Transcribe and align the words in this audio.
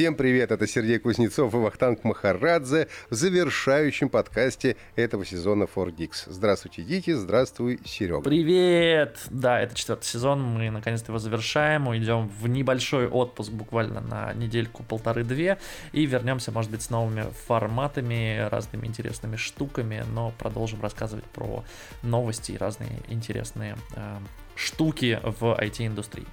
Всем 0.00 0.14
привет, 0.14 0.50
это 0.50 0.66
Сергей 0.66 0.98
Кузнецов 0.98 1.52
и 1.52 1.58
Вахтанг 1.58 2.04
Махарадзе 2.04 2.88
в 3.10 3.14
завершающем 3.14 4.08
подкасте 4.08 4.76
этого 4.96 5.26
сезона 5.26 5.64
4Dix. 5.64 6.22
Здравствуйте, 6.28 6.80
Дики, 6.80 7.10
здравствуй, 7.10 7.78
Серега. 7.84 8.22
Привет! 8.22 9.18
Да, 9.28 9.60
это 9.60 9.74
четвертый 9.74 10.06
сезон, 10.06 10.40
мы 10.42 10.70
наконец-то 10.70 11.10
его 11.10 11.18
завершаем, 11.18 11.86
уйдем 11.86 12.30
в 12.40 12.48
небольшой 12.48 13.08
отпуск 13.08 13.52
буквально 13.52 14.00
на 14.00 14.32
недельку, 14.32 14.84
полторы-две, 14.84 15.58
и 15.92 16.06
вернемся, 16.06 16.50
может 16.50 16.70
быть, 16.70 16.80
с 16.80 16.88
новыми 16.88 17.26
форматами, 17.46 18.48
разными 18.48 18.86
интересными 18.86 19.36
штуками, 19.36 20.02
но 20.14 20.32
продолжим 20.38 20.80
рассказывать 20.80 21.26
про 21.26 21.62
новости 22.02 22.52
и 22.52 22.56
разные 22.56 23.00
интересные 23.10 23.76
э, 23.94 24.16
штуки 24.56 25.20
в 25.22 25.60
IT-индустрии. 25.60 26.26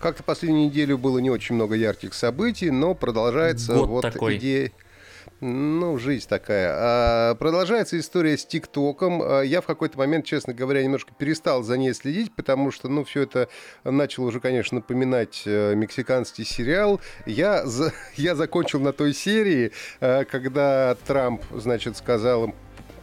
Как-то 0.00 0.22
последнюю 0.22 0.66
неделю 0.66 0.98
было 0.98 1.18
не 1.18 1.30
очень 1.30 1.54
много 1.54 1.74
ярких 1.74 2.14
событий, 2.14 2.70
но 2.70 2.94
продолжается 2.94 3.74
Год 3.74 3.88
вот 3.88 4.02
такой. 4.02 4.36
идея... 4.36 4.72
Ну, 5.40 5.98
жизнь 5.98 6.26
такая. 6.28 6.72
А, 6.74 7.34
продолжается 7.36 7.98
история 7.98 8.36
с 8.36 8.44
ТикТоком. 8.44 9.22
А, 9.22 9.42
я 9.42 9.60
в 9.60 9.66
какой-то 9.66 9.96
момент, 9.96 10.24
честно 10.24 10.52
говоря, 10.52 10.82
немножко 10.82 11.12
перестал 11.16 11.62
за 11.62 11.78
ней 11.78 11.94
следить, 11.94 12.34
потому 12.34 12.72
что, 12.72 12.88
ну, 12.88 13.04
все 13.04 13.22
это 13.22 13.48
начало 13.84 14.26
уже, 14.26 14.40
конечно, 14.40 14.76
напоминать 14.76 15.42
э, 15.46 15.74
мексиканский 15.76 16.44
сериал. 16.44 17.00
Я, 17.24 17.64
за... 17.66 17.92
я 18.16 18.34
закончил 18.34 18.80
на 18.80 18.92
той 18.92 19.14
серии, 19.14 19.70
э, 20.00 20.24
когда 20.24 20.96
Трамп, 21.06 21.42
значит, 21.52 21.96
сказал 21.96 22.46
им, 22.46 22.54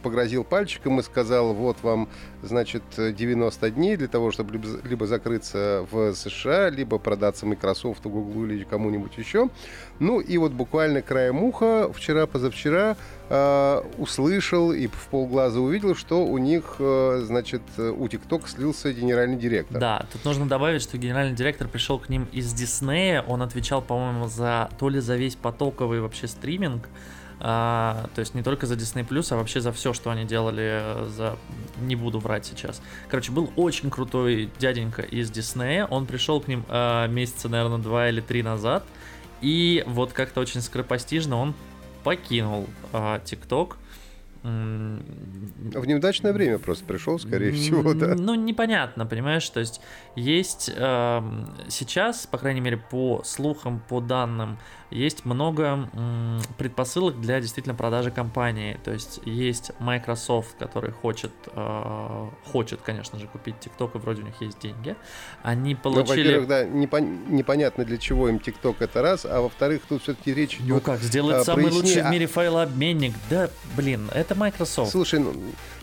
погрозил 0.06 0.44
пальчиком 0.44 1.00
и 1.00 1.02
сказал, 1.02 1.52
вот 1.52 1.78
вам, 1.82 2.08
значит, 2.40 2.84
90 2.96 3.70
дней 3.72 3.96
для 3.96 4.06
того, 4.06 4.30
чтобы 4.30 4.60
либо, 4.84 5.04
закрыться 5.04 5.84
в 5.90 6.14
США, 6.14 6.70
либо 6.70 6.98
продаться 6.98 7.44
Microsoft, 7.44 8.04
Google 8.04 8.44
или 8.44 8.62
кому-нибудь 8.62 9.18
еще. 9.18 9.48
Ну 9.98 10.20
и 10.20 10.38
вот 10.38 10.52
буквально 10.52 11.02
краем 11.02 11.42
уха 11.42 11.92
вчера-позавчера 11.92 12.96
э, 13.28 13.82
услышал 13.98 14.70
и 14.70 14.86
в 14.86 15.08
полглаза 15.10 15.58
увидел, 15.58 15.96
что 15.96 16.24
у 16.24 16.38
них, 16.38 16.76
э, 16.78 17.22
значит, 17.24 17.62
у 17.76 18.06
TikTok 18.06 18.48
слился 18.48 18.92
генеральный 18.92 19.36
директор. 19.36 19.80
Да, 19.80 20.06
тут 20.12 20.24
нужно 20.24 20.46
добавить, 20.46 20.82
что 20.82 20.98
генеральный 20.98 21.34
директор 21.34 21.66
пришел 21.66 21.98
к 21.98 22.08
ним 22.08 22.28
из 22.30 22.52
Диснея, 22.52 23.22
он 23.22 23.42
отвечал, 23.42 23.82
по-моему, 23.82 24.28
за 24.28 24.70
то 24.78 24.88
ли 24.88 25.00
за 25.00 25.16
весь 25.16 25.34
потоковый 25.34 26.00
вообще 26.00 26.28
стриминг, 26.28 26.88
а, 27.38 28.08
то 28.14 28.20
есть 28.20 28.34
не 28.34 28.42
только 28.42 28.66
за 28.66 28.74
Disney 28.74 29.06
Plus, 29.06 29.32
а 29.32 29.36
вообще 29.36 29.60
за 29.60 29.72
все, 29.72 29.92
что 29.92 30.10
они 30.10 30.24
делали, 30.24 31.06
за 31.08 31.36
не 31.80 31.96
буду 31.96 32.18
врать 32.18 32.46
сейчас. 32.46 32.80
Короче, 33.08 33.32
был 33.32 33.52
очень 33.56 33.90
крутой 33.90 34.50
дяденька 34.58 35.02
из 35.02 35.30
Диснея. 35.30 35.86
Он 35.86 36.06
пришел 36.06 36.40
к 36.40 36.48
ним 36.48 36.64
а, 36.68 37.06
месяца, 37.06 37.48
наверное, 37.48 37.78
два 37.78 38.08
или 38.08 38.20
три 38.20 38.42
назад. 38.42 38.84
И 39.42 39.84
вот 39.86 40.12
как-то 40.12 40.40
очень 40.40 40.62
скоропостижно 40.62 41.36
он 41.36 41.54
покинул 42.04 42.66
а, 42.92 43.20
TikTok. 43.24 43.76
В 44.42 45.86
неудачное 45.86 46.32
время 46.32 46.60
просто 46.60 46.84
пришел, 46.84 47.18
скорее 47.18 47.50
всего, 47.50 47.94
да. 47.94 48.14
Ну, 48.14 48.36
непонятно, 48.36 49.04
понимаешь, 49.04 49.48
то 49.50 49.58
есть 49.58 49.80
есть 50.14 50.70
э, 50.72 51.22
сейчас, 51.68 52.28
по 52.28 52.38
крайней 52.38 52.60
мере, 52.60 52.76
по 52.76 53.22
слухам, 53.24 53.82
по 53.88 54.00
данным, 54.00 54.58
есть 54.90 55.24
много 55.24 55.88
предпосылок 56.58 57.20
для 57.20 57.40
действительно 57.40 57.74
продажи 57.74 58.10
компании. 58.10 58.78
То 58.84 58.92
есть 58.92 59.20
есть 59.24 59.72
Microsoft, 59.78 60.56
который 60.58 60.92
хочет, 60.92 61.32
э, 61.52 62.28
хочет, 62.52 62.80
конечно 62.82 63.18
же, 63.18 63.26
купить 63.26 63.56
TikTok, 63.60 63.96
и 63.96 63.98
вроде 63.98 64.22
у 64.22 64.24
них 64.24 64.40
есть 64.40 64.58
деньги. 64.60 64.96
Они 65.42 65.74
получили... 65.74 66.34
Ну, 66.34 66.40
во-первых, 66.40 66.48
да, 66.48 66.64
непон- 66.64 67.28
непонятно 67.28 67.84
для 67.84 67.98
чего 67.98 68.28
им 68.28 68.36
TikTok 68.36 68.76
это 68.80 69.02
раз, 69.02 69.24
а 69.24 69.40
во-вторых, 69.40 69.82
тут 69.88 70.02
все-таки 70.02 70.32
речь 70.32 70.56
идет... 70.56 70.68
Ну 70.68 70.80
как, 70.80 71.00
сделать 71.00 71.36
а, 71.36 71.44
самый 71.44 71.64
проясни- 71.64 71.82
лучший 71.82 72.02
в 72.02 72.06
а- 72.06 72.10
мире 72.10 72.26
файлообменник? 72.26 73.14
Да, 73.28 73.50
блин, 73.76 74.08
это 74.14 74.34
Microsoft. 74.34 74.92
Слушай, 74.92 75.20
ну, 75.20 75.34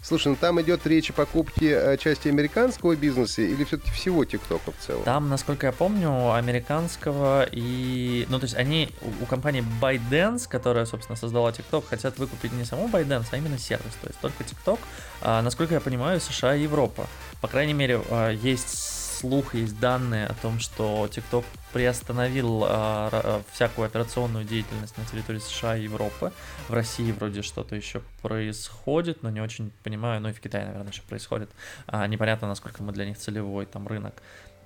слушай, 0.04 0.28
ну 0.28 0.36
там 0.36 0.62
идет 0.62 0.86
речь 0.86 1.10
о 1.10 1.14
покупке 1.14 1.72
э, 1.72 1.98
части 1.98 2.28
американского 2.28 2.96
бизнеса 2.96 3.42
или 3.42 3.64
все-таки 3.64 3.92
всего 3.92 4.26
ТикТока 4.26 4.72
в 4.72 4.86
целом? 4.86 5.04
Там, 5.04 5.30
насколько 5.30 5.66
я 5.66 5.72
помню, 5.72 6.34
американского 6.34 7.48
и... 7.52 8.28
Ну, 8.30 8.40
то 8.40 8.44
есть 8.44 8.56
они 8.56 8.90
у, 9.22 9.26
компании 9.26 9.64
ByteDance, 9.82 10.48
которая, 10.48 10.86
собственно, 10.86 11.16
создала 11.16 11.50
TikTok, 11.52 11.86
хотят 11.90 12.20
выкупить 12.20 12.52
не 12.54 12.66
саму 12.66 12.88
ByteDance, 12.88 13.28
а 13.32 13.38
именно 13.38 13.58
сервис. 13.58 13.94
То 14.02 14.08
есть 14.08 14.20
только 14.20 14.44
TikTok, 14.44 14.80
а, 15.22 15.42
насколько 15.42 15.74
я 15.74 15.80
понимаю, 15.80 16.20
США 16.20 16.56
и 16.56 16.64
Европа. 16.64 17.08
По 17.42 17.48
крайней 17.48 17.74
мере, 17.74 18.02
а, 18.10 18.30
есть 18.32 19.03
слух, 19.24 19.56
есть 19.56 19.80
данные 19.80 20.28
о 20.28 20.34
том, 20.34 20.60
что 20.60 21.06
TikTok 21.06 21.46
приостановил 21.72 22.66
а, 22.68 23.42
всякую 23.54 23.86
операционную 23.86 24.44
деятельность 24.44 24.98
на 24.98 25.06
территории 25.06 25.40
США 25.40 25.78
и 25.78 25.84
Европы. 25.84 26.34
В 26.68 26.74
России 26.74 27.10
вроде 27.14 27.42
что-то 27.42 27.74
еще 27.74 28.02
происходит, 28.22 29.24
но 29.24 29.30
не 29.30 29.40
очень 29.40 29.72
понимаю, 29.82 30.20
ну 30.20 30.28
и 30.28 30.34
в 30.34 30.42
Китае, 30.42 30.66
наверное, 30.66 30.92
еще 30.92 31.04
происходит. 31.04 31.50
А, 31.88 32.06
непонятно, 32.08 32.50
насколько 32.50 32.84
мы 32.84 32.92
для 32.92 33.06
них 33.06 33.18
целевой 33.18 33.66
там 33.66 33.88
рынок. 33.88 34.14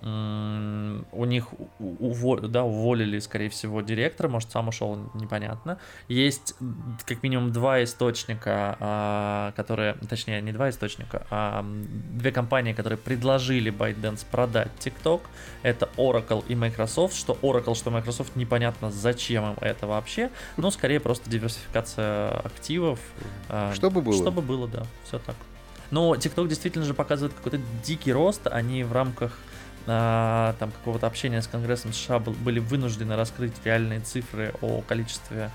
У 0.02 1.26
них 1.26 1.48
у- 1.54 1.68
уво- 1.80 2.48
да, 2.48 2.64
уволили, 2.64 3.20
скорее 3.20 3.50
всего, 3.50 3.82
директора, 3.82 4.28
может, 4.28 4.52
сам 4.52 4.68
ушел, 4.68 4.98
непонятно. 5.16 5.78
Есть 6.08 6.56
как 7.06 7.24
минимум 7.24 7.52
два 7.52 7.84
источника, 7.84 8.78
а, 8.80 9.52
которые, 9.56 9.96
точнее, 10.10 10.42
не 10.42 10.52
два 10.52 10.70
источника, 10.70 11.26
а 11.30 11.66
две 12.12 12.32
компании, 12.32 12.74
которые 12.74 12.98
предложили 12.98 13.72
ByteDance 13.72 14.26
продать 14.30 14.70
TikTok. 14.80 15.22
Это 15.64 15.90
Oracle 15.98 16.44
и 16.48 16.56
Microsoft. 16.56 17.16
Что 17.16 17.38
Oracle, 17.42 17.76
что 17.76 17.90
Microsoft, 17.92 18.36
непонятно, 18.36 18.92
зачем 18.92 19.46
им 19.52 19.56
это 19.62 19.88
вообще. 19.88 20.30
Но 20.58 20.72
скорее 20.72 21.00
просто 21.00 21.30
диверсификация 21.30 22.32
активов. 22.42 23.00
а, 23.50 23.74
Чтобы 23.74 24.02
было. 24.02 24.16
Чтобы 24.16 24.42
было, 24.42 24.68
да, 24.68 24.84
все 25.06 25.20
так. 25.20 25.36
Но 25.90 26.16
TikTok 26.16 26.48
действительно 26.50 26.86
же 26.86 26.94
показывает 26.94 27.34
какой-то 27.34 27.60
дикий 27.84 28.12
рост. 28.12 28.46
Они 28.48 28.84
в 28.84 28.92
рамках 28.92 29.38
а, 29.88 30.54
там 30.60 30.72
какого-то 30.72 31.08
общения 31.08 31.42
с 31.42 31.48
Конгрессом 31.48 31.94
США 31.94 32.20
был- 32.20 32.34
были 32.34 32.60
вынуждены 32.60 33.16
раскрыть 33.16 33.54
реальные 33.64 34.02
цифры 34.02 34.54
о 34.62 34.82
количестве 34.82 35.50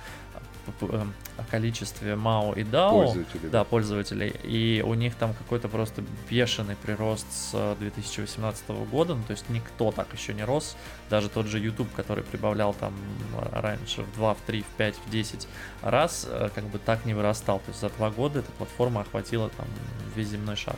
эм, 0.80 1.12
о 1.38 1.44
количестве 1.50 2.14
МАО 2.14 2.52
и 2.54 2.62
DAO, 2.62 2.90
Пользователи, 2.92 3.48
да, 3.48 3.64
пользователей, 3.64 4.28
и 4.44 4.80
у 4.86 4.94
них 4.94 5.16
там 5.16 5.34
какой-то 5.34 5.68
просто 5.68 6.04
бешеный 6.30 6.76
прирост 6.76 7.26
с 7.32 7.50
э, 7.52 7.76
2018 7.80 8.68
года, 8.90 9.14
ну 9.16 9.22
то 9.24 9.32
есть 9.32 9.48
никто 9.50 9.90
так 9.90 10.06
еще 10.12 10.32
не 10.34 10.44
рос, 10.44 10.76
даже 11.10 11.28
тот 11.28 11.46
же 11.46 11.58
YouTube, 11.58 11.92
который 11.94 12.22
прибавлял 12.22 12.74
там 12.74 12.94
э, 13.34 13.60
раньше 13.60 14.02
в 14.02 14.14
2, 14.14 14.34
в 14.34 14.40
3, 14.46 14.62
в 14.62 14.66
5, 14.76 14.96
в 15.04 15.10
10 15.10 15.48
раз, 15.82 16.26
э, 16.30 16.48
как 16.54 16.64
бы 16.64 16.78
так 16.78 17.04
не 17.06 17.14
вырастал, 17.14 17.58
то 17.58 17.68
есть 17.70 17.80
за 17.80 17.88
два 17.90 18.10
года 18.10 18.38
эта 18.38 18.52
платформа 18.52 19.00
охватила 19.00 19.48
там 19.50 19.66
весь 20.14 20.28
земной 20.28 20.54
шар. 20.56 20.76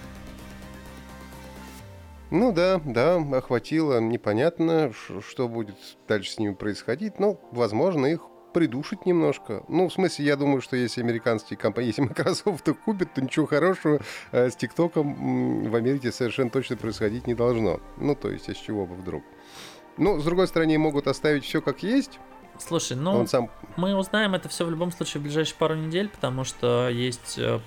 Ну 2.31 2.53
да, 2.53 2.81
да, 2.85 3.17
охватило. 3.17 4.01
Непонятно, 4.01 4.93
что 5.27 5.49
будет 5.49 5.77
дальше 6.09 6.33
с 6.33 6.39
ними 6.39 6.55
происходить. 6.55 7.19
Но, 7.19 7.39
возможно, 7.53 8.07
их 8.07 8.23
придушить 8.55 9.05
немножко. 9.05 9.65
Ну, 9.69 9.89
в 9.89 9.93
смысле, 9.93 10.25
я 10.25 10.37
думаю, 10.37 10.63
что 10.63 10.77
если 10.77 11.03
американские 11.03 11.59
компании, 11.59 11.89
если 11.89 12.03
Microsoft 12.09 12.67
их 12.69 12.81
купит, 12.81 13.13
то 13.13 13.21
ничего 13.21 13.47
хорошего 13.47 14.01
э, 14.33 14.49
с 14.49 14.57
ТикТоком 14.57 15.69
в 15.69 15.75
Америке 15.75 16.13
совершенно 16.13 16.51
точно 16.51 16.77
происходить 16.77 17.27
не 17.27 17.35
должно. 17.35 17.81
Ну, 17.99 18.15
то 18.15 18.31
есть, 18.31 18.49
а 18.49 18.55
с 18.55 18.59
чего 18.59 18.87
бы 18.87 18.95
вдруг? 18.95 19.23
Ну, 19.99 20.19
с 20.19 20.25
другой 20.25 20.49
стороны, 20.49 20.79
могут 20.79 21.09
оставить 21.09 21.45
все 21.45 21.61
как 21.61 21.83
есть. 21.83 22.19
Слушай, 22.59 22.97
ну... 22.97 23.13
Он 23.13 23.27
сам 23.27 23.51
Мы 23.77 23.97
узнаем 23.97 24.35
это 24.35 24.49
все 24.49 24.65
в 24.65 24.71
любом 24.71 24.93
случае 24.93 25.21
в 25.21 25.25
ближайшие 25.25 25.57
пару 25.59 25.75
недель, 25.75 26.09
потому 26.09 26.45
что 26.45 26.89
есть 26.89 27.37
э, 27.39 27.59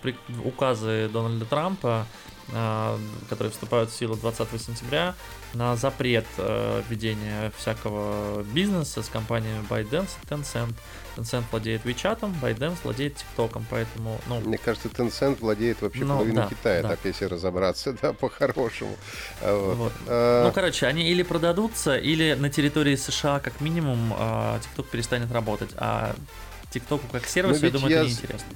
указы 0.46 1.10
Дональда 1.12 1.46
Трампа, 1.46 2.06
которые 2.50 3.52
вступают 3.52 3.90
в 3.90 3.96
силу 3.96 4.16
20 4.16 4.62
сентября, 4.62 5.16
на 5.54 5.76
запрет 5.76 6.26
э, 6.38 6.82
ведения 6.90 7.52
всякого 7.58 8.44
бизнеса 8.44 9.02
с 9.02 9.10
компаниями 9.10 9.64
ByteDance 9.70 10.10
и 10.24 10.26
Tencent. 10.28 10.74
Tencent 11.16 11.44
владеет 11.52 11.86
WeChat, 11.86 12.20
ByteDance 12.42 12.78
владеет 12.84 13.16
TikTok, 13.16 13.62
поэтому, 13.70 14.20
ну, 14.28 14.40
Мне 14.42 14.58
кажется, 14.58 14.88
Tencent 14.88 15.40
владеет 15.40 15.82
вообще 15.82 16.06
Ну, 16.06 16.16
половиной 16.16 16.44
да, 16.44 16.48
Китая, 16.48 16.82
да. 16.84 16.90
так 16.90 17.00
если 17.04 17.26
разобраться, 17.26 17.94
да, 18.02 18.14
по-хорошему. 18.14 18.96
А 19.42 19.58
вот. 19.58 19.76
Вот. 19.78 19.94
А, 20.08 20.46
Ну, 20.46 20.54
короче, 20.54 20.86
они 20.86 21.10
или 21.10 21.24
продадутся, 21.24 21.98
или 21.98 22.34
на 22.34 22.50
территории 22.50 22.96
США 22.96 23.40
как 23.40 23.60
минимум 23.62 24.14
а, 24.18 24.60
TikTok 24.60 24.86
перестанет 24.92 25.32
работать, 25.32 25.72
а 25.78 26.16
TikTok 26.72 27.02
как 27.12 27.26
сервис, 27.26 27.62
я 27.62 27.72
думаю, 27.72 27.92
я 27.92 27.98
это 28.00 28.08
неинтересно. 28.08 28.48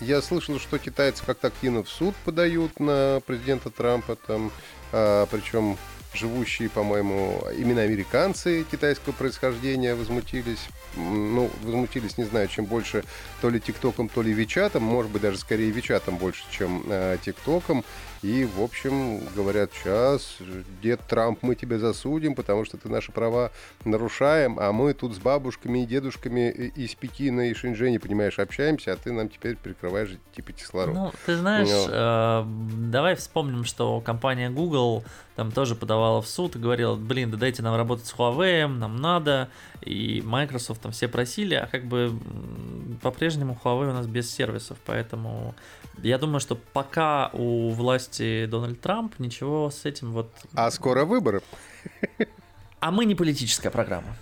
Я 0.00 0.22
слышал, 0.22 0.58
что 0.58 0.78
китайцы 0.78 1.22
как-то 1.24 1.48
активно 1.48 1.82
в 1.82 1.88
суд 1.88 2.14
подают 2.24 2.80
на 2.80 3.20
президента 3.26 3.70
Трампа, 3.70 4.16
там, 4.16 4.50
а, 4.92 5.26
причем 5.26 5.76
живущие, 6.14 6.70
по-моему, 6.70 7.44
именно 7.56 7.82
американцы 7.82 8.64
китайского 8.70 9.12
происхождения 9.12 9.94
возмутились. 9.94 10.68
Ну, 10.96 11.50
возмутились, 11.62 12.18
не 12.18 12.24
знаю, 12.24 12.48
чем 12.48 12.64
больше, 12.64 13.04
то 13.40 13.50
ли 13.50 13.60
ТикТоком, 13.60 14.08
то 14.08 14.22
ли 14.22 14.32
Вичатом, 14.32 14.82
может 14.82 15.12
быть, 15.12 15.22
даже 15.22 15.38
скорее 15.38 15.70
Вичатом 15.70 16.16
больше, 16.16 16.42
чем 16.50 16.82
э, 16.88 17.18
ТикТоком. 17.22 17.84
И, 18.22 18.44
в 18.44 18.60
общем, 18.62 19.20
говорят, 19.34 19.70
сейчас, 19.72 20.36
дед 20.82 21.00
Трамп, 21.08 21.42
мы 21.42 21.54
тебя 21.54 21.78
засудим, 21.78 22.34
потому 22.34 22.66
что 22.66 22.76
ты 22.76 22.90
наши 22.90 23.12
права 23.12 23.50
нарушаем, 23.84 24.58
а 24.60 24.72
мы 24.72 24.92
тут 24.92 25.14
с 25.14 25.18
бабушками 25.18 25.84
и 25.84 25.86
дедушками 25.86 26.50
из 26.50 26.94
Пекина 26.94 27.48
и 27.48 27.54
Шэньчжэня, 27.54 27.98
понимаешь, 27.98 28.38
общаемся, 28.38 28.92
а 28.92 28.96
ты 28.96 29.12
нам 29.12 29.30
теперь 29.30 29.56
прикрываешь 29.56 30.10
типа 30.36 30.52
кислород. 30.52 30.94
Ну, 30.94 31.12
ты 31.24 31.36
знаешь, 31.36 31.68
Но... 31.68 31.86
Ну. 31.86 31.92
э, 31.92 32.88
давай 32.90 33.14
вспомним, 33.16 33.64
что 33.64 34.00
компания 34.02 34.50
Google 34.50 35.02
там 35.36 35.50
тоже 35.50 35.74
подавала 35.74 36.20
в 36.20 36.26
суд 36.26 36.56
и 36.56 36.58
говорила, 36.58 36.96
блин, 36.96 37.30
да 37.30 37.38
дайте 37.38 37.62
нам 37.62 37.74
работать 37.74 38.04
с 38.04 38.14
Huawei, 38.14 38.66
нам 38.66 38.96
надо, 38.96 39.48
и 39.80 40.20
Microsoft 40.22 40.82
там 40.82 40.92
все 40.92 41.08
просили, 41.08 41.54
а 41.54 41.66
как 41.66 41.86
бы 41.86 42.12
по-прежнему 43.00 43.58
Huawei 43.64 43.88
у 43.88 43.94
нас 43.94 44.06
без 44.06 44.30
сервисов, 44.30 44.76
поэтому 44.84 45.54
я 46.02 46.18
думаю, 46.18 46.40
что 46.40 46.56
пока 46.56 47.30
у 47.32 47.70
власти 47.70 48.09
Дональд 48.18 48.80
Трамп 48.80 49.18
ничего 49.18 49.70
с 49.70 49.84
этим 49.84 50.12
вот... 50.12 50.32
А 50.54 50.70
скоро 50.70 51.04
выборы. 51.04 51.42
А 52.80 52.90
мы 52.90 53.04
не 53.04 53.14
политическая 53.14 53.70
программа. 53.70 54.16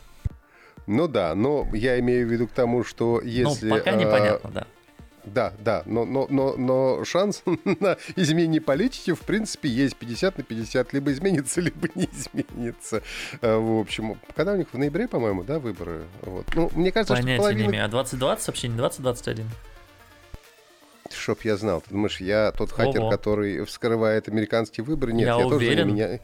Ну 0.87 1.06
да, 1.06 1.35
но 1.35 1.69
я 1.73 1.99
имею 2.00 2.26
в 2.26 2.32
виду 2.32 2.49
к 2.49 2.52
тому, 2.52 2.82
что 2.82 3.20
ну, 3.23 3.29
если... 3.29 3.69
Ну, 3.69 3.76
пока 3.76 3.93
непонятно, 3.93 4.50
да. 4.50 4.67
Да, 5.25 5.52
да, 5.58 5.82
но, 5.85 6.05
но, 6.05 6.26
но, 6.31 6.56
но 6.56 7.05
шанс 7.05 7.43
на 7.81 7.99
изменение 8.17 8.61
политики, 8.61 9.12
в 9.12 9.20
принципе, 9.20 9.69
есть 9.69 9.96
50 9.96 10.38
на 10.38 10.44
50. 10.44 10.93
Либо 10.93 11.12
изменится, 11.12 11.61
либо 11.61 11.88
не 11.94 12.08
изменится. 12.11 13.02
Э, 13.40 13.56
в 13.56 13.81
общем, 13.81 14.19
когда 14.35 14.52
у 14.52 14.56
них 14.56 14.69
в 14.73 14.79
ноябре, 14.79 15.08
по-моему, 15.08 15.44
да, 15.44 15.58
выборы? 15.58 16.05
Вот. 16.23 16.46
Ну, 16.55 16.70
мне 16.75 16.93
кажется, 16.93 17.14
Понятия 17.14 17.35
что 17.35 17.43
половина... 17.43 17.61
не 17.61 17.69
имею. 17.69 17.85
А 17.85 17.88
2020 17.88 18.44
сообщение, 18.44 18.79
2021? 18.79 19.46
Чтоб 21.10 21.40
я 21.43 21.56
знал. 21.56 21.81
Ты 21.81 21.90
думаешь, 21.90 22.20
я 22.20 22.52
тот 22.52 22.70
хакер, 22.72 23.00
Ого. 23.00 23.10
который 23.10 23.64
вскрывает 23.64 24.28
американские 24.28 24.84
выборы? 24.84 25.12
Нет, 25.12 25.26
я, 25.28 25.38
я 25.38 25.46
уверен. 25.46 25.88
тоже 25.88 25.93
меня... 25.93 26.20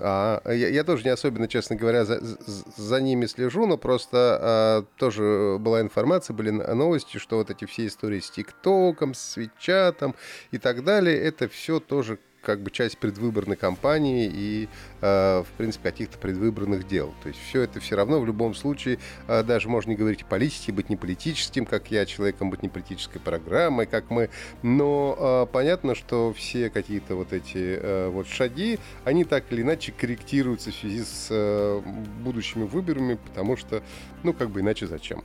А, 0.00 0.42
я, 0.50 0.68
я 0.68 0.84
тоже 0.84 1.04
не 1.04 1.10
особенно, 1.10 1.46
честно 1.46 1.76
говоря, 1.76 2.04
за, 2.04 2.20
за 2.20 3.00
ними 3.00 3.26
слежу, 3.26 3.66
но 3.66 3.76
просто 3.76 4.38
а, 4.40 4.84
тоже 4.96 5.56
была 5.60 5.80
информация, 5.80 6.34
были 6.34 6.50
новости, 6.50 7.18
что 7.18 7.36
вот 7.36 7.50
эти 7.50 7.64
все 7.64 7.86
истории 7.86 8.20
с 8.20 8.30
ТикТоком, 8.30 9.14
с 9.14 9.36
Вичатом 9.36 10.14
и 10.50 10.58
так 10.58 10.82
далее, 10.84 11.16
это 11.16 11.48
все 11.48 11.78
тоже 11.78 12.18
как 12.44 12.60
бы 12.60 12.70
часть 12.70 12.98
предвыборной 12.98 13.56
кампании 13.56 14.30
и, 14.32 14.68
э, 15.00 15.42
в 15.42 15.46
принципе, 15.56 15.90
каких-то 15.90 16.18
предвыборных 16.18 16.86
дел. 16.86 17.14
То 17.22 17.28
есть 17.28 17.40
все 17.48 17.62
это 17.62 17.80
все 17.80 17.96
равно 17.96 18.20
в 18.20 18.26
любом 18.26 18.54
случае, 18.54 18.98
э, 19.26 19.42
даже 19.42 19.68
можно 19.68 19.90
не 19.90 19.96
говорить 19.96 20.22
о 20.22 20.26
политике, 20.26 20.72
быть 20.72 20.90
не 20.90 20.96
политическим, 20.96 21.66
как 21.66 21.90
я, 21.90 22.06
человеком 22.06 22.50
быть 22.50 22.62
не 22.62 22.68
политической 22.68 23.18
программой, 23.18 23.86
как 23.86 24.10
мы, 24.10 24.30
но 24.62 25.16
э, 25.18 25.52
понятно, 25.52 25.94
что 25.94 26.32
все 26.32 26.70
какие-то 26.70 27.16
вот 27.16 27.32
эти 27.32 28.08
вот 28.08 28.26
шаги, 28.26 28.78
они 29.04 29.24
так 29.24 29.44
или 29.50 29.62
иначе 29.62 29.92
корректируются 29.92 30.70
в 30.70 30.74
связи 30.74 31.02
с 31.02 31.82
будущими 32.22 32.64
выборами, 32.64 33.14
потому 33.14 33.56
что, 33.56 33.82
ну, 34.22 34.32
как 34.32 34.50
бы 34.50 34.60
иначе 34.60 34.86
зачем? 34.86 35.24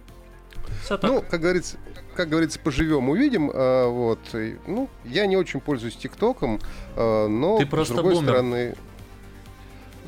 Ну, 1.01 1.23
как 1.29 1.41
говорится, 1.41 1.77
как 2.15 2.29
говорится, 2.29 2.59
поживем, 2.59 3.09
увидим. 3.09 3.51
А, 3.53 3.87
вот. 3.89 4.19
Ну, 4.67 4.89
я 5.05 5.25
не 5.25 5.37
очень 5.37 5.59
пользуюсь 5.59 5.95
ТикТоком, 5.95 6.59
а, 6.95 7.27
но 7.27 7.57
Ты 7.57 7.65
с 7.65 7.89
другой 7.89 8.15
бумер. 8.15 8.29
стороны. 8.29 8.75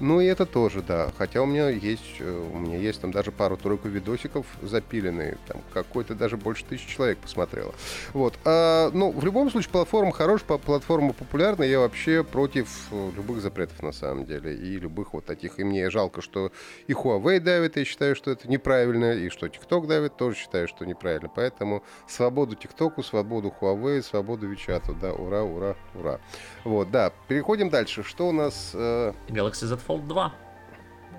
Ну 0.01 0.19
и 0.19 0.25
это 0.25 0.47
тоже, 0.47 0.81
да. 0.81 1.11
Хотя 1.15 1.43
у 1.43 1.45
меня 1.45 1.69
есть, 1.69 2.15
э, 2.19 2.49
у 2.53 2.57
меня 2.57 2.77
есть 2.77 2.99
там 3.01 3.11
даже 3.11 3.31
пару-тройку 3.31 3.87
видосиков 3.87 4.47
запиленные. 4.63 5.37
Там 5.47 5.61
какой-то 5.73 6.15
даже 6.15 6.37
больше 6.37 6.65
тысячи 6.65 6.89
человек 6.89 7.19
посмотрело. 7.19 7.73
Вот. 8.13 8.33
А, 8.43 8.89
ну, 8.93 9.11
в 9.11 9.23
любом 9.23 9.51
случае, 9.51 9.71
платформа 9.71 10.11
хорошая, 10.11 10.57
платформа 10.57 11.13
популярная. 11.13 11.67
Я 11.67 11.79
вообще 11.79 12.23
против 12.23 12.87
э, 12.91 13.11
любых 13.15 13.41
запретов 13.41 13.83
на 13.83 13.91
самом 13.91 14.25
деле. 14.25 14.55
И 14.55 14.79
любых 14.79 15.13
вот 15.13 15.25
таких. 15.25 15.59
И 15.59 15.63
мне 15.63 15.91
жалко, 15.91 16.21
что 16.21 16.51
и 16.87 16.93
Huawei 16.93 17.39
давит, 17.39 17.77
я 17.77 17.85
считаю, 17.85 18.15
что 18.15 18.31
это 18.31 18.49
неправильно. 18.49 19.13
И 19.13 19.29
что 19.29 19.45
TikTok 19.45 19.85
давит, 19.85 20.17
тоже 20.17 20.35
считаю, 20.35 20.67
что 20.67 20.83
неправильно. 20.83 21.29
Поэтому 21.29 21.83
свободу 22.07 22.55
TikTok, 22.55 23.03
свободу 23.03 23.53
Huawei, 23.61 24.01
свободу 24.01 24.51
WeChat. 24.51 24.99
Да, 24.99 25.13
ура, 25.13 25.43
ура, 25.43 25.75
ура. 25.93 26.19
Вот, 26.63 26.89
да. 26.89 27.13
Переходим 27.27 27.69
дальше. 27.69 28.01
Что 28.01 28.29
у 28.29 28.31
нас... 28.31 28.71
Э... 28.73 29.13
Galaxy 29.29 29.67
Z 29.67 29.77
Fold 29.87 29.90
2. 29.99 30.33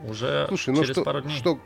Уже 0.08 0.46
Слушай, 0.48 0.74
ну 0.74 0.82
через 0.82 0.94
что, 0.94 1.04
пару 1.04 1.20
дней. 1.20 1.36
Что, 1.36 1.58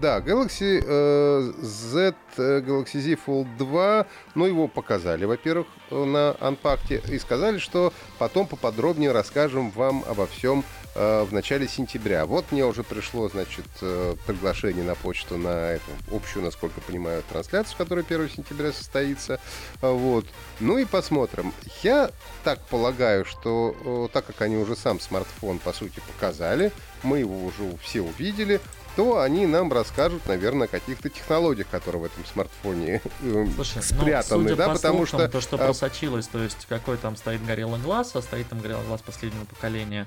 да, 0.00 0.20
Galaxy 0.20 0.82
э, 0.84 1.52
Z, 1.60 2.14
э, 2.36 2.60
Galaxy 2.60 3.00
Z 3.00 3.18
Fold 3.26 3.56
2, 3.56 4.06
ну, 4.34 4.44
его 4.44 4.68
показали, 4.68 5.24
во-первых, 5.24 5.66
на 5.90 6.36
Анпакте, 6.40 7.02
и 7.08 7.18
сказали, 7.18 7.58
что 7.58 7.92
потом 8.18 8.46
поподробнее 8.46 9.12
расскажем 9.12 9.70
вам 9.70 10.04
обо 10.08 10.26
всем 10.26 10.60
э, 10.60 10.85
в 10.96 11.28
начале 11.30 11.68
сентября. 11.68 12.26
Вот 12.26 12.52
мне 12.52 12.64
уже 12.64 12.82
пришло, 12.82 13.28
значит, 13.28 13.66
э, 13.82 14.16
приглашение 14.26 14.84
на 14.84 14.94
почту 14.94 15.36
на 15.36 15.72
эту 15.72 15.90
общую, 16.10 16.44
насколько 16.44 16.80
понимаю, 16.80 17.22
трансляцию, 17.28 17.76
которая 17.76 18.04
1 18.04 18.30
сентября 18.30 18.72
состоится. 18.72 19.38
Э, 19.82 19.90
вот. 19.90 20.26
Ну 20.60 20.78
и 20.78 20.84
посмотрим. 20.84 21.52
Я 21.82 22.10
так 22.44 22.60
полагаю, 22.66 23.24
что 23.24 23.76
э, 23.84 24.08
так 24.12 24.26
как 24.26 24.40
они 24.42 24.56
уже 24.56 24.76
сам 24.76 25.00
смартфон, 25.00 25.58
по 25.58 25.72
сути, 25.72 26.00
показали, 26.06 26.72
мы 27.02 27.18
его 27.18 27.44
уже 27.44 27.76
все 27.82 28.00
увидели, 28.00 28.60
то 28.96 29.20
они 29.20 29.46
нам 29.46 29.70
расскажут, 29.72 30.26
наверное, 30.26 30.66
о 30.66 30.70
каких-то 30.70 31.10
технологиях, 31.10 31.68
которые 31.68 32.02
в 32.02 32.04
этом 32.06 32.24
смартфоне 32.24 33.02
э, 33.22 33.46
Слушай, 33.54 33.82
спрятаны, 33.82 34.42
ну, 34.42 34.48
судя 34.48 34.56
да, 34.56 34.68
по 34.68 34.74
потому 34.74 35.06
слухам, 35.06 35.20
что 35.20 35.28
то, 35.28 35.40
что 35.42 35.58
просочилось, 35.58 36.26
то 36.26 36.42
есть 36.42 36.66
какой 36.66 36.96
там 36.96 37.16
стоит 37.16 37.44
горелый 37.44 37.78
глаз, 37.80 38.16
а 38.16 38.22
стоит 38.22 38.48
там 38.48 38.60
горелый 38.60 38.86
глаз 38.86 39.02
последнего 39.02 39.44
поколения, 39.44 40.06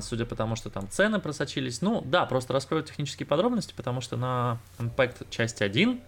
судя 0.00 0.24
по 0.24 0.34
тому, 0.34 0.56
что 0.56 0.70
там 0.70 0.88
цены 0.88 1.18
просочились. 1.20 1.82
Ну, 1.82 2.02
да, 2.04 2.26
просто 2.26 2.52
раскрою 2.52 2.82
технические 2.82 3.26
подробности, 3.26 3.74
потому 3.76 4.00
что 4.00 4.16
на 4.16 4.58
Impact 4.78 5.26
часть 5.30 5.62
1 5.62 6.00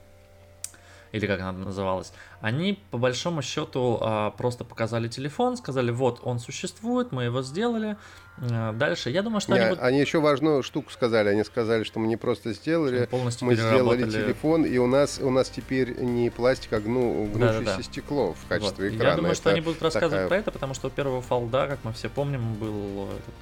или 1.13 1.27
как 1.27 1.41
она 1.41 1.53
называлась, 1.53 2.13
они 2.41 2.79
по 2.91 2.99
большому 2.99 3.43
счету 3.43 3.99
а, 4.01 4.31
просто 4.33 4.65
показали 4.65 5.09
телефон, 5.09 5.57
сказали, 5.57 5.91
вот 5.91 6.21
он 6.23 6.39
существует, 6.39 7.13
мы 7.13 7.25
его 7.25 7.43
сделали. 7.43 7.97
А, 8.41 8.73
дальше, 8.73 9.11
я 9.11 9.23
думаю, 9.23 9.41
что 9.41 9.53
не, 9.53 9.61
они 9.61 9.69
будут... 9.71 9.85
Они 9.85 10.01
еще 10.01 10.21
важную 10.21 10.63
штуку 10.63 10.91
сказали, 10.91 11.29
они 11.29 11.45
сказали, 11.45 11.85
что 11.85 11.99
мы 11.99 12.07
не 12.07 12.17
просто 12.17 12.53
сделали, 12.53 13.07
полностью 13.07 13.47
мы 13.47 13.55
сделали 13.55 14.09
телефон, 14.09 14.65
и 14.65 14.79
у 14.79 14.87
нас, 14.87 15.19
у 15.21 15.31
нас 15.31 15.49
теперь 15.49 16.01
не 16.01 16.31
пластик, 16.31 16.73
а 16.73 16.81
гну, 16.81 17.25
гнущееся 17.27 17.61
да, 17.61 17.73
да, 17.73 17.77
да. 17.77 17.83
стекло 17.83 18.35
в 18.35 18.49
качестве 18.49 18.91
вот. 18.91 18.97
экрана. 18.97 19.11
Я 19.11 19.17
думаю, 19.17 19.33
это 19.33 19.41
что 19.41 19.51
они 19.51 19.61
будут 19.61 19.83
рассказывать 19.83 20.13
такая... 20.13 20.29
про 20.29 20.37
это, 20.37 20.51
потому 20.53 20.75
что 20.75 20.89
у 20.89 20.91
первого 20.91 21.23
фолда, 21.23 21.67
как 21.67 21.79
мы 21.85 21.93
все 21.93 22.09
помним, 22.09 22.55
был 22.55 23.09
этот 23.11 23.35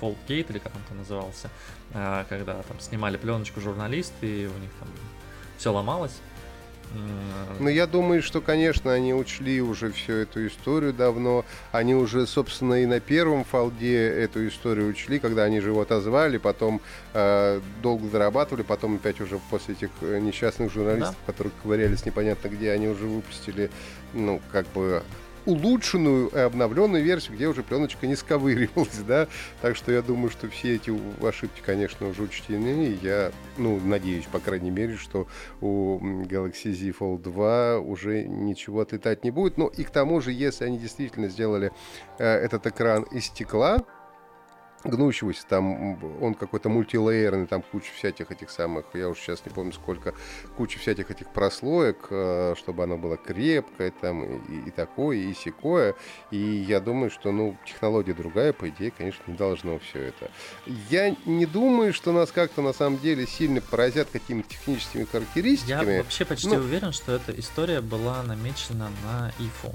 Фолдгейт, 0.00 0.50
или 0.50 0.58
как 0.58 0.74
он 0.74 0.82
там 0.88 0.98
назывался, 0.98 1.50
а, 1.92 2.24
когда 2.28 2.54
там 2.62 2.78
снимали 2.80 3.16
пленочку 3.16 3.60
журналисты, 3.60 4.26
и 4.26 4.46
у 4.46 4.58
них 4.58 4.70
там 4.78 4.88
все 5.58 5.72
ломалось. 5.72 6.18
Ну, 7.60 7.68
я 7.68 7.86
думаю, 7.86 8.22
что, 8.22 8.40
конечно, 8.40 8.92
они 8.92 9.14
учли 9.14 9.60
уже 9.62 9.92
всю 9.92 10.12
эту 10.12 10.46
историю 10.46 10.92
давно. 10.92 11.44
Они 11.72 11.94
уже, 11.94 12.26
собственно, 12.26 12.82
и 12.82 12.86
на 12.86 13.00
первом 13.00 13.44
фолде 13.44 13.96
эту 13.96 14.46
историю 14.48 14.88
учли, 14.88 15.18
когда 15.18 15.44
они 15.44 15.60
же 15.60 15.70
его 15.70 15.82
отозвали, 15.82 16.38
потом 16.38 16.80
э, 17.12 17.60
долго 17.82 18.08
зарабатывали, 18.08 18.62
потом 18.62 18.96
опять 18.96 19.20
уже 19.20 19.38
после 19.50 19.74
этих 19.74 19.90
э, 20.00 20.18
несчастных 20.18 20.72
журналистов, 20.72 21.16
да. 21.26 21.32
которые 21.32 21.52
ковырялись 21.62 22.04
непонятно 22.04 22.48
где, 22.48 22.72
они 22.72 22.88
уже 22.88 23.04
выпустили, 23.04 23.70
ну, 24.12 24.40
как 24.52 24.66
бы 24.72 25.02
улучшенную 25.46 26.28
и 26.28 26.38
обновленную 26.38 27.02
версию, 27.02 27.36
где 27.36 27.48
уже 27.48 27.62
пленочка 27.62 28.06
не 28.06 28.16
сковыривалась, 28.16 28.98
да, 29.06 29.28
так 29.60 29.76
что 29.76 29.92
я 29.92 30.02
думаю, 30.02 30.30
что 30.30 30.48
все 30.48 30.76
эти 30.76 30.92
ошибки, 31.24 31.60
конечно, 31.64 32.08
уже 32.08 32.22
учтены, 32.22 32.86
и 32.86 32.98
я, 33.02 33.32
ну, 33.56 33.80
надеюсь, 33.80 34.26
по 34.26 34.40
крайней 34.40 34.70
мере, 34.70 34.96
что 34.96 35.26
у 35.60 35.98
Galaxy 36.24 36.72
Z 36.72 36.94
Fold 36.98 37.22
2 37.22 37.78
уже 37.80 38.24
ничего 38.24 38.80
отлетать 38.80 39.24
не 39.24 39.30
будет, 39.30 39.58
но 39.58 39.68
и 39.68 39.84
к 39.84 39.90
тому 39.90 40.20
же, 40.20 40.32
если 40.32 40.64
они 40.64 40.78
действительно 40.78 41.28
сделали 41.28 41.72
э, 42.18 42.24
этот 42.24 42.66
экран 42.66 43.02
из 43.04 43.26
стекла, 43.26 43.84
гнущегося, 44.84 45.46
там 45.48 46.22
он 46.22 46.34
какой-то 46.34 46.68
мультилейерный, 46.68 47.46
там 47.46 47.62
куча 47.62 47.92
всяких 47.96 48.30
этих 48.30 48.50
самых, 48.50 48.84
я 48.94 49.08
уже 49.08 49.20
сейчас 49.20 49.44
не 49.44 49.52
помню 49.52 49.72
сколько, 49.72 50.14
куча 50.56 50.78
всяких 50.78 51.10
этих 51.10 51.28
прослоек, 51.32 52.06
э, 52.10 52.54
чтобы 52.56 52.84
оно 52.84 52.96
было 52.96 53.16
крепкое, 53.16 53.92
там 54.00 54.24
и, 54.24 54.68
и 54.68 54.70
такое, 54.70 55.16
и 55.16 55.34
секое, 55.34 55.94
и 56.30 56.36
я 56.36 56.80
думаю, 56.80 57.10
что, 57.10 57.32
ну, 57.32 57.56
технология 57.66 58.14
другая, 58.14 58.52
по 58.52 58.68
идее, 58.68 58.90
конечно, 58.90 59.22
не 59.26 59.36
должно 59.36 59.78
все 59.78 60.00
это. 60.00 60.30
Я 60.90 61.16
не 61.26 61.46
думаю, 61.46 61.92
что 61.92 62.12
нас 62.12 62.30
как-то 62.30 62.62
на 62.62 62.72
самом 62.72 62.98
деле 62.98 63.26
сильно 63.26 63.60
поразят 63.60 64.08
какими-то 64.12 64.48
техническими 64.50 65.04
характеристиками. 65.04 65.92
Я 65.92 66.02
вообще 66.02 66.24
почти 66.24 66.48
ну, 66.48 66.56
уверен, 66.56 66.92
что 66.92 67.12
эта 67.12 67.38
история 67.38 67.80
была 67.80 68.22
намечена 68.22 68.90
на 69.04 69.32
ИФУ. 69.38 69.74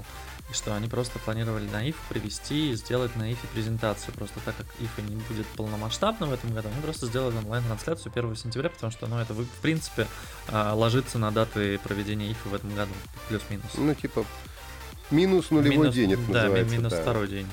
И 0.50 0.54
что 0.54 0.74
они 0.74 0.88
просто 0.88 1.18
планировали 1.18 1.68
на 1.68 1.86
IF 1.86 1.96
привести 2.08 2.72
и 2.72 2.74
сделать 2.74 3.14
на 3.16 3.30
IF 3.30 3.38
презентацию. 3.52 4.14
Просто 4.14 4.40
так 4.44 4.56
как 4.56 4.66
IF 4.80 5.08
не 5.08 5.16
будет 5.16 5.46
полномасштабно 5.48 6.26
в 6.26 6.32
этом 6.32 6.52
году, 6.52 6.68
они 6.68 6.82
просто 6.82 7.06
сделали 7.06 7.36
онлайн-трансляцию 7.36 8.12
1 8.14 8.36
сентября, 8.36 8.70
потому 8.70 8.90
что 8.90 9.06
ну, 9.06 9.18
это 9.18 9.34
в 9.34 9.46
принципе 9.62 10.06
а, 10.48 10.74
ложится 10.74 11.18
на 11.18 11.30
даты 11.30 11.78
проведения 11.78 12.30
IF 12.30 12.48
в 12.48 12.54
этом 12.54 12.74
году, 12.74 12.92
плюс-минус. 13.28 13.72
Ну, 13.76 13.94
типа, 13.94 14.24
минус 15.10 15.50
нулевой 15.50 15.78
минус, 15.78 15.94
день 15.94 16.12
это 16.12 16.22
да, 16.28 16.42
называется. 16.42 16.76
минус 16.76 16.92
да. 16.92 17.02
второй 17.02 17.28
день 17.28 17.46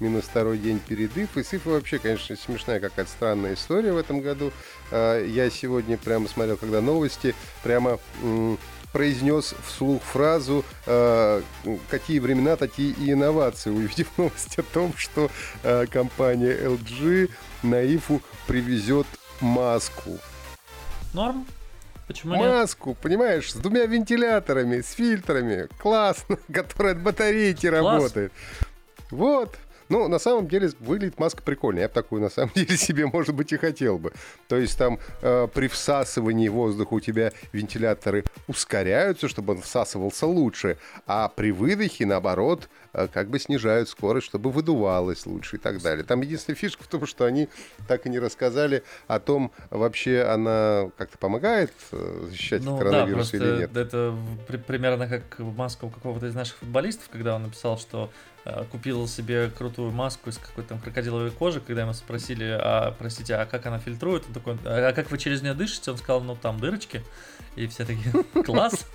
минус 0.00 0.24
второй 0.24 0.58
день 0.58 0.78
перед 0.78 1.16
ИФ. 1.16 1.36
И 1.36 1.42
с 1.42 1.54
ИФ 1.54 1.66
вообще, 1.66 1.98
конечно, 1.98 2.36
смешная 2.36 2.80
какая-то 2.80 3.10
странная 3.10 3.54
история 3.54 3.92
в 3.92 3.96
этом 3.96 4.20
году. 4.20 4.52
А, 4.90 5.22
я 5.24 5.50
сегодня 5.50 5.96
прямо 5.96 6.28
смотрел, 6.28 6.56
когда 6.56 6.80
новости, 6.80 7.34
прямо 7.62 7.98
произнес 8.96 9.54
вслух 9.66 10.02
фразу 10.02 10.64
э, 10.86 11.42
«Какие 11.90 12.18
времена, 12.18 12.56
такие 12.56 12.92
и 12.92 13.12
инновации», 13.12 13.68
увидев 13.68 14.08
новость 14.16 14.58
о 14.58 14.62
том, 14.62 14.94
что 14.96 15.30
э, 15.62 15.84
компания 15.84 16.56
LG 16.64 17.30
на 17.62 17.84
ИФУ 17.94 18.22
привезет 18.46 19.06
маску. 19.42 20.18
Норм? 21.12 21.46
Почему 22.06 22.36
Маску, 22.36 22.90
нет? 22.90 22.98
понимаешь, 23.00 23.52
с 23.52 23.56
двумя 23.56 23.84
вентиляторами, 23.84 24.80
с 24.80 24.92
фильтрами. 24.92 25.68
Классно, 25.78 26.38
которая 26.50 26.94
от 26.94 27.02
батарейки 27.02 27.68
Класс. 27.68 27.82
работает. 27.82 28.32
Вот, 29.10 29.58
ну, 29.88 30.08
на 30.08 30.18
самом 30.18 30.48
деле, 30.48 30.70
выглядит 30.80 31.18
маска 31.18 31.42
прикольно. 31.42 31.80
Я 31.80 31.88
бы 31.88 31.94
такую, 31.94 32.22
на 32.22 32.30
самом 32.30 32.52
деле, 32.54 32.76
себе, 32.76 33.06
может 33.06 33.34
быть, 33.34 33.52
и 33.52 33.56
хотел 33.56 33.98
бы. 33.98 34.12
То 34.48 34.56
есть 34.56 34.76
там 34.78 34.98
э, 35.22 35.48
при 35.52 35.68
всасывании 35.68 36.48
воздуха 36.48 36.94
у 36.94 37.00
тебя 37.00 37.32
вентиляторы 37.52 38.24
ускоряются, 38.46 39.28
чтобы 39.28 39.54
он 39.54 39.62
всасывался 39.62 40.26
лучше, 40.26 40.78
а 41.06 41.28
при 41.28 41.52
выдохе, 41.52 42.06
наоборот, 42.06 42.68
э, 42.92 43.08
как 43.12 43.28
бы 43.28 43.38
снижают 43.38 43.88
скорость, 43.88 44.26
чтобы 44.26 44.50
выдувалось 44.50 45.26
лучше 45.26 45.56
и 45.56 45.58
так 45.58 45.80
далее. 45.82 46.04
Там 46.04 46.20
единственная 46.20 46.56
фишка 46.56 46.84
в 46.84 46.88
том, 46.88 47.06
что 47.06 47.24
они 47.24 47.48
так 47.86 48.06
и 48.06 48.08
не 48.08 48.18
рассказали 48.18 48.82
о 49.06 49.20
том, 49.20 49.52
вообще 49.70 50.22
она 50.22 50.90
как-то 50.96 51.18
помогает 51.18 51.72
э, 51.92 52.26
защищать 52.30 52.64
ну, 52.64 52.74
от 52.74 52.78
коронавируса 52.80 53.38
да, 53.38 53.46
или 53.46 53.58
нет. 53.60 53.76
Это 53.76 54.16
примерно 54.66 55.08
как 55.08 55.38
маска 55.38 55.84
у 55.84 55.90
какого-то 55.90 56.26
из 56.26 56.34
наших 56.34 56.56
футболистов, 56.56 57.08
когда 57.10 57.36
он 57.36 57.44
написал, 57.44 57.78
что 57.78 58.10
купил 58.70 59.08
себе 59.08 59.50
крутую 59.50 59.90
маску 59.92 60.30
из 60.30 60.38
какой-то 60.38 60.70
там 60.70 60.78
крокодиловой 60.80 61.30
кожи, 61.30 61.60
когда 61.60 61.82
ему 61.82 61.94
спросили, 61.94 62.44
а, 62.44 62.94
простите, 62.98 63.34
а 63.34 63.46
как 63.46 63.66
она 63.66 63.78
фильтрует? 63.78 64.24
Он 64.26 64.34
такой, 64.34 64.58
а 64.64 64.92
как 64.92 65.10
вы 65.10 65.18
через 65.18 65.42
нее 65.42 65.54
дышите? 65.54 65.90
Он 65.90 65.98
сказал, 65.98 66.20
ну 66.22 66.36
там 66.36 66.60
дырочки. 66.60 67.02
И 67.56 67.66
все 67.66 67.84
такие, 67.84 68.12
класс. 68.44 68.86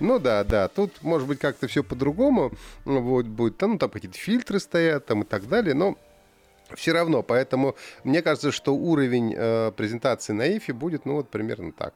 Ну 0.00 0.18
да, 0.18 0.44
да, 0.44 0.68
тут 0.68 1.02
может 1.02 1.26
быть 1.26 1.40
как-то 1.40 1.66
все 1.66 1.82
по-другому, 1.82 2.52
вот 2.84 3.26
будет, 3.26 3.60
ну 3.60 3.78
там 3.78 3.90
какие-то 3.90 4.16
фильтры 4.16 4.60
стоят 4.60 5.06
там 5.06 5.22
и 5.22 5.24
так 5.24 5.48
далее, 5.48 5.74
но 5.74 5.98
все 6.74 6.92
равно, 6.92 7.22
поэтому 7.24 7.74
мне 8.04 8.22
кажется, 8.22 8.52
что 8.52 8.76
уровень 8.76 9.34
э, 9.36 9.72
презентации 9.72 10.32
на 10.32 10.56
ИФе 10.56 10.72
будет, 10.72 11.04
ну 11.04 11.14
вот 11.14 11.30
примерно 11.30 11.72
так 11.72 11.94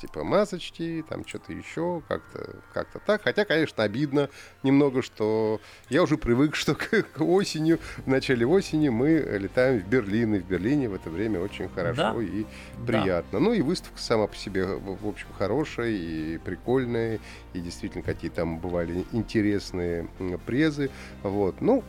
типа 0.00 0.24
масочки, 0.24 1.04
там 1.08 1.26
что-то 1.26 1.52
еще, 1.52 2.02
как-то 2.08 2.56
как 2.72 2.88
так. 3.04 3.22
Хотя, 3.22 3.44
конечно, 3.44 3.82
обидно 3.82 4.28
немного, 4.62 5.02
что 5.02 5.60
я 5.88 6.02
уже 6.02 6.16
привык, 6.16 6.54
что 6.54 6.74
к, 6.74 7.02
к 7.02 7.20
осенью, 7.20 7.78
в 8.04 8.08
начале 8.08 8.46
осени 8.46 8.88
мы 8.88 9.18
летаем 9.38 9.80
в 9.80 9.88
Берлин, 9.88 10.34
и 10.34 10.38
в 10.38 10.46
Берлине 10.46 10.88
в 10.88 10.94
это 10.94 11.10
время 11.10 11.40
очень 11.40 11.68
хорошо 11.68 12.14
да. 12.14 12.22
и 12.22 12.46
приятно. 12.86 13.38
Да. 13.38 13.40
Ну 13.40 13.52
и 13.52 13.62
выставка 13.62 13.98
сама 13.98 14.26
по 14.26 14.36
себе, 14.36 14.64
в 14.64 15.06
общем, 15.06 15.28
хорошая 15.38 15.90
и 15.90 16.38
прикольная, 16.38 17.20
и 17.52 17.60
действительно 17.60 18.02
какие 18.02 18.30
там 18.30 18.58
бывали 18.58 19.04
интересные 19.12 20.08
презы. 20.46 20.90
Вот, 21.22 21.60
ну, 21.60 21.82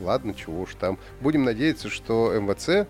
ладно, 0.00 0.34
чего 0.34 0.62
уж 0.62 0.74
там. 0.74 0.98
Будем 1.20 1.44
надеяться, 1.44 1.88
что 1.88 2.32
МВЦ 2.38 2.88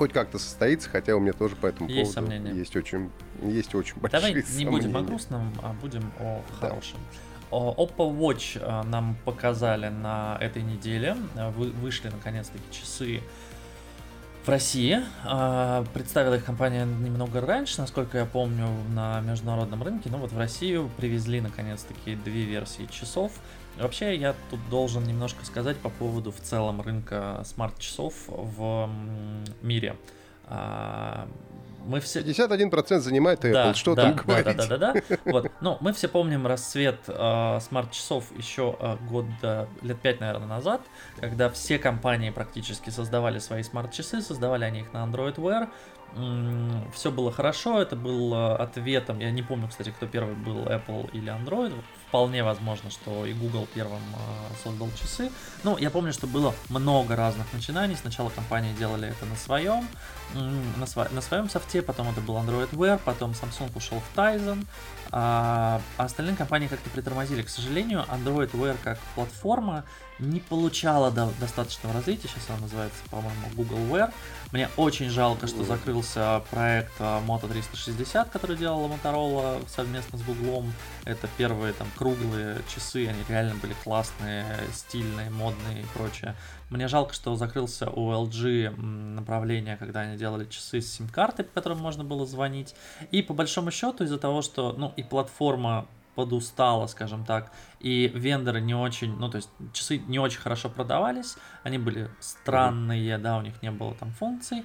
хоть 0.00 0.14
как-то 0.14 0.38
состоится, 0.38 0.88
хотя 0.88 1.14
у 1.14 1.20
меня 1.20 1.34
тоже 1.34 1.56
по 1.56 1.66
этому 1.66 1.86
есть 1.90 2.14
поводу 2.14 2.32
сомнения. 2.32 2.58
есть 2.58 2.74
очень, 2.74 3.10
есть 3.42 3.74
очень 3.74 4.00
большие 4.00 4.18
Давай 4.18 4.42
сомнения. 4.42 4.64
не 4.64 4.70
будем 4.70 4.96
о 4.96 5.02
грустном, 5.02 5.52
а 5.62 5.74
будем 5.74 6.10
о 6.18 6.40
хорошем. 6.58 6.96
Да. 7.50 7.56
Oppo 7.58 8.10
Watch 8.16 8.58
э, 8.58 8.88
нам 8.88 9.14
показали 9.26 9.88
на 9.88 10.38
этой 10.40 10.62
неделе. 10.62 11.18
Э, 11.34 11.50
вы, 11.50 11.66
вышли 11.66 12.08
наконец-таки 12.08 12.64
часы 12.70 13.20
в 14.42 14.48
России. 14.48 15.00
Э, 15.26 15.84
представила 15.92 16.36
их 16.36 16.46
компания 16.46 16.86
немного 16.86 17.42
раньше, 17.42 17.82
насколько 17.82 18.16
я 18.16 18.24
помню, 18.24 18.68
на 18.94 19.20
международном 19.20 19.82
рынке. 19.82 20.08
Но 20.10 20.16
вот 20.16 20.32
в 20.32 20.38
Россию 20.38 20.90
привезли 20.96 21.42
наконец-таки 21.42 22.14
две 22.14 22.44
версии 22.44 22.86
часов. 22.86 23.32
Вообще, 23.78 24.16
я 24.16 24.34
тут 24.50 24.60
должен 24.68 25.04
немножко 25.04 25.44
сказать 25.44 25.76
по 25.78 25.88
поводу 25.88 26.32
в 26.32 26.40
целом 26.40 26.80
рынка 26.80 27.42
смарт-часов 27.44 28.14
в 28.28 28.90
мире. 29.62 29.96
А, 30.44 31.28
мы 31.84 32.00
все... 32.00 32.20
51% 32.20 32.98
занимает 32.98 33.44
Apple, 33.44 33.52
да, 33.52 33.74
что 33.74 33.94
да, 33.94 34.02
там 34.02 34.16
говорить? 34.16 34.56
Да, 34.56 34.66
да, 34.66 34.76
да, 34.76 34.92
да. 34.92 35.16
Вот. 35.24 35.50
Ну, 35.60 35.78
мы 35.80 35.92
все 35.92 36.08
помним 36.08 36.46
расцвет 36.46 36.98
э, 37.06 37.58
смарт-часов 37.60 38.24
еще 38.36 38.76
э, 38.78 38.96
год, 39.08 39.26
э, 39.42 39.66
лет 39.82 40.00
5, 40.00 40.20
наверное, 40.20 40.46
назад, 40.46 40.80
когда 41.20 41.48
все 41.50 41.78
компании 41.78 42.30
практически 42.30 42.90
создавали 42.90 43.38
свои 43.38 43.62
смарт-часы, 43.62 44.20
создавали 44.20 44.64
они 44.64 44.80
их 44.80 44.92
на 44.92 45.04
Android 45.04 45.36
Wear, 45.36 45.68
все 46.92 47.12
было 47.12 47.30
хорошо, 47.30 47.80
это 47.80 47.94
был 47.94 48.34
ответом, 48.34 49.20
я 49.20 49.30
не 49.30 49.42
помню, 49.42 49.68
кстати, 49.68 49.90
кто 49.90 50.06
первый 50.06 50.34
был, 50.34 50.64
Apple 50.64 51.08
или 51.12 51.32
Android, 51.32 51.72
вполне 52.10 52.42
возможно, 52.42 52.90
что 52.90 53.24
и 53.24 53.32
Google 53.32 53.68
первым 53.72 54.02
э, 54.14 54.64
создал 54.64 54.90
часы. 55.00 55.30
Ну, 55.62 55.78
я 55.78 55.90
помню, 55.90 56.12
что 56.12 56.26
было 56.26 56.52
много 56.68 57.14
разных 57.14 57.46
начинаний, 57.52 57.94
сначала 57.94 58.30
компании 58.30 58.74
делали 58.74 59.08
это 59.08 59.26
на 59.26 59.36
своем, 59.36 59.86
на, 60.34 60.84
сво- 60.84 61.12
на 61.14 61.20
своем 61.20 61.48
софте, 61.48 61.82
потом 61.82 62.08
это 62.08 62.20
был 62.20 62.36
Android 62.36 62.70
Wear, 62.70 63.00
потом 63.04 63.30
Samsung 63.30 63.70
ушел 63.76 64.00
в 64.00 64.18
Tizen, 64.18 64.66
а, 65.12 65.80
а 65.98 66.04
остальные 66.04 66.34
компании 66.34 66.66
как-то 66.66 66.90
притормозили. 66.90 67.42
К 67.42 67.48
сожалению, 67.48 68.04
Android 68.08 68.50
Wear 68.50 68.76
как 68.82 68.98
платформа 69.14 69.84
не 70.20 70.40
получала 70.40 71.10
до, 71.10 71.30
достаточного 71.40 71.94
развития. 71.94 72.28
Сейчас 72.28 72.48
она 72.48 72.60
называется, 72.60 72.98
по-моему, 73.10 73.48
Google 73.54 73.78
Wear. 73.78 74.12
Мне 74.52 74.68
очень 74.76 75.08
жалко, 75.08 75.46
что 75.46 75.64
закрылся 75.64 76.42
проект 76.50 76.92
а, 76.98 77.22
Moto 77.26 77.48
360, 77.48 78.30
который 78.30 78.56
делала 78.56 78.88
Motorola 78.88 79.62
совместно 79.68 80.18
с 80.18 80.22
Google. 80.22 80.64
Это 81.04 81.28
первые 81.38 81.72
там 81.72 81.88
круглые 81.96 82.58
часы, 82.72 83.06
они 83.06 83.18
реально 83.28 83.54
были 83.56 83.74
классные, 83.84 84.44
стильные, 84.72 85.30
модные 85.30 85.82
и 85.82 85.86
прочее. 85.94 86.34
Мне 86.68 86.86
жалко, 86.86 87.14
что 87.14 87.34
закрылся 87.34 87.90
у 87.90 88.12
LG 88.12 88.76
направление, 88.80 89.76
когда 89.76 90.00
они 90.00 90.16
делали 90.16 90.44
часы 90.44 90.80
с 90.80 90.92
сим-картой, 90.92 91.44
по 91.44 91.54
которым 91.54 91.78
можно 91.78 92.04
было 92.04 92.26
звонить. 92.26 92.74
И 93.10 93.22
по 93.22 93.34
большому 93.34 93.70
счету 93.70 94.04
из-за 94.04 94.18
того, 94.18 94.42
что 94.42 94.72
ну 94.76 94.92
и 94.96 95.02
платформа 95.02 95.86
подустала, 96.14 96.86
скажем 96.86 97.24
так, 97.24 97.52
и 97.78 98.08
вендоры 98.08 98.60
не 98.60 98.74
очень, 98.74 99.16
ну, 99.16 99.30
то 99.30 99.36
есть 99.36 99.48
часы 99.72 99.98
не 99.98 100.18
очень 100.18 100.40
хорошо 100.40 100.68
продавались, 100.68 101.36
они 101.62 101.78
были 101.78 102.10
странные, 102.20 103.18
да, 103.18 103.38
у 103.38 103.42
них 103.42 103.62
не 103.62 103.70
было 103.70 103.94
там 103.94 104.10
функций 104.12 104.64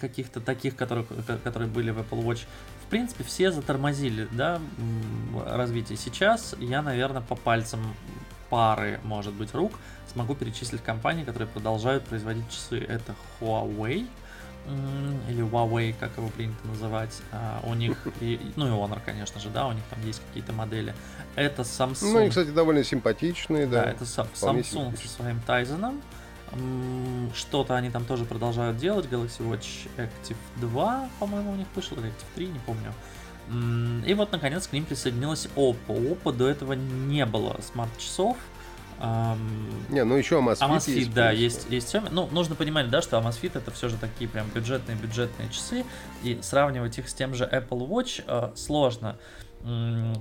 каких-то 0.00 0.40
таких, 0.40 0.76
которые, 0.76 1.06
которые 1.44 1.68
были 1.68 1.90
в 1.90 1.98
Apple 1.98 2.22
Watch. 2.24 2.46
В 2.84 2.90
принципе, 2.90 3.24
все 3.24 3.50
затормозили, 3.50 4.28
да, 4.32 4.60
развитие. 5.46 5.98
Сейчас 5.98 6.54
я, 6.58 6.82
наверное, 6.82 7.22
по 7.22 7.36
пальцам 7.36 7.80
пары, 8.50 9.00
может 9.04 9.34
быть, 9.34 9.54
рук 9.54 9.72
смогу 10.12 10.34
перечислить 10.34 10.82
компании, 10.82 11.24
которые 11.24 11.48
продолжают 11.48 12.04
производить 12.04 12.48
часы. 12.50 12.78
Это 12.78 13.14
Huawei, 13.40 14.08
или 15.28 15.42
Huawei, 15.42 15.94
как 15.98 16.16
его 16.18 16.28
принято 16.28 16.66
называть, 16.66 17.22
а, 17.32 17.60
у 17.64 17.74
них, 17.74 17.96
и, 18.20 18.38
ну 18.56 18.66
и 18.66 18.70
Honor, 18.70 19.00
конечно 19.04 19.40
же, 19.40 19.48
да, 19.48 19.66
у 19.66 19.72
них 19.72 19.82
там 19.88 20.04
есть 20.04 20.20
какие-то 20.28 20.52
модели. 20.52 20.94
Это 21.36 21.62
Samsung. 21.62 22.12
Ну, 22.12 22.26
и, 22.26 22.28
кстати, 22.28 22.48
довольно 22.48 22.84
симпатичные, 22.84 23.66
да. 23.66 23.84
Да, 23.84 23.90
это 23.90 24.04
Samsung 24.04 24.96
со 24.96 25.08
своим 25.08 25.40
Tizen. 25.46 26.00
Что-то 27.34 27.76
они 27.76 27.90
там 27.90 28.04
тоже 28.04 28.24
продолжают 28.24 28.78
делать. 28.78 29.06
Galaxy 29.06 29.40
Watch 29.40 29.88
Active 29.96 30.36
2, 30.56 31.08
по-моему, 31.18 31.52
у 31.52 31.56
них 31.56 31.66
вышел, 31.74 31.96
или 31.98 32.08
Active 32.08 32.34
3, 32.34 32.46
не 32.48 32.58
помню. 32.60 32.92
И 34.06 34.14
вот, 34.14 34.32
наконец, 34.32 34.66
к 34.66 34.72
ним 34.72 34.84
присоединилась 34.84 35.48
Oppo. 35.56 35.76
Oppo 35.88 36.32
до 36.32 36.48
этого 36.48 36.74
не 36.74 37.24
было 37.24 37.58
смарт-часов, 37.72 38.36
не, 39.00 40.04
ну 40.04 40.16
еще 40.16 40.36
Amazfit, 40.40 40.68
Amazfit 40.68 40.90
есть. 40.92 41.14
да, 41.14 41.30
есть, 41.30 41.66
есть 41.70 41.94
Xiaomi. 41.94 42.08
Ну, 42.10 42.28
нужно 42.32 42.54
понимать, 42.54 42.90
да, 42.90 43.00
что 43.00 43.16
Amazfit 43.18 43.52
это 43.56 43.70
все 43.70 43.88
же 43.88 43.96
такие 43.96 44.28
прям 44.28 44.48
бюджетные-бюджетные 44.48 45.48
часы, 45.50 45.84
и 46.22 46.38
сравнивать 46.42 46.98
их 46.98 47.08
с 47.08 47.14
тем 47.14 47.34
же 47.34 47.44
Apple 47.44 47.86
Watch 47.88 48.24
э, 48.26 48.56
сложно. 48.56 49.18
М-м, 49.62 50.14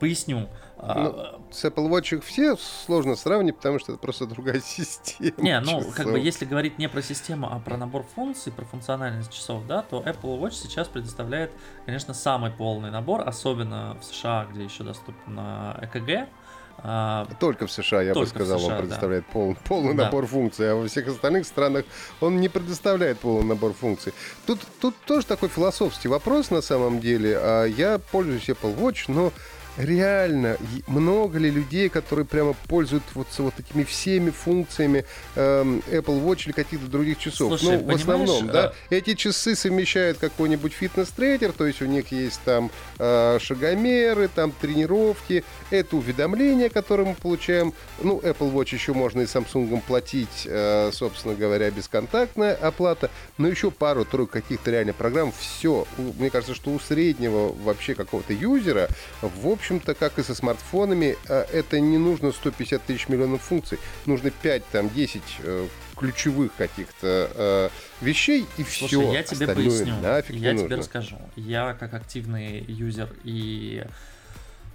поясню. 0.00 0.48
А, 0.76 1.38
ну, 1.38 1.52
с 1.52 1.64
Apple 1.64 1.88
Watch 1.88 2.16
их 2.16 2.24
все 2.24 2.56
сложно 2.56 3.16
сравнить, 3.16 3.56
потому 3.56 3.78
что 3.78 3.92
это 3.92 4.00
просто 4.00 4.26
другая 4.26 4.60
система. 4.64 5.32
Не, 5.38 5.60
ну, 5.60 5.78
часов. 5.78 5.94
как 5.94 6.06
бы, 6.06 6.18
если 6.18 6.44
говорить 6.44 6.78
не 6.78 6.88
про 6.88 7.02
систему, 7.02 7.48
а 7.50 7.58
про 7.58 7.76
набор 7.76 8.04
функций, 8.14 8.52
про 8.52 8.64
функциональность 8.64 9.32
часов, 9.32 9.66
да, 9.66 9.82
то 9.82 10.02
Apple 10.02 10.38
Watch 10.40 10.52
сейчас 10.52 10.88
предоставляет, 10.88 11.52
конечно, 11.86 12.12
самый 12.12 12.50
полный 12.50 12.90
набор, 12.90 13.26
особенно 13.26 13.96
в 14.00 14.04
США, 14.04 14.46
где 14.52 14.64
еще 14.64 14.84
доступен 14.84 15.38
ЭКГ. 15.38 16.28
А, 16.78 17.26
только 17.40 17.66
в 17.66 17.72
США, 17.72 18.02
я 18.02 18.14
бы 18.14 18.26
сказал, 18.26 18.58
США, 18.58 18.74
он 18.74 18.82
предоставляет 18.82 19.24
да. 19.26 19.32
пол, 19.32 19.56
полный 19.64 19.94
да. 19.94 20.04
набор 20.04 20.26
функций, 20.26 20.70
а 20.70 20.74
во 20.74 20.86
всех 20.86 21.08
остальных 21.08 21.46
странах 21.46 21.84
он 22.20 22.40
не 22.40 22.48
предоставляет 22.48 23.20
полный 23.20 23.48
набор 23.48 23.72
функций. 23.72 24.12
Тут, 24.46 24.60
тут 24.80 24.94
тоже 25.06 25.26
такой 25.26 25.48
философский 25.48 26.08
вопрос 26.08 26.50
на 26.50 26.60
самом 26.60 27.00
деле. 27.00 27.38
А 27.40 27.64
я 27.64 27.98
пользуюсь 27.98 28.48
Apple 28.48 28.76
Watch, 28.76 29.04
но 29.08 29.32
реально 29.76 30.56
много 30.86 31.38
ли 31.38 31.50
людей, 31.50 31.88
которые 31.88 32.24
прямо 32.24 32.54
пользуются 32.68 33.10
вот, 33.14 33.26
вот 33.38 33.54
этими 33.58 33.84
всеми 33.84 34.30
функциями 34.30 35.04
э, 35.34 35.62
Apple 35.90 36.24
Watch 36.24 36.46
или 36.46 36.52
каких-то 36.52 36.86
других 36.86 37.18
часов? 37.18 37.60
Слушай, 37.60 37.78
ну, 37.78 37.92
в 37.92 37.94
основном, 37.94 38.46
да, 38.46 38.72
а 38.90 38.94
эти 38.94 39.14
часы 39.14 39.56
совмещают 39.56 40.18
какой-нибудь 40.18 40.72
фитнес-трекер, 40.72 41.52
то 41.52 41.66
есть 41.66 41.82
у 41.82 41.86
них 41.86 42.12
есть 42.12 42.40
там 42.44 42.70
э, 42.98 43.38
шагомеры, 43.40 44.28
там 44.28 44.52
тренировки, 44.52 45.44
это 45.70 45.96
уведомления, 45.96 46.68
которые 46.68 47.08
мы 47.08 47.14
получаем. 47.14 47.72
Ну, 48.02 48.20
Apple 48.20 48.52
Watch 48.52 48.74
еще 48.74 48.92
можно 48.92 49.22
и 49.22 49.24
Samsung 49.24 49.82
платить, 49.86 50.46
э, 50.46 50.90
собственно 50.92 51.34
говоря, 51.34 51.70
бесконтактная 51.70 52.54
оплата, 52.54 53.10
но 53.38 53.48
еще 53.48 53.70
пару-тройку 53.70 54.32
каких-то 54.32 54.70
реально 54.70 54.92
программ. 54.92 55.32
Все, 55.32 55.86
мне 55.98 56.30
кажется, 56.30 56.54
что 56.54 56.70
у 56.70 56.78
среднего 56.78 57.52
вообще 57.64 57.94
какого-то 57.94 58.32
юзера 58.32 58.88
в 59.20 59.48
общем 59.48 59.63
общем-то, 59.64 59.94
как 59.94 60.18
и 60.18 60.22
со 60.22 60.34
смартфонами, 60.34 61.16
а, 61.26 61.46
это 61.50 61.80
не 61.80 61.96
нужно 61.96 62.32
150 62.32 62.82
тысяч 62.82 63.08
миллионов 63.08 63.40
функций. 63.42 63.78
Нужно 64.04 64.30
5, 64.30 64.66
там, 64.66 64.90
10 64.90 65.22
э, 65.42 65.68
ключевых 65.96 66.54
каких-то 66.56 67.30
э, 67.34 67.68
вещей 68.04 68.46
и 68.58 68.62
Слушай, 68.64 68.86
все. 68.86 69.12
я 69.12 69.22
тебе 69.22 69.46
поясню. 69.48 69.94
Нафиг 70.02 70.36
я 70.36 70.50
тебе 70.50 70.62
нужно. 70.62 70.76
расскажу. 70.76 71.16
Я 71.36 71.72
как 71.74 71.94
активный 71.94 72.62
юзер 72.68 73.08
и 73.24 73.84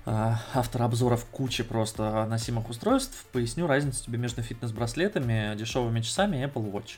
э, 0.07 0.33
автор 0.55 0.81
обзоров 0.81 1.23
кучи 1.25 1.61
просто 1.61 2.25
носимых 2.25 2.67
устройств, 2.69 3.25
поясню 3.31 3.67
разницу 3.67 4.03
тебе 4.03 4.17
между 4.17 4.41
фитнес-браслетами, 4.41 5.55
дешевыми 5.55 6.01
часами 6.01 6.37
и 6.37 6.45
Apple 6.45 6.71
Watch. 6.71 6.97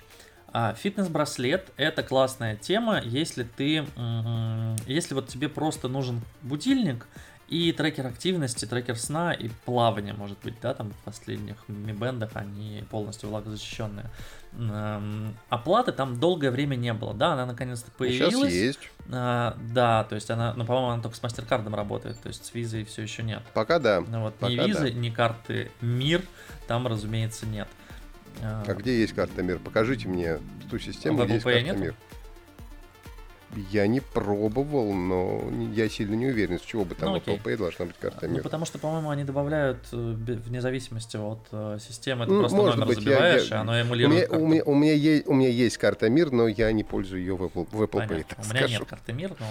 А 0.53 0.73
фитнес-браслет 0.75 1.71
это 1.75 2.03
классная 2.03 2.57
тема, 2.57 3.01
если 3.01 3.43
ты, 3.43 3.85
если 4.85 5.13
вот 5.13 5.29
тебе 5.29 5.47
просто 5.47 5.87
нужен 5.87 6.19
будильник, 6.41 7.07
и 7.51 7.73
трекер 7.73 8.07
активности, 8.07 8.63
трекер 8.65 8.97
сна 8.97 9.33
и 9.33 9.49
плавания, 9.65 10.13
может 10.13 10.37
быть, 10.41 10.55
да, 10.61 10.73
там 10.73 10.91
в 10.91 10.95
последних 11.03 11.57
Band 11.67 12.29
они 12.33 12.85
полностью 12.89 13.27
влагозащищенные. 13.27 14.05
Эм, 14.57 15.35
оплаты 15.49 15.91
там 15.91 16.17
долгое 16.17 16.49
время 16.49 16.77
не 16.77 16.93
было, 16.93 17.13
да, 17.13 17.33
она 17.33 17.45
наконец-то 17.45 17.91
появилась. 17.91 18.33
Сейчас 18.33 18.51
есть. 18.51 18.79
А, 19.11 19.57
да, 19.73 20.05
то 20.05 20.15
есть 20.15 20.31
она, 20.31 20.53
ну, 20.53 20.63
по-моему, 20.63 20.91
она 20.91 21.03
только 21.03 21.17
с 21.17 21.21
MasterCard 21.21 21.69
работает, 21.75 22.17
то 22.21 22.29
есть 22.29 22.45
с 22.45 22.53
визой 22.53 22.85
все 22.85 23.01
еще 23.01 23.21
нет. 23.21 23.43
Пока 23.53 23.79
да. 23.79 23.99
Ну, 23.99 24.21
вот 24.21 24.35
Пока 24.35 24.53
ни 24.53 24.67
визы, 24.67 24.89
да. 24.89 24.91
ни 24.91 25.09
карты 25.09 25.71
МИР 25.81 26.21
там, 26.67 26.87
разумеется, 26.87 27.45
нет. 27.45 27.67
А, 28.41 28.63
а 28.65 28.73
где 28.75 28.97
есть 28.97 29.11
карта 29.11 29.43
МИР? 29.43 29.59
Покажите 29.59 30.07
мне 30.07 30.39
ту 30.69 30.79
систему, 30.79 31.25
где 31.25 31.33
есть 31.33 31.43
карта 31.43 31.61
нету? 31.63 31.79
МИР. 31.79 31.95
Я 33.71 33.87
не 33.87 33.99
пробовал, 33.99 34.93
но 34.93 35.43
я 35.73 35.89
сильно 35.89 36.15
не 36.15 36.27
уверен, 36.27 36.59
с 36.59 36.61
чего 36.61 36.85
бы 36.85 36.95
там 36.95 37.09
ну, 37.09 37.17
Apple 37.17 37.41
Pay 37.43 37.57
должна 37.57 37.85
быть 37.85 37.97
карта 37.97 38.27
мира. 38.27 38.37
Ну, 38.37 38.43
потому 38.43 38.65
что, 38.65 38.79
по-моему, 38.79 39.09
они 39.09 39.23
добавляют 39.23 39.79
э, 39.91 39.95
вне 39.95 40.61
зависимости 40.61 41.17
от 41.17 41.47
э, 41.51 41.77
системы, 41.79 42.25
ты 42.25 42.31
ну, 42.31 42.39
просто 42.39 42.57
может 42.57 42.75
номер 42.75 42.87
быть, 42.87 43.03
забиваешь, 43.03 43.49
я, 43.49 43.55
я... 43.55 43.57
и 43.57 43.61
оно 43.61 43.79
эмулирует. 43.79 44.31
У 44.31 44.35
меня, 44.35 44.43
у, 44.43 44.47
меня, 44.47 44.63
у, 44.63 44.75
меня 44.75 44.93
есть, 44.93 45.27
у 45.27 45.33
меня 45.33 45.49
есть 45.49 45.77
карта 45.77 46.09
мир, 46.09 46.31
но 46.31 46.47
я 46.47 46.71
не 46.71 46.83
пользую 46.83 47.21
ее 47.21 47.35
в 47.35 47.43
Apple, 47.43 47.67
в 47.71 47.81
Apple 47.81 48.07
Pay. 48.07 48.25
у 48.37 48.43
меня 48.43 48.59
скажу. 48.61 48.79
нет 48.79 48.85
карты 48.85 49.13
мир, 49.13 49.35
но 49.39 49.45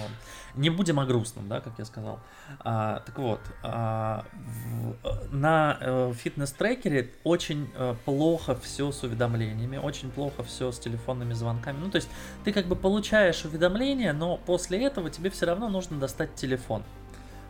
не 0.55 0.69
будем 0.69 0.99
о 0.99 1.05
грустном, 1.05 1.47
да, 1.47 1.61
как 1.61 1.73
я 1.77 1.85
сказал. 1.85 2.19
А, 2.59 3.01
так 3.05 3.17
вот, 3.17 3.39
а, 3.63 4.25
в, 4.33 5.33
на 5.33 5.77
э, 5.79 6.13
фитнес-трекере 6.15 7.11
очень 7.23 7.69
э, 7.75 7.95
плохо 8.05 8.55
все 8.55 8.91
с 8.91 9.03
уведомлениями, 9.03 9.77
очень 9.77 10.11
плохо 10.11 10.43
все 10.43 10.71
с 10.71 10.79
телефонными 10.79 11.33
звонками. 11.33 11.77
Ну, 11.79 11.89
то 11.89 11.97
есть 11.97 12.09
ты 12.43 12.51
как 12.51 12.65
бы 12.65 12.75
получаешь 12.75 13.45
уведомления, 13.45 13.90
но 13.95 14.37
после 14.37 14.83
этого 14.85 15.09
тебе 15.09 15.29
все 15.29 15.45
равно 15.45 15.69
нужно 15.69 15.99
достать 15.99 16.35
телефон. 16.35 16.83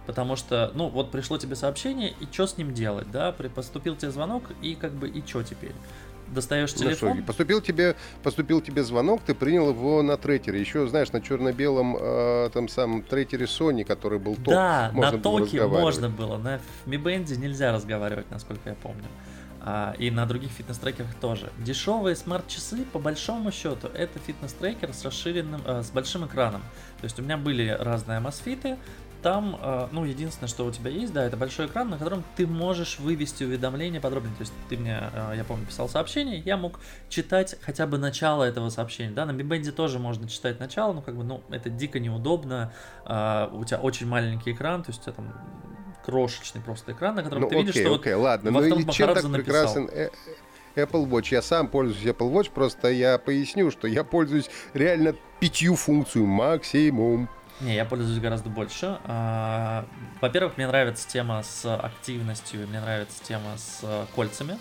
Потому 0.06 0.36
что, 0.36 0.72
ну, 0.74 0.90
вот 0.90 1.12
пришло 1.12 1.38
тебе 1.38 1.56
сообщение, 1.56 2.14
и 2.20 2.26
что 2.32 2.48
с 2.48 2.58
ним 2.58 2.74
делать, 2.74 3.12
да? 3.12 3.32
Поступил 3.32 3.96
тебе 3.96 4.12
звонок, 4.12 4.44
и 4.62 4.76
как 4.76 4.94
бы, 4.94 5.08
и 5.08 5.26
что 5.26 5.44
теперь? 5.44 5.74
достаешь 6.32 6.74
телефон. 6.74 7.18
Ну, 7.18 7.24
поступил 7.24 7.62
тебе, 7.62 7.96
поступил 8.24 8.62
тебе 8.62 8.84
звонок, 8.84 9.22
ты 9.26 9.34
принял 9.34 9.70
его 9.70 10.02
на 10.02 10.18
трекере. 10.18 10.60
Еще, 10.60 10.88
знаешь, 10.88 11.12
на 11.12 11.22
черно-белом 11.22 11.98
э, 12.00 12.50
там 12.54 12.68
самом 12.68 13.04
трекере 13.04 13.46
Sony, 13.46 13.84
который 13.84 14.20
был 14.20 14.36
топ. 14.36 14.54
Да, 14.54 14.92
можно 14.94 15.18
на 15.18 15.24
токе 15.24 15.66
можно 15.66 16.10
было. 16.10 16.38
На 16.38 16.60
Mi 16.86 17.02
Band 17.02 17.36
нельзя 17.38 17.72
разговаривать, 17.72 18.30
насколько 18.32 18.70
я 18.70 18.76
помню. 18.76 19.04
А, 19.64 19.94
и 20.00 20.10
на 20.10 20.26
других 20.26 20.52
фитнес-трекерах 20.52 21.14
тоже. 21.16 21.52
Дешевые 21.60 22.16
смарт-часы, 22.16 22.84
по 22.92 23.00
большому 23.00 23.52
счету, 23.52 23.88
это 23.94 24.18
фитнес-трекер 24.20 24.92
с 24.94 25.06
расширенным, 25.06 25.62
э, 25.66 25.84
с 25.84 25.92
большим 25.92 26.26
экраном. 26.26 26.62
То 27.00 27.04
есть 27.04 27.20
у 27.20 27.22
меня 27.22 27.38
были 27.38 27.68
разные 27.70 28.20
мосфиты, 28.20 28.78
там, 29.22 29.56
э, 29.62 29.88
ну, 29.92 30.04
единственное, 30.04 30.48
что 30.48 30.66
у 30.66 30.72
тебя 30.72 30.90
есть, 30.90 31.14
да, 31.14 31.24
это 31.24 31.38
большой 31.38 31.68
экран, 31.68 31.90
на 31.90 31.98
котором 31.98 32.24
ты 32.36 32.48
можешь 32.48 32.98
вывести 33.00 33.44
уведомления 33.44 34.02
подробнее. 34.02 34.34
То 34.36 34.42
есть 34.42 34.54
ты 34.68 34.78
мне, 34.78 35.00
э, 35.14 35.34
я 35.38 35.44
помню, 35.44 35.66
писал 35.68 35.88
сообщение, 35.88 36.40
я 36.40 36.58
мог 36.58 36.80
читать 37.08 37.56
хотя 37.62 37.86
бы 37.86 37.98
начало 37.98 38.44
этого 38.44 38.70
сообщения. 38.70 39.12
Да, 39.12 39.26
на 39.26 39.34
Бибенде 39.34 39.72
тоже 39.72 40.00
можно 40.00 40.28
читать 40.28 40.60
начало, 40.60 40.94
но 40.94 41.02
как 41.02 41.16
бы, 41.16 41.24
ну, 41.24 41.44
это 41.52 41.70
дико 41.70 42.00
неудобно. 42.00 42.74
Э, 43.06 43.48
у 43.52 43.64
тебя 43.64 43.78
очень 43.80 44.08
маленький 44.08 44.54
экран, 44.54 44.84
то 44.84 44.90
есть 44.90 45.02
у 45.02 45.04
тебя 45.04 45.14
там 45.14 45.34
крошечный 46.06 46.62
просто 46.62 46.92
экран, 46.92 47.16
на 47.16 47.24
котором 47.24 47.44
ну, 47.44 47.50
ты 47.50 47.56
окей, 47.56 47.68
видишь, 47.68 47.82
что 47.82 47.96
окей, 47.96 48.14
вот 48.16 48.24
ладно, 48.24 48.52
ну 48.52 48.64
и 48.64 48.92
чем 48.92 49.14
так 49.14 49.32
прекрасен 49.32 49.90
Apple 50.76 51.06
Watch. 51.08 51.28
Я 51.32 51.42
сам 51.42 51.68
пользуюсь 51.68 52.06
Apple 52.06 52.32
Watch, 52.32 52.52
просто 52.52 52.90
я 52.90 53.18
поясню, 53.18 53.72
что 53.72 53.88
я 53.88 54.04
пользуюсь 54.04 54.50
реально 54.74 55.16
пятью 55.40 55.76
функциями 55.76 56.28
максимум. 56.28 57.30
Не, 57.60 57.76
я 57.76 57.86
пользуюсь 57.86 58.20
гораздо 58.20 58.50
больше. 58.50 58.98
А, 59.06 59.86
во-первых, 60.20 60.58
мне 60.58 60.68
нравится 60.68 61.08
тема 61.08 61.44
с 61.44 61.76
активностью, 61.76 62.68
мне 62.68 62.80
нравится 62.80 63.24
тема 63.24 63.58
с 63.58 64.08
кольцами. 64.16 64.58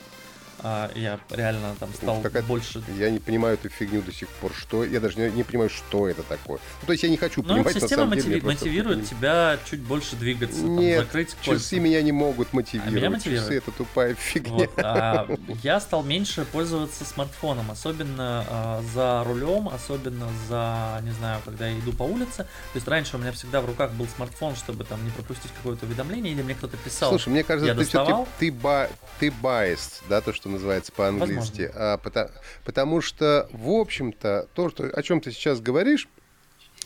А, 0.62 0.90
я 0.94 1.18
реально 1.30 1.74
там 1.78 1.92
стал 1.94 2.22
ну, 2.22 2.42
больше... 2.42 2.82
Я 2.98 3.10
не 3.10 3.18
понимаю 3.18 3.54
эту 3.54 3.68
фигню 3.68 4.02
до 4.02 4.12
сих 4.12 4.28
пор. 4.28 4.52
Что? 4.52 4.84
Я 4.84 5.00
даже 5.00 5.18
не, 5.18 5.30
не 5.30 5.42
понимаю, 5.42 5.70
что 5.70 6.08
это 6.08 6.22
такое. 6.22 6.58
Ну, 6.82 6.86
то 6.86 6.92
есть 6.92 7.02
я 7.02 7.08
не 7.08 7.16
хочу 7.16 7.42
ну, 7.42 7.54
понимать, 7.54 7.74
система 7.74 7.88
на 7.88 7.96
самом 7.96 8.10
мотиви... 8.10 8.34
деле. 8.34 8.46
мотивирует 8.46 9.08
тебя 9.08 9.58
чуть 9.68 9.80
больше 9.80 10.16
двигаться, 10.16 10.62
Нет, 10.62 10.96
там, 10.96 11.04
закрыть 11.06 11.36
часы 11.40 11.50
кольца. 11.50 11.76
меня 11.76 12.02
не 12.02 12.12
могут 12.12 12.52
мотивировать. 12.52 12.92
А 12.92 12.96
меня 12.96 13.10
мотивирует. 13.10 13.44
Часы 13.44 13.58
это 13.58 13.70
тупая 13.72 14.14
фигня. 14.14 14.52
Вот, 14.52 14.72
а, 14.78 15.28
я 15.62 15.80
стал 15.80 16.02
меньше 16.02 16.44
пользоваться 16.44 17.04
смартфоном, 17.04 17.70
особенно 17.70 18.44
а, 18.48 18.82
за 18.92 19.24
рулем, 19.24 19.68
особенно 19.68 20.28
за, 20.48 21.00
не 21.02 21.12
знаю, 21.12 21.40
когда 21.44 21.68
я 21.68 21.78
иду 21.78 21.92
по 21.92 22.02
улице. 22.02 22.38
То 22.38 22.46
есть 22.74 22.86
раньше 22.86 23.16
у 23.16 23.18
меня 23.18 23.32
всегда 23.32 23.60
в 23.60 23.66
руках 23.66 23.92
был 23.92 24.06
смартфон, 24.14 24.56
чтобы 24.56 24.84
там 24.84 25.02
не 25.04 25.10
пропустить 25.10 25.52
какое-то 25.56 25.86
уведомление, 25.86 26.32
или 26.34 26.42
мне 26.42 26.54
кто-то 26.54 26.76
писал. 26.76 27.10
Слушай, 27.10 27.30
мне 27.30 27.44
кажется, 27.44 27.68
я 27.68 27.74
ты 27.74 27.84
все-таки 27.84 28.12
ты, 28.38 28.52
ба, 28.52 28.90
ты 29.18 29.28
biased, 29.28 30.02
да, 30.08 30.20
то, 30.20 30.32
что 30.32 30.49
называется 30.50 30.92
по-английски 30.92 31.70
а, 31.74 31.96
потому, 31.98 32.30
потому 32.64 33.00
что, 33.00 33.48
в 33.52 33.70
общем-то, 33.70 34.48
то, 34.54 34.70
что, 34.70 34.84
о 34.84 35.02
чем 35.02 35.20
ты 35.20 35.32
сейчас 35.32 35.60
говоришь, 35.60 36.08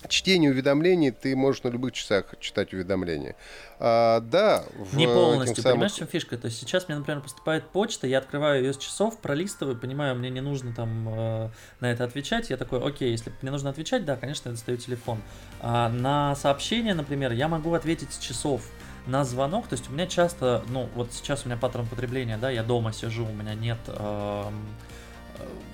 чтение 0.09 0.51
уведомлений, 0.51 1.11
ты 1.11 1.35
можешь 1.37 1.63
на 1.63 1.69
любых 1.69 1.93
часах 1.93 2.35
читать 2.41 2.73
уведомления. 2.73 3.37
А, 3.79 4.21
да, 4.21 4.65
в 4.77 4.97
Не 4.97 5.07
полностью. 5.07 5.63
Самых... 5.63 5.75
Понимаешь, 5.75 5.93
в 5.93 5.99
чем 5.99 6.09
фишка? 6.09 6.37
То 6.37 6.47
есть 6.47 6.59
сейчас 6.59 6.89
мне, 6.89 6.97
например, 6.97 7.23
поступает 7.23 7.69
почта, 7.69 8.07
я 8.07 8.19
открываю 8.19 8.63
ее 8.63 8.73
с 8.73 8.77
часов, 8.77 9.19
пролистываю, 9.19 9.79
понимаю, 9.79 10.15
мне 10.17 10.31
не 10.31 10.41
нужно 10.41 10.75
там 10.75 11.09
э, 11.09 11.51
на 11.81 11.91
это 11.91 12.05
отвечать. 12.05 12.51
Я 12.51 12.57
такой, 12.57 12.87
окей, 12.87 13.11
если 13.11 13.33
мне 13.43 13.51
нужно 13.51 13.71
отвечать, 13.71 14.05
да, 14.05 14.17
конечно, 14.17 14.49
я 14.49 14.55
достаю 14.55 14.79
телефон. 14.79 15.21
А 15.61 15.89
на 15.89 16.35
сообщение, 16.37 16.95
например, 16.95 17.33
я 17.33 17.49
могу 17.49 17.73
ответить 17.75 18.13
с 18.13 18.19
часов 18.19 18.63
на 19.07 19.25
звонок, 19.25 19.69
то 19.69 19.75
есть 19.75 19.89
у 19.91 19.93
меня 19.93 20.07
часто, 20.07 20.63
ну 20.69 20.89
вот 20.95 21.13
сейчас 21.13 21.45
у 21.45 21.49
меня 21.49 21.57
паттерн 21.57 21.87
потребления, 21.87 22.39
да, 22.39 22.51
я 22.51 22.63
дома 22.63 22.93
сижу, 22.93 23.27
у 23.27 23.33
меня 23.33 23.55
нет, 23.55 23.79
э, 23.87 24.45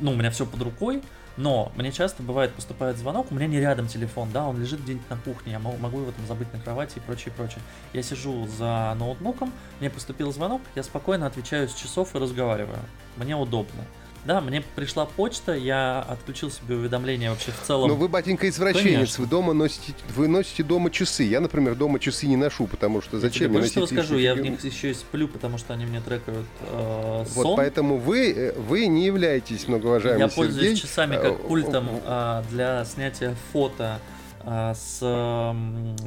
ну 0.00 0.12
у 0.12 0.14
меня 0.14 0.30
все 0.30 0.46
под 0.46 0.62
рукой, 0.62 1.02
но 1.36 1.70
мне 1.76 1.92
часто 1.92 2.22
бывает 2.22 2.52
поступает 2.52 2.98
звонок, 2.98 3.28
у 3.30 3.34
меня 3.34 3.46
не 3.46 3.60
рядом 3.60 3.86
телефон, 3.86 4.30
да, 4.32 4.46
он 4.46 4.60
лежит 4.60 4.82
где-нибудь 4.82 5.08
на 5.08 5.16
кухне, 5.16 5.52
я 5.52 5.58
могу 5.58 6.00
его 6.00 6.10
там 6.10 6.26
забыть 6.26 6.52
на 6.52 6.60
кровати 6.60 6.98
и 6.98 7.00
прочее, 7.00 7.32
прочее. 7.36 7.60
Я 7.92 8.02
сижу 8.02 8.46
за 8.46 8.94
ноутбуком, 8.98 9.52
мне 9.78 9.90
поступил 9.90 10.32
звонок, 10.32 10.60
я 10.74 10.82
спокойно 10.82 11.26
отвечаю 11.26 11.68
с 11.68 11.74
часов 11.74 12.14
и 12.14 12.18
разговариваю. 12.18 12.80
Мне 13.16 13.36
удобно. 13.36 13.84
Да, 14.24 14.40
мне 14.40 14.62
пришла 14.76 15.06
почта, 15.06 15.54
я 15.54 16.00
отключил 16.00 16.50
себе 16.50 16.74
уведомления 16.74 17.30
вообще 17.30 17.52
в 17.52 17.66
целом. 17.66 17.88
Но 17.88 17.94
вы, 17.94 18.08
батенька, 18.08 18.48
извращенец, 18.48 18.92
Конечно. 18.92 19.24
вы 19.24 19.30
дома 19.30 19.52
носите, 19.54 19.94
вы 20.14 20.28
носите 20.28 20.62
дома 20.62 20.90
часы. 20.90 21.22
Я, 21.22 21.40
например, 21.40 21.74
дома 21.74 21.98
часы 21.98 22.26
не 22.26 22.36
ношу, 22.36 22.66
потому 22.66 23.00
что 23.00 23.18
зачем 23.18 23.42
я 23.42 23.48
тебе 23.48 23.58
мне 23.60 23.60
носить 23.60 23.86
скажу, 23.88 24.18
я 24.18 24.34
в 24.34 24.40
них 24.40 24.62
еще 24.62 24.90
и 24.90 24.94
сплю, 24.94 25.26
потому 25.26 25.56
что 25.56 25.72
они 25.72 25.86
мне 25.86 26.00
трекают 26.00 26.46
э, 26.60 27.24
сон. 27.32 27.44
Вот 27.44 27.56
поэтому 27.56 27.96
вы, 27.96 28.30
э, 28.30 28.52
вы 28.58 28.86
не 28.86 29.06
являетесь 29.06 29.66
многоуважаемым 29.68 30.20
Я 30.20 30.28
пользуюсь 30.28 30.78
Сергей. 30.78 30.82
часами 30.82 31.16
как 31.16 31.32
э, 31.32 31.34
пультом 31.36 31.88
э, 32.04 32.42
для 32.50 32.84
снятия 32.84 33.34
фото 33.52 34.00
с 34.44 34.98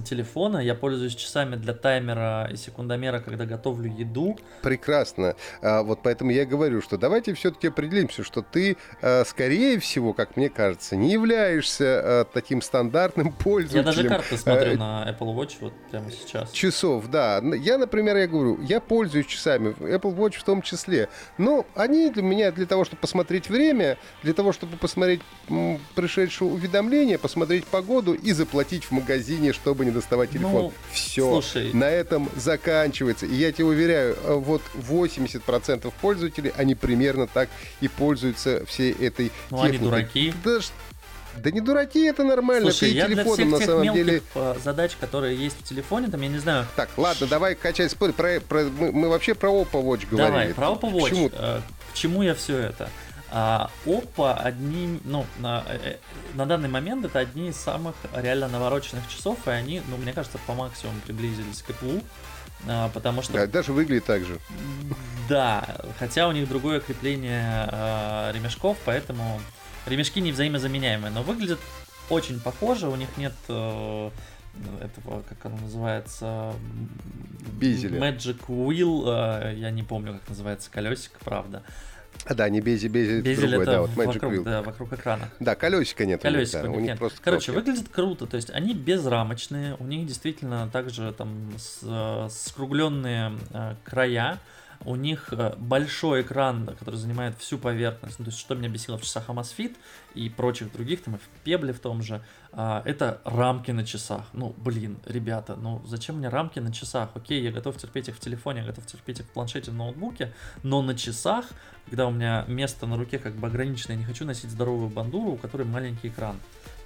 телефона. 0.06 0.58
Я 0.60 0.76
пользуюсь 0.76 1.16
часами 1.16 1.56
для 1.56 1.74
таймера 1.74 2.50
и 2.52 2.56
секундомера, 2.56 3.20
когда 3.20 3.46
готовлю 3.46 3.92
еду. 3.92 4.38
Прекрасно. 4.62 5.36
А, 5.62 5.84
вот 5.84 6.00
поэтому 6.04 6.32
я 6.32 6.46
говорю, 6.46 6.82
что 6.82 6.98
давайте 6.98 7.34
все-таки 7.34 7.68
определимся, 7.68 8.24
что 8.24 8.42
ты, 8.42 8.78
а, 9.02 9.24
скорее 9.26 9.80
всего, 9.80 10.14
как 10.14 10.38
мне 10.38 10.50
кажется, 10.50 10.96
не 10.96 11.12
являешься 11.12 12.28
таким 12.34 12.62
стандартным 12.62 13.32
пользователем. 13.32 13.86
Я 13.86 13.86
даже 13.86 14.08
карты 14.08 14.38
смотрю 14.38 14.78
на 14.78 15.08
Apple 15.10 15.36
Watch 15.36 15.58
вот 15.62 15.74
прямо 15.92 16.12
сейчас. 16.12 16.52
Часов, 16.52 17.08
да. 17.08 17.42
Я, 17.56 17.78
например, 17.78 18.18
я 18.18 18.28
говорю, 18.28 18.62
я 18.62 18.80
пользуюсь 18.80 19.26
часами, 19.26 19.76
Apple 19.80 20.16
Watch 20.16 20.38
в 20.38 20.44
том 20.44 20.62
числе. 20.62 21.10
Но 21.38 21.66
они 21.76 22.10
для 22.10 22.24
меня 22.24 22.52
для 22.52 22.66
того, 22.66 22.86
чтобы 22.86 23.02
посмотреть 23.02 23.50
время, 23.50 23.98
для 24.24 24.34
того, 24.34 24.52
чтобы 24.52 24.78
посмотреть 24.78 25.22
пришедшее 25.96 26.50
уведомление, 26.50 27.18
посмотреть 27.18 27.66
погоду 27.66 28.14
и 28.24 28.32
заплатить 28.32 28.86
в 28.86 28.92
магазине, 28.92 29.54
чтобы 29.54 29.86
не 29.86 29.92
доставать 29.92 30.30
ну, 30.34 30.40
телефон. 30.40 30.62
Ну, 30.64 30.74
Все. 30.92 31.42
Слушай. 31.42 31.74
На 31.74 31.90
этом 31.90 32.30
заканчивается. 32.36 33.26
И 33.26 33.36
я 33.36 33.52
тебе 33.52 33.66
уверяю, 33.66 34.18
э, 34.24 34.34
вот 34.34 34.62
80% 34.76 35.92
пользователей, 36.02 36.54
они 36.58 36.76
примерно 36.76 37.28
так 37.28 37.50
и 37.82 37.88
пользуются 37.88 38.66
всей 38.66 38.92
этой 38.92 39.32
ну, 39.50 39.58
техникой. 39.58 39.70
они 39.70 39.78
дураки. 39.78 40.34
Да, 40.44 40.60
да 41.38 41.52
не 41.52 41.62
дураки, 41.62 42.04
это 42.04 42.24
нормально. 42.24 42.72
Слушай, 42.72 42.92
Ты 42.92 42.96
я 42.96 43.08
телефоном 43.08 43.26
для 43.26 43.34
всех 43.34 43.52
на 43.52 43.58
тех 43.58 43.68
самом 43.68 43.94
деле. 43.94 44.22
Э, 44.36 44.56
задач, 44.64 44.96
которые 45.00 45.36
есть 45.36 45.58
в 45.60 45.64
телефоне, 45.64 46.08
там 46.10 46.22
я 46.22 46.28
не 46.28 46.38
знаю. 46.38 46.68
Так, 46.76 46.90
ладно, 46.98 47.28
давай 47.28 47.56
качать 47.56 47.92
спор. 47.92 48.14
Про, 48.14 48.40
про, 48.40 48.64
мы, 48.64 48.92
мы 48.92 49.10
вообще 49.10 49.34
про 49.34 49.50
Oppo 49.50 49.84
Watch 49.84 50.08
говорили. 50.10 50.54
Давай, 50.54 50.54
про 50.54 50.68
Oppo 50.68 50.92
Watch. 50.92 51.08
К 51.08 51.10
чему, 51.10 51.30
э, 51.34 51.62
к 51.92 51.96
чему 51.96 52.24
я 52.24 52.36
все 52.36 52.58
это? 52.58 52.90
А 53.36 53.72
Oppo 53.88 54.32
одни, 54.32 55.00
ну, 55.06 55.26
на, 55.40 55.64
э, 55.68 55.80
э, 55.84 55.98
на 56.36 56.46
данный 56.46 56.70
момент 56.70 57.04
это 57.04 57.18
одни 57.18 57.50
из 57.50 57.56
самых 57.56 57.96
реально 58.14 58.48
навороченных 58.48 59.10
часов, 59.10 59.48
и 59.48 59.50
они, 59.50 59.82
ну, 59.88 59.98
мне 59.98 60.14
кажется, 60.14 60.38
по 60.46 60.54
максимуму 60.54 61.00
приблизились 61.04 61.64
к 61.64 61.72
Apple, 61.72 62.04
а, 62.68 62.90
потому 62.90 63.24
что... 63.24 63.34
Да, 63.34 63.48
даже 63.48 63.74
выглядит 63.74 64.06
так 64.06 64.24
же. 64.24 64.38
Да, 65.28 65.68
хотя 65.98 66.28
у 66.28 66.32
них 66.32 66.48
другое 66.48 66.80
крепление 66.80 67.68
э, 67.72 68.32
ремешков, 68.36 68.78
поэтому 68.86 69.42
ремешки 69.88 70.22
не 70.22 70.32
взаимозаменяемые, 70.32 71.12
но 71.12 71.24
выглядят 71.24 71.60
очень 72.12 72.40
похоже, 72.40 72.88
у 72.88 72.96
них 72.96 73.10
нет 73.18 73.34
э, 73.48 74.12
этого, 74.80 75.24
как 75.24 75.44
оно 75.48 75.58
называется... 75.58 76.54
Безеля. 77.60 78.00
Magic 78.00 78.46
Wheel, 78.48 79.56
я 79.56 79.72
не 79.72 79.82
помню, 79.82 80.14
как 80.20 80.30
называется 80.30 80.70
колесико, 80.70 81.18
правда. 81.24 81.64
А, 81.68 81.74
да, 82.30 82.50
не 82.50 82.62
Бези, 82.62 82.88
Бези, 82.88 83.22
Безель 83.22 83.50
другой, 83.50 83.66
да, 83.66 83.82
вот 83.82 83.90
Magic 83.92 84.06
вокруг, 84.06 84.34
Wheel. 84.34 84.44
Да, 84.44 84.62
вокруг 84.62 84.94
экрана. 84.94 85.30
Да, 85.40 85.56
колесика 85.56 86.06
нет. 86.06 86.22
Колесика 86.22 86.58
у 86.58 86.62
них, 86.62 86.72
да, 86.72 86.72
у 86.72 86.80
них 86.80 86.90
нет. 86.92 87.00
Просто 87.00 87.20
Короче, 87.22 87.52
кнопки. 87.52 87.68
выглядит 87.70 87.90
круто, 87.90 88.26
то 88.26 88.38
есть 88.38 88.50
они 88.50 88.74
безрамочные, 88.74 89.76
у 89.80 89.84
них 89.84 90.06
действительно 90.08 90.70
также 90.72 91.12
там 91.14 91.52
с, 91.58 91.80
э, 91.84 92.28
скругленные 92.32 93.34
э, 93.52 93.76
края, 93.84 94.40
у 94.86 94.96
них 94.96 95.30
э, 95.32 95.56
большой 95.58 96.22
экран, 96.22 96.66
который 96.80 96.96
занимает 96.96 97.38
всю 97.38 97.58
поверхность. 97.58 98.20
Ну, 98.20 98.26
то 98.26 98.32
есть, 98.32 98.40
что 98.40 98.56
меня 98.56 98.70
бесило 98.70 98.98
в 98.98 99.02
часах 99.02 99.30
Amazfit 99.30 99.76
и 100.16 100.30
прочих 100.30 100.72
других, 100.72 101.04
там 101.04 101.16
и 101.16 101.18
в 101.18 101.44
Пебле 101.44 101.74
в 101.74 101.80
том 101.80 102.02
же, 102.02 102.22
а, 102.52 102.82
это 102.86 103.22
рамки 103.26 103.72
на 103.72 103.86
часах. 103.86 104.26
Ну, 104.34 104.54
блин, 104.58 104.98
ребята, 105.06 105.56
ну 105.56 105.82
зачем 105.86 106.18
мне 106.18 106.30
рамки 106.30 106.60
на 106.60 106.72
часах? 106.72 107.10
Окей, 107.16 107.42
я 107.42 107.52
готов 107.52 107.78
терпеть 107.78 108.10
их 108.10 108.16
в 108.16 108.20
телефоне, 108.20 108.62
я 108.62 108.68
готов 108.68 108.86
терпеть 108.86 109.20
их 109.20 109.26
в 109.26 109.30
планшете, 109.30 109.72
в 109.72 109.74
ноутбуке, 109.74 110.34
но 110.62 110.82
на 110.82 110.96
часах, 110.96 111.46
когда 111.86 112.08
у 112.08 112.12
меня 112.12 112.46
место 112.48 112.86
на 112.86 112.98
руке 112.98 113.20
как 113.20 113.36
бы 113.36 113.48
ограниченное, 113.48 113.96
я 113.96 114.02
не 114.02 114.06
хочу 114.06 114.26
носить 114.26 114.52
здоровую 114.52 114.90
бандуру, 114.90 115.32
у 115.32 115.38
которой 115.38 115.64
маленький 115.64 116.10
экран 116.10 116.38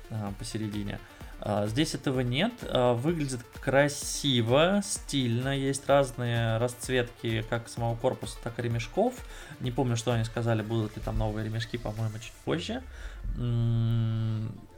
а, 0.09 0.33
посередине. 0.39 0.99
А, 1.39 1.67
здесь 1.67 1.93
этого 1.93 2.21
нет. 2.21 2.53
А, 2.63 2.93
выглядит 2.93 3.41
красиво, 3.61 4.81
стильно. 4.83 5.57
Есть 5.57 5.87
разные 5.87 6.57
расцветки 6.57 7.45
как 7.49 7.69
самого 7.69 7.95
корпуса, 7.95 8.37
так 8.43 8.57
и 8.59 8.61
ремешков. 8.63 9.13
Не 9.59 9.71
помню, 9.71 9.95
что 9.95 10.11
они 10.11 10.23
сказали, 10.23 10.61
будут 10.61 10.95
ли 10.95 11.01
там 11.03 11.17
новые 11.17 11.45
ремешки, 11.45 11.77
по-моему, 11.77 12.17
чуть 12.19 12.33
позже. 12.45 12.81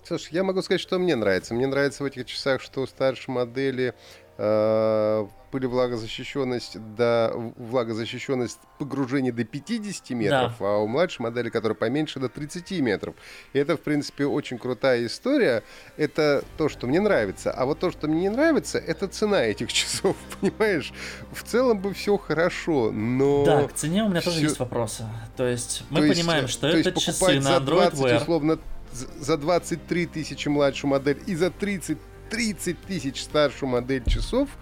Слушай, 0.03 0.29
я 0.31 0.43
могу 0.43 0.61
сказать, 0.61 0.81
что 0.81 0.97
мне 0.97 1.15
нравится. 1.15 1.53
Мне 1.53 1.67
нравится 1.67 2.03
в 2.03 2.05
этих 2.05 2.25
часах, 2.25 2.61
что 2.61 2.85
старшие 2.87 3.35
модели 3.35 3.89
э, 3.89 3.93
пылевлагозащищенность 4.39 6.77
до 6.95 7.33
влагозащищенность 7.57 8.59
погружения 8.77 9.31
до 9.31 9.43
50 9.43 10.09
метров, 10.11 10.53
да. 10.59 10.65
а 10.65 10.77
у 10.77 10.87
младшей 10.87 11.23
модели, 11.23 11.49
которая 11.49 11.75
поменьше, 11.75 12.19
до 12.19 12.29
30 12.29 12.79
метров. 12.79 13.15
И 13.53 13.59
это, 13.59 13.75
в 13.75 13.81
принципе, 13.81 14.25
очень 14.25 14.57
крутая 14.57 15.05
история. 15.05 15.63
Это 15.97 16.43
то, 16.57 16.69
что 16.69 16.87
мне 16.87 17.01
нравится. 17.01 17.51
А 17.51 17.65
вот 17.65 17.79
то, 17.79 17.91
что 17.91 18.07
мне 18.07 18.21
не 18.21 18.29
нравится, 18.29 18.77
это 18.77 19.07
цена 19.07 19.43
этих 19.43 19.73
часов, 19.73 20.15
понимаешь? 20.39 20.93
В 21.31 21.43
целом 21.43 21.79
бы 21.79 21.93
все 21.93 22.17
хорошо, 22.17 22.91
но... 22.91 23.45
Да, 23.45 23.67
к 23.67 23.73
цене 23.73 24.03
у 24.03 24.09
меня 24.09 24.21
все... 24.21 24.29
тоже 24.29 24.43
есть 24.43 24.59
вопросы. 24.59 25.05
То 25.35 25.47
есть 25.47 25.83
мы 25.89 26.01
то 26.01 26.13
понимаем, 26.13 26.43
есть, 26.43 26.53
что 26.53 26.67
это 26.67 26.99
часы 26.99 27.39
на 27.39 27.57
Android 27.57 27.91
20, 27.91 27.99
Wear. 27.99 28.21
условно, 28.21 28.59
за 28.91 29.37
23 29.37 30.07
тысячи 30.07 30.47
младшую 30.47 30.91
модель 30.91 31.21
и 31.27 31.35
за 31.35 31.51
30 31.51 31.97
30 32.29 32.79
тысяч 32.81 33.21
старшую 33.21 33.69
модель 33.69 34.03
часов– 34.05 34.49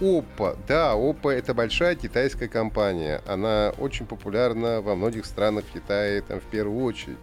Oppo. 0.00 0.56
Да, 0.66 0.94
Oppo 0.94 1.30
это 1.30 1.54
большая 1.54 1.94
китайская 1.94 2.48
компания. 2.48 3.22
Она 3.26 3.72
очень 3.78 4.06
популярна 4.06 4.80
во 4.80 4.96
многих 4.96 5.26
странах 5.26 5.64
Китая, 5.72 6.22
там 6.22 6.40
в 6.40 6.44
первую 6.44 6.82
очередь. 6.84 7.18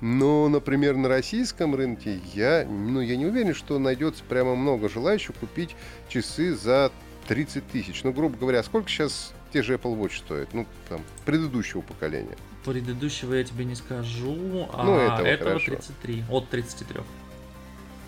Но, 0.00 0.48
например, 0.48 0.96
на 0.96 1.08
российском 1.08 1.74
рынке 1.74 2.20
я, 2.34 2.66
ну, 2.68 3.00
я 3.00 3.16
не 3.16 3.26
уверен, 3.26 3.54
что 3.54 3.78
найдется 3.78 4.22
прямо 4.28 4.54
много 4.54 4.88
желающих 4.88 5.34
купить 5.36 5.76
часы 6.08 6.54
за 6.54 6.90
30 7.28 7.66
тысяч. 7.68 8.02
Ну, 8.04 8.12
грубо 8.12 8.36
говоря, 8.36 8.62
сколько 8.62 8.88
сейчас 8.88 9.32
те 9.52 9.62
же 9.62 9.74
Apple 9.74 9.96
Watch 9.98 10.18
стоят? 10.18 10.52
Ну, 10.52 10.66
там, 10.88 11.00
предыдущего 11.24 11.80
поколения. 11.80 12.36
Предыдущего 12.64 13.34
я 13.34 13.44
тебе 13.44 13.64
не 13.64 13.74
скажу, 13.74 14.68
а 14.72 14.84
ну, 14.84 14.98
этого, 14.98 15.26
этого 15.26 15.50
хорошо. 15.50 15.72
33, 15.72 16.24
от 16.30 16.48
33. 16.48 17.00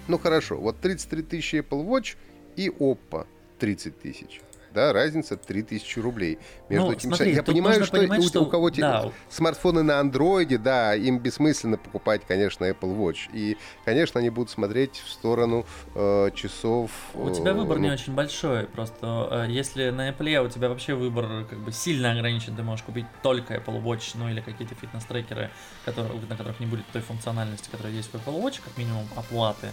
Ну, 0.09 0.19
хорошо, 0.19 0.57
вот 0.57 0.81
33 0.81 1.23
тысячи 1.23 1.57
Apple 1.57 1.85
Watch 1.87 2.17
и 2.57 2.69
Oppo. 2.69 3.27
30 3.59 3.99
тысяч. 3.99 4.41
Да, 4.77 4.93
разница 4.93 5.39
3000 5.39 6.01
рублей. 6.01 6.39
Между 6.69 6.89
ну, 6.89 6.93
этим, 6.93 7.09
смотри, 7.09 7.33
я 7.33 7.43
понимаю, 7.43 7.83
что, 7.83 7.97
понимать, 7.97 8.21
у, 8.21 8.29
что 8.29 8.43
у 8.43 8.47
кого 8.47 8.69
да. 8.69 9.11
смартфоны 9.31 9.83
на 9.83 10.01
андроиде, 10.01 10.59
да, 10.59 10.95
им 10.95 11.19
бессмысленно 11.19 11.79
покупать, 11.79 12.21
конечно, 12.29 12.67
Apple 12.67 12.95
Watch. 12.95 13.31
И, 13.33 13.57
конечно, 13.87 14.21
они 14.21 14.29
будут 14.29 14.51
смотреть 14.51 15.03
в 15.03 15.09
сторону 15.09 15.65
э, 15.95 16.31
часов. 16.35 16.91
У 17.15 17.31
тебя 17.31 17.55
выбор 17.55 17.79
ну... 17.79 17.85
не 17.85 17.91
очень 17.91 18.13
большой. 18.13 18.65
Просто 18.65 19.47
э, 19.47 19.47
если 19.49 19.89
на 19.89 20.11
Apple 20.11 20.45
у 20.45 20.51
тебя 20.51 20.69
вообще 20.69 20.93
выбор 20.93 21.47
как 21.49 21.59
бы 21.61 21.73
сильно 21.73 22.13
ограничен, 22.13 22.55
ты 22.55 22.63
можешь 22.63 22.85
купить 22.85 23.07
только 23.23 23.55
Apple 23.55 23.83
Watch, 23.83 24.11
ну 24.17 24.29
или 24.29 24.43
какие-то 24.43 24.75
фитнес-трекеры, 24.75 25.49
которые, 25.87 26.21
на 26.21 26.37
которых 26.37 26.61
не 26.61 26.67
будет 26.67 26.85
той 26.93 27.01
функциональности, 27.01 27.71
которая 27.71 27.95
есть 27.95 28.11
в 28.11 28.15
Apple 28.15 28.43
Watch, 28.43 28.61
как 28.63 28.77
минимум 28.77 29.09
оплаты. 29.17 29.69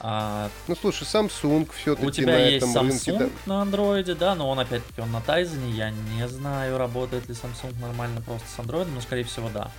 А, 0.00 0.50
ну 0.68 0.76
слушай, 0.76 1.04
Samsung 1.04 1.68
все-таки 1.74 2.06
У 2.06 2.10
тебя 2.10 2.34
на 2.34 2.38
есть 2.38 2.56
этом 2.58 2.76
Samsung 2.76 2.88
рынке, 2.90 3.12
да. 3.12 3.28
на 3.46 3.62
андроиде, 3.62 4.14
да, 4.14 4.34
но 4.34 4.50
он 4.50 4.58
опять-таки 4.58 5.00
он 5.00 5.10
на 5.10 5.20
Тайзене, 5.20 5.70
я 5.70 5.90
не 5.90 6.28
знаю, 6.28 6.76
работает 6.76 7.28
ли 7.28 7.34
Samsung 7.34 7.80
нормально 7.80 8.20
просто 8.20 8.46
с 8.48 8.58
андроидом, 8.58 8.94
но 8.94 9.00
скорее 9.00 9.24
всего 9.24 9.48
да. 9.48 9.70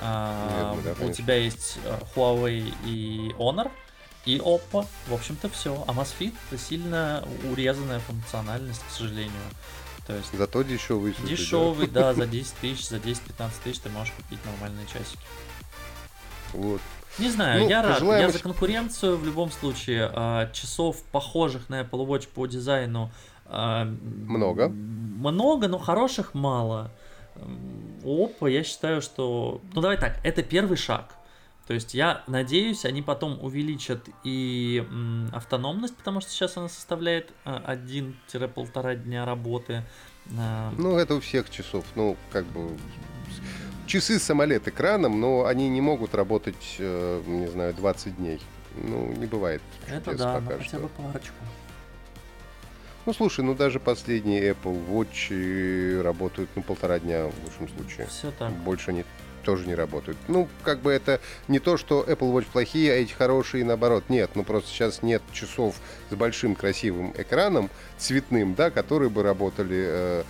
А, 0.00 0.74
Нет, 0.76 0.96
да 0.98 1.06
у 1.06 1.12
тебя 1.12 1.34
есть 1.34 1.78
э, 1.84 1.98
Huawei 2.14 2.72
и 2.84 3.34
Honor, 3.38 3.70
и 4.24 4.38
Oppo, 4.38 4.86
в 5.06 5.14
общем-то 5.14 5.48
все. 5.48 5.84
А 5.86 5.92
Amazfit 5.92 6.34
это 6.50 6.60
сильно 6.60 7.26
урезанная 7.50 8.00
функциональность, 8.00 8.82
к 8.86 8.90
сожалению. 8.90 9.32
То 10.06 10.14
есть 10.14 10.28
Зато 10.32 10.62
дешевый. 10.62 11.14
Дешевый, 11.24 11.86
да, 11.86 12.14
за 12.14 12.26
10 12.28 12.54
тысяч, 12.60 12.88
за 12.88 12.96
10-15 12.96 13.50
тысяч 13.64 13.78
ты 13.80 13.88
можешь 13.90 14.12
купить 14.14 14.38
нормальные 14.44 14.86
часики. 14.86 15.18
Вот. 16.52 16.80
Не 17.18 17.30
знаю, 17.30 17.62
ну, 17.62 17.68
я 17.68 17.82
рад. 17.82 18.02
Я 18.02 18.30
за 18.30 18.38
конкуренцию 18.38 19.16
в 19.16 19.24
любом 19.24 19.50
случае. 19.50 20.10
А, 20.14 20.50
часов, 20.52 21.02
похожих 21.04 21.68
на 21.68 21.82
Apple 21.82 22.06
Watch 22.06 22.28
по 22.28 22.46
дизайну, 22.46 23.10
а, 23.46 23.84
много. 23.84 24.68
Много, 24.68 25.68
но 25.68 25.78
хороших 25.78 26.34
мало. 26.34 26.90
Опа, 28.04 28.48
я 28.48 28.64
считаю, 28.64 29.00
что... 29.00 29.60
Ну 29.74 29.80
давай 29.80 29.96
так, 29.96 30.18
это 30.24 30.42
первый 30.42 30.76
шаг. 30.76 31.14
То 31.66 31.74
есть 31.74 31.92
я 31.92 32.22
надеюсь, 32.26 32.84
они 32.86 33.02
потом 33.02 33.38
увеличат 33.42 34.08
и 34.24 34.86
автономность, 35.32 35.96
потому 35.96 36.20
что 36.20 36.30
сейчас 36.30 36.56
она 36.56 36.68
составляет 36.68 37.30
1-1,5 37.44 38.96
дня 38.96 39.26
работы. 39.26 39.84
Ну, 40.78 40.96
это 40.96 41.14
у 41.14 41.20
всех 41.20 41.50
часов. 41.50 41.84
Ну, 41.94 42.16
как 42.32 42.46
бы 42.46 42.70
часы 43.88 44.20
самолет 44.20 44.68
экраном, 44.68 45.20
но 45.20 45.46
они 45.46 45.68
не 45.68 45.80
могут 45.80 46.14
работать, 46.14 46.76
э, 46.78 47.22
не 47.26 47.48
знаю, 47.48 47.74
20 47.74 48.16
дней. 48.16 48.40
Ну, 48.76 49.12
не 49.12 49.26
бывает. 49.26 49.62
Это 49.88 50.14
да, 50.14 50.34
пока 50.34 50.58
хотя 50.58 50.78
бы 50.78 50.88
парочку. 50.88 51.34
Ну, 53.06 53.12
слушай, 53.14 53.42
ну 53.42 53.54
даже 53.54 53.80
последние 53.80 54.52
Apple 54.52 54.86
Watch 54.88 56.02
работают, 56.02 56.50
ну, 56.54 56.62
полтора 56.62 56.98
дня 56.98 57.26
в 57.26 57.44
лучшем 57.44 57.68
случае. 57.74 58.06
Все 58.06 58.30
так. 58.38 58.52
Больше 58.52 58.92
не 58.92 59.04
тоже 59.48 59.66
не 59.66 59.74
работают. 59.74 60.18
Ну, 60.28 60.46
как 60.62 60.80
бы 60.80 60.92
это 60.92 61.20
не 61.48 61.58
то, 61.58 61.78
что 61.78 62.04
Apple 62.06 62.34
Watch 62.34 62.46
плохие, 62.52 62.92
а 62.92 62.96
эти 62.96 63.14
хорошие, 63.14 63.64
наоборот. 63.64 64.04
Нет, 64.10 64.32
ну 64.34 64.44
просто 64.44 64.68
сейчас 64.68 65.02
нет 65.02 65.22
часов 65.32 65.76
с 66.10 66.14
большим 66.14 66.54
красивым 66.54 67.14
экраном, 67.16 67.70
цветным, 67.96 68.54
да, 68.54 68.70
которые 68.70 69.08
бы 69.08 69.22
работали. 69.22 69.84
Э, 69.88 70.24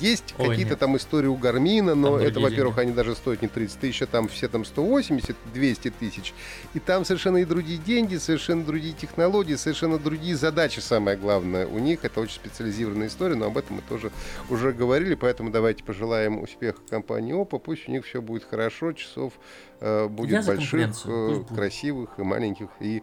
есть 0.00 0.34
какие-то 0.36 0.76
там 0.76 0.96
истории 0.96 1.28
у 1.28 1.36
Гармина, 1.36 1.94
но 1.94 2.18
это, 2.18 2.40
во-первых, 2.40 2.78
они 2.78 2.92
даже 2.92 3.14
стоят 3.14 3.42
не 3.42 3.48
30 3.48 3.80
тысяч, 3.80 4.02
а 4.02 4.06
там 4.06 4.28
все 4.28 4.48
там 4.48 4.64
180, 4.64 5.36
200 5.52 5.90
тысяч. 5.90 6.34
И 6.74 6.78
там 6.78 7.04
совершенно 7.04 7.38
и 7.38 7.44
другие 7.44 7.78
деньги, 7.78 8.16
совершенно 8.16 8.64
другие 8.64 8.94
технологии, 8.94 9.54
совершенно 9.54 9.98
другие 9.98 10.36
задачи, 10.36 10.80
самое 10.80 11.16
главное. 11.16 11.66
У 11.66 11.78
них. 11.78 12.04
Это 12.04 12.20
очень 12.20 12.34
специализированная 12.34 13.08
история, 13.08 13.34
но 13.34 13.46
об 13.46 13.56
этом 13.56 13.76
мы 13.76 13.82
тоже 13.82 14.10
уже 14.50 14.72
говорили, 14.72 15.14
поэтому 15.14 15.50
давайте 15.50 15.84
пожелаем 15.84 16.42
успеха 16.42 16.80
компании 16.88 17.34
Oppo, 17.34 17.58
пусть 17.58 17.88
у 17.88 17.92
них 17.92 18.04
все 18.04 18.20
будет 18.20 18.44
хорошо, 18.44 18.92
часов 18.92 19.32
э, 19.80 20.08
будет 20.08 20.32
Я 20.32 20.42
больших, 20.42 20.90
э, 21.06 21.42
красивых 21.54 22.10
и 22.18 22.22
маленьких, 22.22 22.68
и 22.80 23.02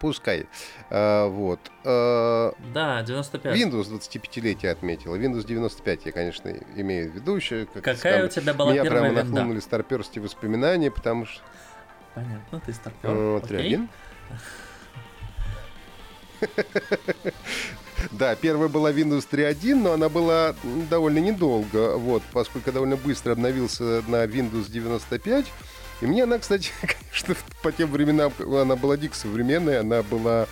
пускай. 0.00 0.46
А, 0.90 1.28
вот. 1.28 1.60
А, 1.84 2.54
да, 2.72 3.02
95. 3.02 3.56
Windows 3.56 3.90
25-летие 3.90 4.68
отметила. 4.70 5.16
Windows 5.16 5.44
95 5.46 6.06
я, 6.06 6.12
конечно, 6.12 6.48
имею 6.76 7.10
в 7.10 7.14
виду 7.14 7.36
еще. 7.36 7.66
Как 7.72 7.84
Какая 7.84 8.18
там, 8.18 8.26
у 8.26 8.28
тебя 8.28 8.54
была 8.54 8.72
меня 8.72 8.82
первая 8.82 9.02
прямо 9.02 9.16
винда? 9.16 9.34
нахлынули 9.34 9.60
старперские 9.60 10.22
воспоминания, 10.22 10.90
потому 10.90 11.26
что... 11.26 11.42
Понятно, 12.14 12.60
ты 12.60 12.72
старпер. 12.72 13.10
Ну, 13.10 13.38
3.1. 13.38 13.88
Да, 18.12 18.34
первая 18.36 18.68
была 18.68 18.92
Windows 18.92 19.26
3.1, 19.30 19.74
но 19.76 19.92
она 19.92 20.08
была 20.08 20.54
довольно 20.90 21.18
недолго, 21.18 21.96
вот, 21.96 22.22
поскольку 22.32 22.70
довольно 22.70 22.96
быстро 22.96 23.32
обновился 23.32 24.02
на 24.06 24.24
Windows 24.24 24.70
95. 24.70 25.46
И 26.00 26.06
мне 26.06 26.24
она, 26.24 26.38
кстати, 26.38 26.70
конечно, 27.14 27.36
по 27.62 27.72
тем 27.72 27.90
временам 27.90 28.32
она 28.38 28.76
была 28.76 28.96
дико 28.96 29.14
современная, 29.14 29.80
она 29.80 30.02
была 30.02 30.46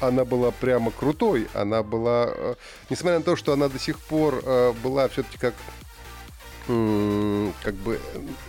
она 0.00 0.24
была 0.24 0.50
прямо 0.50 0.90
крутой, 0.90 1.46
она 1.52 1.82
была, 1.82 2.30
э, 2.34 2.54
несмотря 2.88 3.18
на 3.18 3.24
то, 3.24 3.36
что 3.36 3.52
она 3.52 3.68
до 3.68 3.78
сих 3.78 3.98
пор 3.98 4.40
э, 4.42 4.72
была 4.82 5.08
все-таки 5.08 5.36
как 5.36 5.52
как 6.66 7.74
бы 7.74 8.00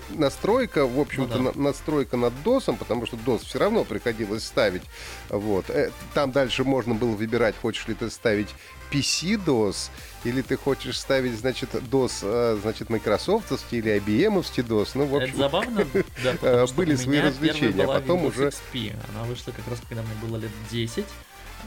настройка, 0.10 0.86
в 0.86 1.00
общем-то, 1.00 1.38
ну, 1.38 1.52
да. 1.52 1.58
на, 1.58 1.64
настройка 1.64 2.18
над 2.18 2.34
DOS, 2.44 2.76
потому 2.78 3.06
что 3.06 3.18
DOS 3.18 3.46
все 3.46 3.60
равно 3.60 3.84
приходилось 3.84 4.44
ставить. 4.44 4.84
Вот. 5.30 5.70
Э, 5.70 5.92
там 6.14 6.32
дальше 6.32 6.64
можно 6.64 6.94
было 6.94 7.12
выбирать, 7.12 7.56
хочешь 7.62 7.88
ли 7.88 7.94
ты 7.94 8.10
ставить 8.10 8.50
PC-DOS, 8.92 9.90
или 10.24 10.42
ты 10.42 10.58
хочешь 10.58 11.00
ставить, 11.00 11.38
значит, 11.38 11.74
DOS, 11.74 12.20
э, 12.22 12.60
значит, 12.62 12.90
Microsoft 12.90 13.52
или 13.72 13.98
IBM 13.98 14.42
DOS. 14.42 14.90
Ну, 14.96 15.06
в 15.06 15.16
общем, 15.16 15.30
Это 15.30 15.38
забавно, 15.38 15.88
да, 16.24 16.36
э, 16.42 16.66
были 16.76 16.96
свои 16.96 17.20
развлечения, 17.20 17.84
а 17.84 17.88
потом 17.88 18.26
уже... 18.26 18.50
XP. 18.50 18.96
Она 19.14 19.24
вышла 19.24 19.52
как 19.52 19.68
раз, 19.68 19.80
когда 19.88 20.04
мне 20.04 20.14
было 20.22 20.38
лет 20.38 20.52
10. 20.70 21.06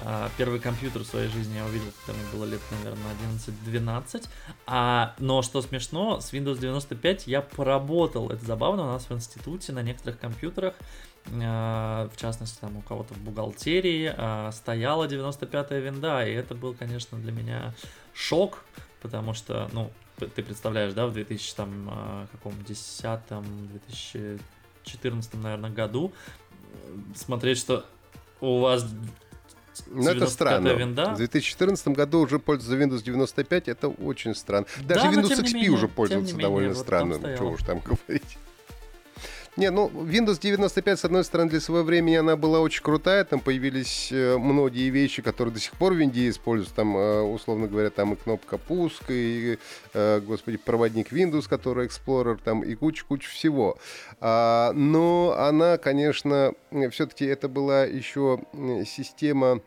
А, 0.03 0.31
первый 0.37 0.61
компьютер 0.61 1.03
в 1.03 1.07
своей 1.07 1.29
жизни 1.29 1.57
я 1.57 1.65
увидел, 1.65 1.93
когда 2.05 2.21
мне 2.21 2.31
было 2.33 2.45
лет, 2.45 2.61
наверное, 2.71 3.13
11-12. 3.67 4.29
А, 4.67 5.15
но 5.19 5.43
что 5.43 5.63
смешно, 5.63 6.21
с 6.21 6.33
Windows 6.33 6.59
95 6.59 7.27
я 7.27 7.43
поработал. 7.43 8.31
Это 8.31 8.45
забавно, 8.45 8.85
у 8.85 8.87
нас 8.87 9.09
в 9.09 9.13
институте 9.13 9.73
на 9.73 9.83
некоторых 9.83 10.19
компьютерах 10.19 10.75
а, 11.43 12.09
в 12.09 12.17
частности, 12.17 12.59
там 12.61 12.77
у 12.77 12.83
кого-то 12.83 13.15
в 13.15 13.19
бухгалтерии 13.19 14.13
а, 14.17 14.51
стояла 14.53 15.07
95-я 15.07 15.81
винда, 15.81 16.27
и 16.27 16.33
это 16.33 16.55
был, 16.55 16.75
конечно, 16.75 17.19
для 17.19 17.33
меня 17.33 17.75
шок, 18.13 18.65
потому 19.01 19.33
что, 19.35 19.69
ну, 19.73 19.91
ты 20.19 20.43
представляешь, 20.43 20.93
да, 20.93 21.07
в 21.07 21.13
2000 21.13 21.55
там 21.57 22.29
каком 22.31 22.53
10 22.65 23.03
2014 23.73 25.35
наверное 25.35 25.71
году 25.71 26.13
смотреть, 27.17 27.59
что 27.59 27.85
у 28.41 28.61
вас 28.61 28.87
ну, 29.87 30.09
это 30.09 30.27
странно. 30.27 30.69
Винда. 30.69 31.13
В 31.15 31.17
2014 31.17 31.89
году 31.89 32.21
уже 32.21 32.39
пользуется 32.39 32.83
Windows 32.83 33.03
95, 33.03 33.69
это 33.69 33.89
очень 33.89 34.35
странно. 34.35 34.67
Даже 34.83 35.03
да, 35.03 35.13
Windows 35.13 35.43
XP 35.43 35.53
менее, 35.53 35.71
уже 35.71 35.89
пользуется 35.89 36.37
довольно 36.37 36.69
менее, 36.69 36.83
странно. 36.83 37.19
Вот 37.19 37.37
Чего 37.37 37.51
уж 37.51 37.63
там 37.63 37.79
говорить. 37.85 38.39
Не, 39.57 39.71
ну, 39.71 39.89
Windows 39.89 40.41
95, 40.41 40.99
с 40.99 41.05
одной 41.05 41.23
стороны, 41.23 41.49
для 41.49 41.61
своего 41.61 41.85
времени 41.85 42.17
она 42.17 42.37
была 42.37 42.59
очень 42.59 42.83
крутая, 42.83 43.25
там 43.25 43.39
появились 43.39 44.11
э, 44.11 44.37
многие 44.37 44.91
вещи, 44.91 45.23
которые 45.23 45.55
до 45.55 45.61
сих 45.61 45.73
пор 45.75 45.93
в 45.93 45.97
Винде 45.97 46.29
используются, 46.29 46.75
там, 46.75 46.97
э, 46.97 47.21
условно 47.21 47.69
говоря, 47.69 47.91
там 47.91 48.15
и 48.15 48.17
кнопка 48.17 48.59
пуск, 48.59 49.05
и, 49.11 49.59
э, 49.93 50.21
господи, 50.21 50.57
проводник 50.57 51.13
Windows, 51.13 51.49
который 51.49 51.87
Explorer, 51.87 52.41
там, 52.43 52.65
и 52.65 52.75
куча-куча 52.75 53.29
всего. 53.31 53.79
А, 54.21 54.73
но 54.73 55.37
она, 55.39 55.79
конечно, 55.79 56.53
все-таки 56.91 57.25
это 57.25 57.49
была 57.49 57.85
еще 57.85 58.41
система 58.87 59.61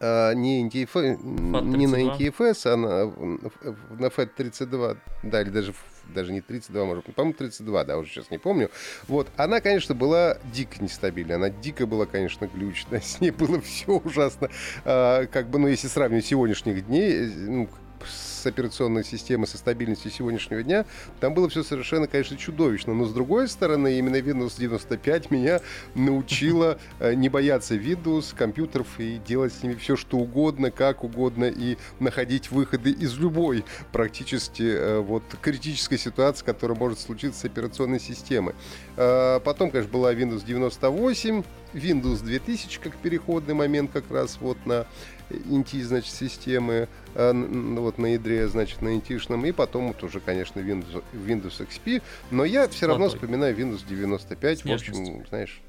не, 0.00 0.68
NTF, 0.68 1.20
не 1.62 1.86
на 1.86 1.96
NTFS, 1.96 2.72
а 2.72 2.76
на, 2.76 3.06
на 3.06 4.06
FAT32, 4.06 4.96
да, 5.24 5.42
или 5.42 5.50
даже 5.50 5.72
даже 6.12 6.32
не 6.32 6.40
32, 6.40 6.84
может, 6.84 7.04
по-моему, 7.14 7.34
32, 7.34 7.84
да, 7.84 7.98
уже 7.98 8.10
сейчас 8.10 8.30
не 8.30 8.38
помню. 8.38 8.70
Вот, 9.08 9.28
она, 9.36 9.60
конечно, 9.60 9.94
была 9.94 10.38
дико 10.52 10.82
нестабильная, 10.82 11.36
она 11.36 11.50
дико 11.50 11.86
была, 11.86 12.06
конечно, 12.06 12.46
глючная, 12.46 13.00
с 13.04 13.20
ней 13.20 13.30
было 13.30 13.60
все 13.60 13.92
ужасно. 13.92 14.48
А, 14.84 15.26
как 15.26 15.48
бы, 15.48 15.58
ну, 15.58 15.68
если 15.68 15.88
сравнивать 15.88 16.26
сегодняшних 16.26 16.86
дней, 16.86 17.12
э, 17.12 17.26
ну, 17.26 17.68
с 18.08 18.46
операционной 18.46 19.04
системой, 19.04 19.46
со 19.46 19.58
стабильностью 19.58 20.10
сегодняшнего 20.10 20.62
дня, 20.62 20.84
там 21.20 21.34
было 21.34 21.48
все 21.48 21.62
совершенно, 21.62 22.06
конечно, 22.06 22.36
чудовищно. 22.36 22.94
Но 22.94 23.06
с 23.06 23.12
другой 23.12 23.48
стороны, 23.48 23.98
именно 23.98 24.16
Windows 24.16 24.54
95 24.58 25.30
меня 25.30 25.60
научила 25.94 26.78
э, 27.00 27.14
не 27.14 27.28
бояться 27.28 27.74
Windows, 27.74 28.34
компьютеров 28.36 28.86
и 28.98 29.18
делать 29.26 29.52
с 29.52 29.62
ними 29.62 29.74
все, 29.74 29.96
что 29.96 30.18
угодно, 30.18 30.70
как 30.70 31.04
угодно, 31.04 31.44
и 31.44 31.76
находить 32.00 32.50
выходы 32.50 32.90
из 32.90 33.16
любой 33.18 33.64
практически 33.92 34.62
э, 34.62 34.98
вот 35.00 35.22
критической 35.40 35.98
ситуации, 35.98 36.44
которая 36.44 36.78
может 36.78 37.00
случиться 37.00 37.40
с 37.40 37.44
операционной 37.44 38.00
системой. 38.00 38.54
Э, 38.96 39.40
потом, 39.44 39.70
конечно, 39.70 39.92
была 39.92 40.12
Windows 40.14 40.44
98, 40.44 41.42
Windows 41.74 42.22
2000 42.22 42.80
как 42.80 42.96
переходный 42.96 43.54
момент 43.54 43.90
как 43.92 44.10
раз 44.10 44.38
вот 44.40 44.56
на 44.64 44.86
инти, 45.30 45.82
значит, 45.82 46.12
системы, 46.12 46.88
э, 47.14 47.32
вот 47.78 47.98
на 47.98 48.06
ядре, 48.14 48.48
значит, 48.48 48.82
на 48.82 48.94
интишном, 48.94 49.44
и 49.46 49.52
потом 49.52 49.88
вот 49.88 50.02
уже, 50.02 50.20
конечно, 50.20 50.60
Windows, 50.60 51.02
Windows 51.12 51.66
XP, 51.66 52.02
но 52.30 52.44
я 52.44 52.68
все 52.68 52.86
равно 52.86 53.08
вспоминаю 53.08 53.56
Windows 53.56 53.82
95, 53.88 54.64
в 54.64 54.70
общем, 54.70 55.26
знаешь, 55.28 55.60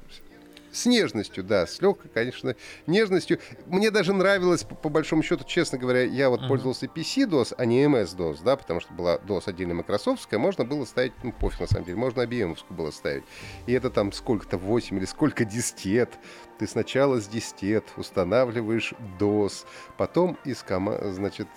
с 0.76 0.86
нежностью, 0.86 1.42
да, 1.42 1.66
с 1.66 1.80
легкой, 1.80 2.10
конечно, 2.12 2.54
нежностью. 2.86 3.40
Мне 3.66 3.90
даже 3.90 4.12
нравилось, 4.12 4.64
по, 4.64 4.74
по 4.74 4.88
большому 4.88 5.22
счету, 5.22 5.44
честно 5.44 5.78
говоря, 5.78 6.02
я 6.02 6.28
вот 6.28 6.42
uh-huh. 6.42 6.48
пользовался 6.48 6.86
PC-DOS, 6.86 7.54
а 7.56 7.64
не 7.64 7.84
MS-DOS, 7.84 8.38
да, 8.44 8.56
потому 8.56 8.80
что 8.80 8.92
была 8.92 9.16
DOS 9.16 9.44
отдельно 9.46 9.74
Microsoftская, 9.74 10.38
можно 10.38 10.64
было 10.64 10.84
ставить, 10.84 11.12
ну, 11.22 11.32
пофиг 11.32 11.60
на 11.60 11.66
самом 11.66 11.86
деле, 11.86 11.98
можно 11.98 12.20
IBM 12.22 12.56
было 12.70 12.90
ставить. 12.90 13.24
И 13.66 13.72
это 13.72 13.90
там 13.90 14.12
сколько-то, 14.12 14.58
8 14.58 14.96
или 14.98 15.04
сколько 15.06 15.44
дискет. 15.44 16.10
Ты 16.58 16.66
сначала 16.66 17.20
с 17.20 17.28
дискет 17.28 17.84
устанавливаешь 17.96 18.94
DOS, 19.18 19.64
потом 19.96 20.38
из 20.44 20.64
значит, 20.66 21.48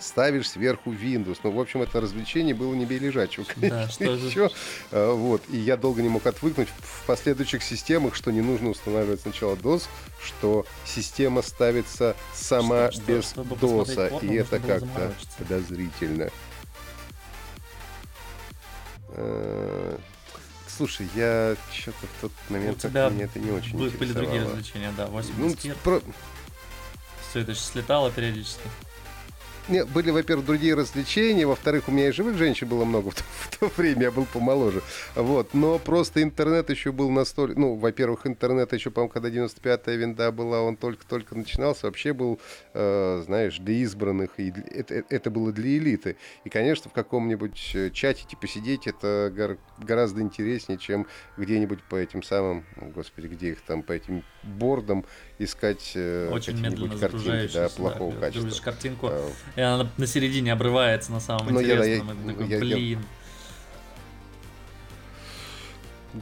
ставишь 0.00 0.50
сверху 0.50 0.92
Windows. 0.92 1.38
Ну, 1.42 1.50
в 1.50 1.60
общем, 1.60 1.82
это 1.82 2.00
развлечение 2.00 2.54
было 2.54 2.74
не 2.74 2.84
бей 2.84 2.98
лежачего, 2.98 3.44
конечно, 3.44 4.06
да, 4.06 4.12
еще. 4.12 4.50
А, 4.90 5.12
вот. 5.12 5.42
И 5.48 5.56
я 5.56 5.76
долго 5.76 6.02
не 6.02 6.08
мог 6.08 6.26
отвыкнуть 6.26 6.68
в 6.68 7.06
последующих 7.06 7.62
системах, 7.62 8.14
что 8.14 8.30
не 8.30 8.40
нужно 8.40 8.70
устанавливать 8.70 9.20
сначала 9.20 9.56
DOS, 9.56 9.84
что 10.24 10.66
система 10.84 11.42
ставится 11.42 12.16
сама 12.34 12.90
что, 12.92 13.02
без 13.02 13.30
что, 13.30 13.42
DOS, 13.42 14.26
и 14.26 14.34
это 14.34 14.58
как-то 14.58 15.14
подозрительно. 15.38 16.30
А, 19.10 19.98
слушай, 20.68 21.08
я 21.14 21.56
что-то 21.72 22.06
в 22.06 22.20
тот 22.20 22.32
момент 22.48 22.84
У 22.84 22.88
тебя 22.88 23.08
меня 23.08 23.24
это 23.24 23.38
не 23.38 23.50
очень 23.50 23.76
были 23.76 24.12
другие 24.12 24.42
развлечения, 24.42 24.92
да, 24.96 25.06
8 25.06 25.32
ну, 25.36 25.54
про... 25.82 26.00
Все 27.30 27.40
это 27.40 27.54
слетало 27.54 28.10
периодически. 28.10 28.62
Были, 29.68 30.10
во-первых, 30.10 30.46
другие 30.46 30.74
развлечения, 30.74 31.46
во-вторых, 31.46 31.88
у 31.88 31.92
меня 31.92 32.08
и 32.08 32.12
живых 32.12 32.36
женщин 32.36 32.68
было 32.68 32.84
много 32.84 33.10
в 33.10 33.14
то, 33.14 33.22
в 33.22 33.58
то 33.58 33.72
время, 33.76 34.02
я 34.04 34.10
был 34.10 34.26
помоложе. 34.26 34.82
Вот. 35.14 35.54
Но 35.54 35.78
просто 35.78 36.22
интернет 36.22 36.70
еще 36.70 36.92
был 36.92 37.10
настолько... 37.10 37.58
Ну, 37.58 37.74
во-первых, 37.74 38.26
интернет 38.26 38.72
еще, 38.72 38.90
по-моему, 38.90 39.12
когда 39.12 39.28
95-я 39.28 39.96
винда 39.96 40.32
была, 40.32 40.62
он 40.62 40.76
только-только 40.76 41.34
начинался, 41.34 41.86
вообще 41.86 42.12
был, 42.12 42.40
э, 42.74 43.22
знаешь, 43.24 43.58
для 43.58 43.74
избранных, 43.74 44.30
и 44.38 44.52
это, 44.70 45.04
это 45.08 45.30
было 45.30 45.52
для 45.52 45.76
элиты. 45.76 46.16
И, 46.44 46.48
конечно, 46.48 46.90
в 46.90 46.92
каком-нибудь 46.92 47.72
э, 47.74 47.90
чатике 47.90 48.36
посидеть 48.36 48.86
это 48.86 49.32
гор- 49.34 49.58
гораздо 49.78 50.22
интереснее, 50.22 50.78
чем 50.78 51.06
где-нибудь 51.36 51.82
по 51.82 51.96
этим 51.96 52.22
самым, 52.22 52.64
господи, 52.94 53.26
где 53.26 53.50
их 53.50 53.60
там, 53.62 53.82
по 53.82 53.92
этим 53.92 54.24
бордам 54.42 55.04
искать 55.38 55.92
э, 55.94 56.30
Очень 56.32 56.60
медленно 56.60 56.98
картинки 56.98 57.52
да, 57.54 57.68
плохого 57.68 58.12
да, 58.14 58.20
качества. 58.20 58.64
Картинку, 58.64 59.08
а, 59.10 59.30
и 59.58 59.60
она 59.60 59.88
на 59.96 60.06
середине 60.06 60.52
обрывается 60.52 61.10
на 61.10 61.18
самом 61.18 61.52
ну, 61.52 61.60
интересном. 61.60 62.08
Я, 62.08 62.22
я, 62.22 62.28
такой, 62.28 62.46
я, 62.46 62.58
блин. 62.60 63.04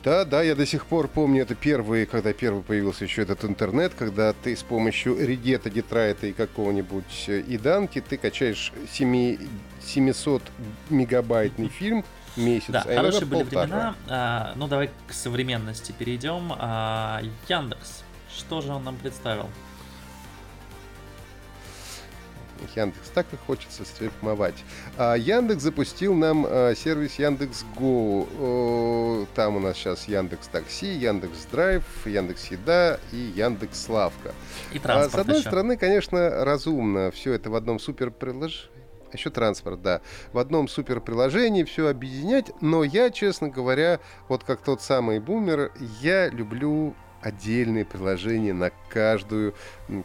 Да, 0.02 0.24
да, 0.24 0.42
я 0.42 0.54
до 0.54 0.64
сих 0.64 0.86
пор 0.86 1.06
помню, 1.06 1.42
это 1.42 1.54
первые, 1.54 2.06
когда 2.06 2.32
первый 2.32 2.62
появился 2.62 3.04
еще 3.04 3.22
этот 3.22 3.44
интернет, 3.44 3.92
когда 3.94 4.32
ты 4.32 4.56
с 4.56 4.62
помощью 4.62 5.18
Регета, 5.18 5.68
Детрайта 5.68 6.28
и 6.28 6.32
какого-нибудь 6.32 7.24
э, 7.28 7.42
Иданки, 7.46 8.00
ты 8.00 8.16
качаешь 8.16 8.72
7, 8.90 9.38
700 9.84 10.42
мегабайтный 10.88 11.68
фильм 11.68 12.06
месяц. 12.36 12.70
Да, 12.70 12.84
а 12.88 12.96
хорошие 12.96 13.26
были 13.26 13.42
полтора. 13.42 13.64
времена. 13.66 13.94
А, 14.08 14.52
ну, 14.56 14.66
давай 14.66 14.90
к 15.06 15.12
современности 15.12 15.92
перейдем. 15.92 16.54
А, 16.58 17.20
Яндекс. 17.48 18.02
Что 18.34 18.62
же 18.62 18.72
он 18.72 18.82
нам 18.82 18.96
представил? 18.96 19.50
Яндекс. 22.74 23.10
Так 23.14 23.26
и 23.32 23.36
хочется 23.36 23.84
стрипмовать. 23.84 24.64
А 24.96 25.14
Яндекс 25.14 25.62
запустил 25.62 26.14
нам 26.14 26.46
а, 26.48 26.74
сервис 26.74 27.18
Яндекс 27.18 27.64
Го. 27.76 29.26
Там 29.34 29.56
у 29.56 29.60
нас 29.60 29.76
сейчас 29.76 30.08
Яндекс 30.08 30.48
Такси, 30.48 30.86
Яндекс 30.86 31.46
Драйв, 31.50 31.84
Яндекс 32.06 32.50
Еда 32.50 32.98
и 33.12 33.32
Яндекс 33.36 33.84
Славка. 33.84 34.32
И 34.72 34.80
а, 34.84 35.08
С 35.08 35.14
одной 35.14 35.38
еще. 35.38 35.48
стороны, 35.48 35.76
конечно, 35.76 36.44
разумно 36.44 37.10
все 37.10 37.32
это 37.32 37.50
в 37.50 37.54
одном 37.54 37.78
супер 37.78 38.10
приложении. 38.10 38.70
Еще 39.12 39.30
транспорт, 39.30 39.82
да. 39.82 40.00
В 40.32 40.38
одном 40.38 40.68
супер 40.68 41.00
приложении 41.00 41.64
все 41.64 41.88
объединять. 41.88 42.50
Но 42.60 42.84
я, 42.84 43.10
честно 43.10 43.48
говоря, 43.48 44.00
вот 44.28 44.44
как 44.44 44.60
тот 44.62 44.82
самый 44.82 45.20
бумер, 45.20 45.72
я 46.00 46.28
люблю 46.28 46.94
отдельные 47.22 47.84
приложения 47.84 48.52
на 48.52 48.70
каждую 48.90 49.54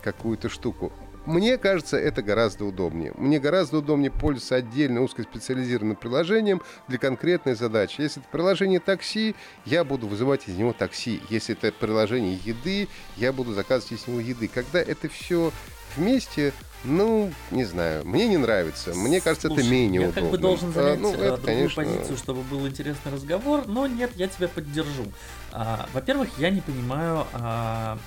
какую-то 0.01 0.49
штуку. 0.49 0.91
Мне 1.25 1.57
кажется, 1.57 1.97
это 1.97 2.23
гораздо 2.23 2.65
удобнее. 2.65 3.13
Мне 3.15 3.39
гораздо 3.39 3.77
удобнее 3.77 4.09
пользоваться 4.09 4.55
отдельно 4.55 5.01
узкоспециализированным 5.01 5.95
приложением 5.95 6.61
для 6.87 6.97
конкретной 6.97 7.55
задачи. 7.55 8.01
Если 8.01 8.21
это 8.21 8.29
приложение 8.31 8.79
такси, 8.79 9.35
я 9.65 9.83
буду 9.83 10.07
вызывать 10.07 10.47
из 10.47 10.55
него 10.55 10.73
такси. 10.73 11.21
Если 11.29 11.55
это 11.55 11.71
приложение 11.71 12.39
еды, 12.43 12.87
я 13.17 13.31
буду 13.31 13.53
заказывать 13.53 13.91
из 14.01 14.07
него 14.07 14.19
еды. 14.19 14.47
Когда 14.47 14.79
это 14.79 15.09
все 15.09 15.51
вместе, 15.95 16.53
ну, 16.83 17.31
не 17.51 17.65
знаю, 17.65 18.05
мне 18.05 18.27
не 18.27 18.37
нравится. 18.37 18.93
Мне 18.95 19.21
кажется, 19.21 19.47
Слушай, 19.47 19.61
это 19.61 19.71
менее 19.71 20.01
я 20.01 20.07
удобно. 20.09 20.19
Я 20.19 20.23
как 20.23 20.31
бы 20.31 20.37
должен 20.39 20.73
занять 20.73 20.97
а, 20.97 21.01
ну, 21.01 21.13
это, 21.13 21.19
другую 21.19 21.45
конечно... 21.45 21.83
позицию, 21.83 22.17
чтобы 22.17 22.41
был 22.43 22.67
интересный 22.67 23.11
разговор, 23.11 23.67
но 23.67 23.85
нет, 23.85 24.11
я 24.15 24.27
тебя 24.27 24.47
поддержу. 24.47 25.05
А, 25.51 25.87
во-первых, 25.93 26.29
я 26.39 26.49
не 26.49 26.61
понимаю 26.61 27.27
а, 27.33 27.99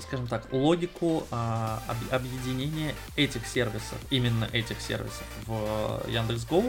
скажем 0.00 0.26
так, 0.26 0.52
логику 0.52 1.26
а, 1.30 1.82
об, 1.88 2.14
объединения 2.14 2.94
этих 3.16 3.46
сервисов, 3.46 3.98
именно 4.10 4.48
этих 4.52 4.80
сервисов 4.80 5.24
в 5.46 6.02
Яндекс.Го. 6.08 6.64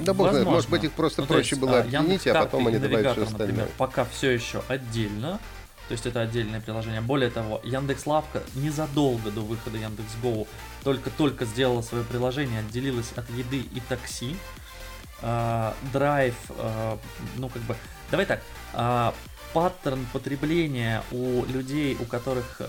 Да 0.00 0.12
бог 0.12 0.30
знает, 0.30 0.46
может 0.46 0.70
быть 0.70 0.84
их 0.84 0.92
просто 0.92 1.22
ну, 1.22 1.28
проще 1.28 1.50
есть, 1.50 1.60
было 1.60 1.78
а, 1.78 1.80
объединить, 1.80 2.26
а 2.26 2.34
потом 2.34 2.66
они 2.66 2.78
добавят 2.78 3.12
все 3.12 3.22
остальное. 3.22 3.46
Например, 3.46 3.68
пока 3.76 4.04
все 4.04 4.30
еще 4.30 4.62
отдельно, 4.68 5.40
то 5.88 5.92
есть 5.92 6.04
это 6.06 6.20
отдельное 6.20 6.60
приложение. 6.60 7.00
Более 7.00 7.30
того, 7.30 7.60
Яндекс 7.64 8.06
Лавка 8.06 8.42
незадолго 8.54 9.30
до 9.30 9.40
выхода 9.40 9.78
Яндекс 9.78 10.14
Go 10.22 10.46
только-только 10.84 11.44
сделала 11.44 11.82
свое 11.82 12.04
приложение, 12.04 12.60
отделилась 12.60 13.12
от 13.16 13.28
еды 13.30 13.60
и 13.60 13.80
такси. 13.88 14.36
Драйв, 15.20 16.36
uh, 16.48 16.94
uh, 16.94 16.98
ну 17.38 17.48
как 17.48 17.62
бы, 17.62 17.74
давай 18.12 18.24
так, 18.24 18.40
паттерн 19.52 20.06
потребления 20.12 21.02
у 21.10 21.44
людей, 21.46 21.96
у 22.00 22.04
которых, 22.04 22.62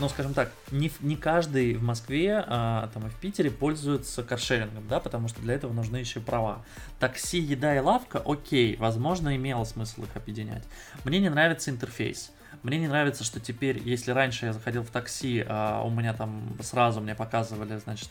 ну, 0.00 0.08
скажем 0.08 0.34
так, 0.34 0.52
не, 0.70 0.90
не 1.00 1.16
каждый 1.16 1.74
в 1.74 1.82
Москве, 1.82 2.44
а, 2.46 2.88
там 2.94 3.06
и 3.06 3.10
в 3.10 3.14
Питере 3.16 3.50
пользуется 3.50 4.22
каршерингом, 4.22 4.86
да, 4.88 5.00
потому 5.00 5.28
что 5.28 5.40
для 5.40 5.54
этого 5.54 5.72
нужны 5.72 5.96
еще 5.96 6.20
права. 6.20 6.64
Такси, 6.98 7.38
еда 7.38 7.76
и 7.76 7.80
лавка, 7.80 8.22
окей, 8.24 8.76
возможно, 8.76 9.34
имело 9.36 9.64
смысл 9.64 10.04
их 10.04 10.16
объединять. 10.16 10.64
Мне 11.04 11.18
не 11.18 11.28
нравится 11.28 11.70
интерфейс. 11.70 12.32
Мне 12.62 12.78
не 12.78 12.86
нравится, 12.86 13.24
что 13.24 13.40
теперь, 13.40 13.80
если 13.84 14.12
раньше 14.12 14.46
я 14.46 14.52
заходил 14.52 14.84
в 14.84 14.90
такси, 14.90 15.44
а 15.48 15.82
у 15.82 15.90
меня 15.90 16.14
там 16.14 16.56
сразу 16.60 17.00
мне 17.00 17.14
показывали, 17.14 17.76
значит, 17.78 18.08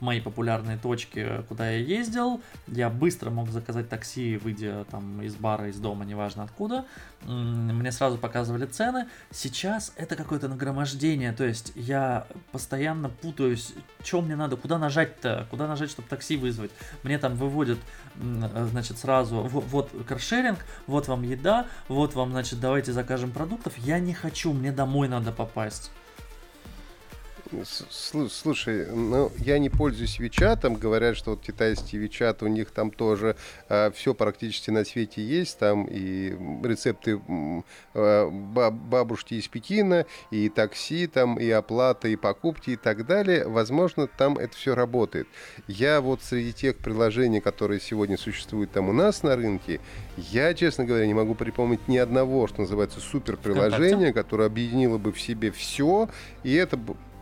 мои 0.00 0.20
популярные 0.20 0.78
точки, 0.78 1.42
куда 1.48 1.70
я 1.70 1.78
ездил, 1.78 2.40
я 2.66 2.88
быстро 2.90 3.30
мог 3.30 3.50
заказать 3.50 3.88
такси, 3.88 4.36
выйдя 4.36 4.84
там 4.90 5.22
из 5.22 5.34
бара, 5.34 5.68
из 5.68 5.76
дома, 5.76 6.04
неважно 6.04 6.44
откуда, 6.44 6.84
мне 7.22 7.90
сразу 7.92 8.18
показывали 8.18 8.66
цены. 8.66 9.08
Сейчас 9.30 9.92
это 9.96 10.16
какое-то 10.16 10.48
нагромождение, 10.48 11.32
то 11.32 11.44
есть 11.44 11.72
я 11.74 12.26
постоянно 12.52 13.08
путаюсь, 13.08 13.74
что 14.04 14.20
мне 14.20 14.36
надо, 14.36 14.56
куда 14.56 14.78
нажать-то, 14.78 15.46
куда 15.50 15.66
нажать, 15.66 15.90
чтобы 15.90 16.08
такси 16.08 16.36
вызвать. 16.36 16.70
Мне 17.02 17.18
там 17.18 17.34
выводят, 17.34 17.78
значит, 18.16 18.98
сразу, 18.98 19.42
вот 19.42 19.90
каршеринг, 20.06 20.58
вот 20.86 21.08
вам 21.08 21.22
еда, 21.22 21.66
вот 21.88 22.14
вам, 22.14 22.30
значит, 22.30 22.60
давайте 22.60 22.92
закажем 22.92 23.30
продуктов. 23.32 23.76
Я 23.78 23.98
не 23.98 24.14
хочу, 24.14 24.52
мне 24.52 24.72
домой 24.72 25.08
надо 25.08 25.32
попасть. 25.32 25.90
Слушай, 27.90 28.86
ну 28.86 29.30
я 29.38 29.58
не 29.58 29.70
пользуюсь 29.70 30.18
Вичатом. 30.18 30.74
Говорят, 30.74 31.16
что 31.16 31.30
вот 31.30 31.40
китайский 31.40 31.96
Вичат, 31.96 32.42
у 32.42 32.46
них 32.46 32.70
там 32.70 32.90
тоже 32.90 33.36
э, 33.68 33.90
все 33.92 34.14
практически 34.14 34.70
на 34.70 34.84
свете 34.84 35.22
есть. 35.22 35.58
Там 35.58 35.86
и 35.88 36.30
рецепты 36.64 37.20
э, 37.94 38.30
бабушки 38.30 39.34
из 39.34 39.48
Пекина, 39.48 40.06
и 40.30 40.48
такси, 40.48 41.06
там, 41.06 41.38
и 41.38 41.48
оплата, 41.50 42.08
и 42.08 42.16
покупки, 42.16 42.70
и 42.70 42.76
так 42.76 43.06
далее. 43.06 43.46
Возможно, 43.46 44.06
там 44.06 44.38
это 44.38 44.56
все 44.56 44.74
работает. 44.74 45.28
Я 45.68 46.00
вот 46.00 46.22
среди 46.22 46.52
тех 46.52 46.76
приложений, 46.76 47.40
которые 47.40 47.80
сегодня 47.80 48.18
существуют 48.18 48.72
там 48.72 48.88
у 48.88 48.92
нас 48.92 49.22
на 49.22 49.36
рынке, 49.36 49.80
я, 50.16 50.52
честно 50.54 50.84
говоря, 50.84 51.06
не 51.06 51.14
могу 51.14 51.34
припомнить 51.34 51.86
ни 51.88 51.96
одного, 51.96 52.46
что 52.48 52.62
называется, 52.62 53.00
супер 53.00 53.36
приложение, 53.36 54.12
которое 54.12 54.46
объединило 54.46 54.98
бы 54.98 55.12
в 55.12 55.20
себе 55.20 55.50
все, 55.50 56.08
и 56.42 56.54
это 56.54 56.78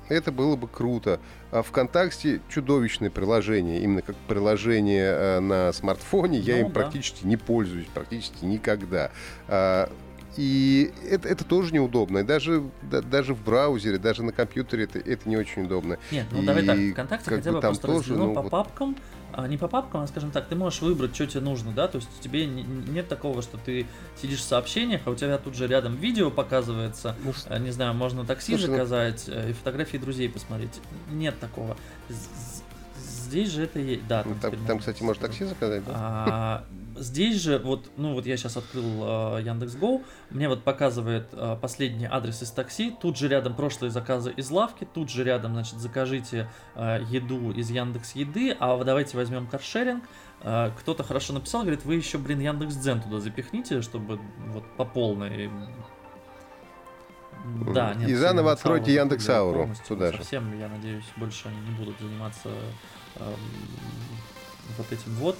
это 0.09 0.33
было 0.33 0.57
бы 0.57 0.69
круто. 0.69 1.21
А 1.51 1.63
ВКонтакте 1.63 2.41
чудовищное 2.49 3.11
приложение, 3.11 3.81
именно 3.81 4.03
как 4.03 4.17
приложение 4.29 5.07
э, 5.07 5.41
на 5.41 5.73
смартфоне, 5.73 6.39
я 6.39 6.57
ну, 6.57 6.61
им 6.63 6.67
да. 6.69 6.81
практически 6.81 7.27
не 7.27 7.37
пользуюсь, 7.37 7.87
практически 7.93 8.45
никогда. 8.45 9.11
А, 9.49 9.91
и 10.37 10.93
это, 11.09 11.29
это 11.29 11.45
тоже 11.45 11.73
неудобно. 11.73 12.19
И 12.19 12.23
даже, 12.23 12.65
да, 12.83 13.01
даже 13.01 13.35
в 13.35 13.45
браузере, 13.45 13.99
даже 13.99 14.23
на 14.23 14.33
компьютере 14.33 14.85
это, 14.85 14.99
это 14.99 15.29
не 15.29 15.37
очень 15.37 15.65
удобно. 15.65 15.99
Нет, 16.11 16.27
ну 16.33 16.43
и 16.43 16.47
давай 16.47 16.65
так, 16.65 16.79
ВКонтакте 16.79 17.31
хотя 17.31 17.53
бы, 17.53 17.61
там 17.61 17.77
просто 17.77 17.87
тоже, 17.87 18.17
ну, 18.17 18.35
по 18.35 18.43
вот... 18.43 18.51
папкам, 18.51 18.97
не 19.49 19.57
по 19.57 19.69
папкам, 19.69 20.03
а, 20.03 20.07
скажем 20.07 20.31
так, 20.31 20.47
ты 20.47 20.55
можешь 20.55 20.81
выбрать, 20.81 21.15
что 21.15 21.27
тебе 21.27 21.41
нужно, 21.41 21.73
да, 21.73 21.89
то 21.89 21.97
есть 21.97 22.09
тебе 22.21 22.47
не, 22.47 22.63
нет 22.63 23.09
такого, 23.09 23.43
что 23.43 23.59
ты 23.59 23.87
сидишь 24.21 24.41
в 24.41 24.45
сообщениях, 24.45 25.03
а 25.05 25.11
у 25.11 25.15
тебя 25.15 25.39
тут 25.39 25.55
же 25.55 25.67
рядом 25.67 25.97
видео 25.97 26.31
показывается, 26.31 27.17
ну, 27.25 27.33
а, 27.49 27.59
не 27.59 27.71
знаю, 27.71 27.95
можно 27.95 28.25
такси 28.25 28.53
слушай, 28.53 28.67
ну 28.67 28.73
заказать 28.73 29.25
ну... 29.27 29.49
и 29.49 29.53
фотографии 29.53 29.97
друзей 29.97 30.29
посмотреть. 30.29 30.81
Нет 31.11 31.39
такого. 31.41 31.77
Здесь 32.99 33.51
же 33.51 33.65
это 33.65 33.79
есть, 33.79 34.07
да. 34.07 34.23
Там, 34.23 34.33
ну, 34.33 34.39
там, 34.41 34.67
там 34.67 34.79
кстати, 34.79 35.03
можно 35.03 35.27
такси 35.27 35.45
заказать, 35.45 35.85
да? 35.85 35.93
А, 35.95 36.65
Здесь 36.97 37.41
же, 37.41 37.59
вот, 37.59 37.91
ну 37.97 38.15
вот 38.15 38.27
я 38.27 38.37
сейчас 38.37 38.57
открыл 38.57 38.85
э, 39.37 39.43
Яндекс.Го, 39.43 40.03
мне 40.31 40.49
вот 40.49 40.63
показывает 40.65 41.29
э, 41.33 41.57
последний 41.61 42.07
адрес 42.07 42.43
из 42.43 42.51
такси, 42.51 42.95
тут 43.01 43.17
же 43.17 43.29
рядом 43.29 43.55
прошлые 43.55 43.91
заказы 43.91 44.33
из 44.33 44.51
лавки, 44.51 44.87
тут 44.93 45.11
же 45.11 45.25
рядом, 45.25 45.53
значит, 45.55 45.79
закажите 45.79 46.49
э, 46.75 47.01
еду 47.09 47.53
из 47.53 47.71
Яндекс 47.71 48.15
Еды, 48.15 48.57
а 48.59 48.83
давайте 48.85 49.17
возьмем 49.17 49.47
каршеринг. 49.47 50.05
Э, 50.43 50.71
кто-то 50.79 51.03
хорошо 51.03 51.33
написал, 51.33 51.63
говорит, 51.63 51.85
вы 51.85 51.97
еще, 51.97 52.19
блин, 52.19 52.41
Яндекс 52.41 52.77
Дзен 52.77 53.01
туда 53.01 53.21
запихните, 53.21 53.83
чтобы 53.83 54.21
вот 54.53 54.65
по 54.77 54.85
полной 54.85 55.51
да, 57.75 57.95
нет, 57.95 58.09
и 58.09 58.15
заново 58.15 58.53
откройте 58.53 58.95
Яндекс 58.95 59.29
Ауру 59.29 59.71
туда 59.87 60.13
же. 60.13 60.19
Совсем, 60.19 60.59
я 60.59 60.69
надеюсь, 60.69 61.05
больше 61.17 61.49
они 61.49 61.59
не 61.69 61.77
будут 61.77 62.01
заниматься 62.01 62.49
э, 63.17 63.35
вот 64.79 64.93
этим 64.93 65.13
вот. 65.17 65.37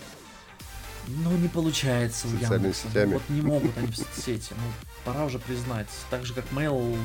Ну, 1.07 1.31
не 1.37 1.49
получается 1.49 2.27
у 2.27 2.31
Социальными 2.31 2.63
Яндекса. 2.73 2.89
Сетями. 2.89 3.13
Вот 3.15 3.23
не 3.29 3.43
могут 3.43 3.77
они 3.77 3.89
в 3.89 3.97
соцсети. 3.97 4.53
Ну, 4.53 4.89
пора 5.05 5.25
уже 5.27 5.39
признать. 5.39 5.89
Так 6.11 6.25
же, 6.25 6.33
как 6.33 6.45
Mail 6.51 6.97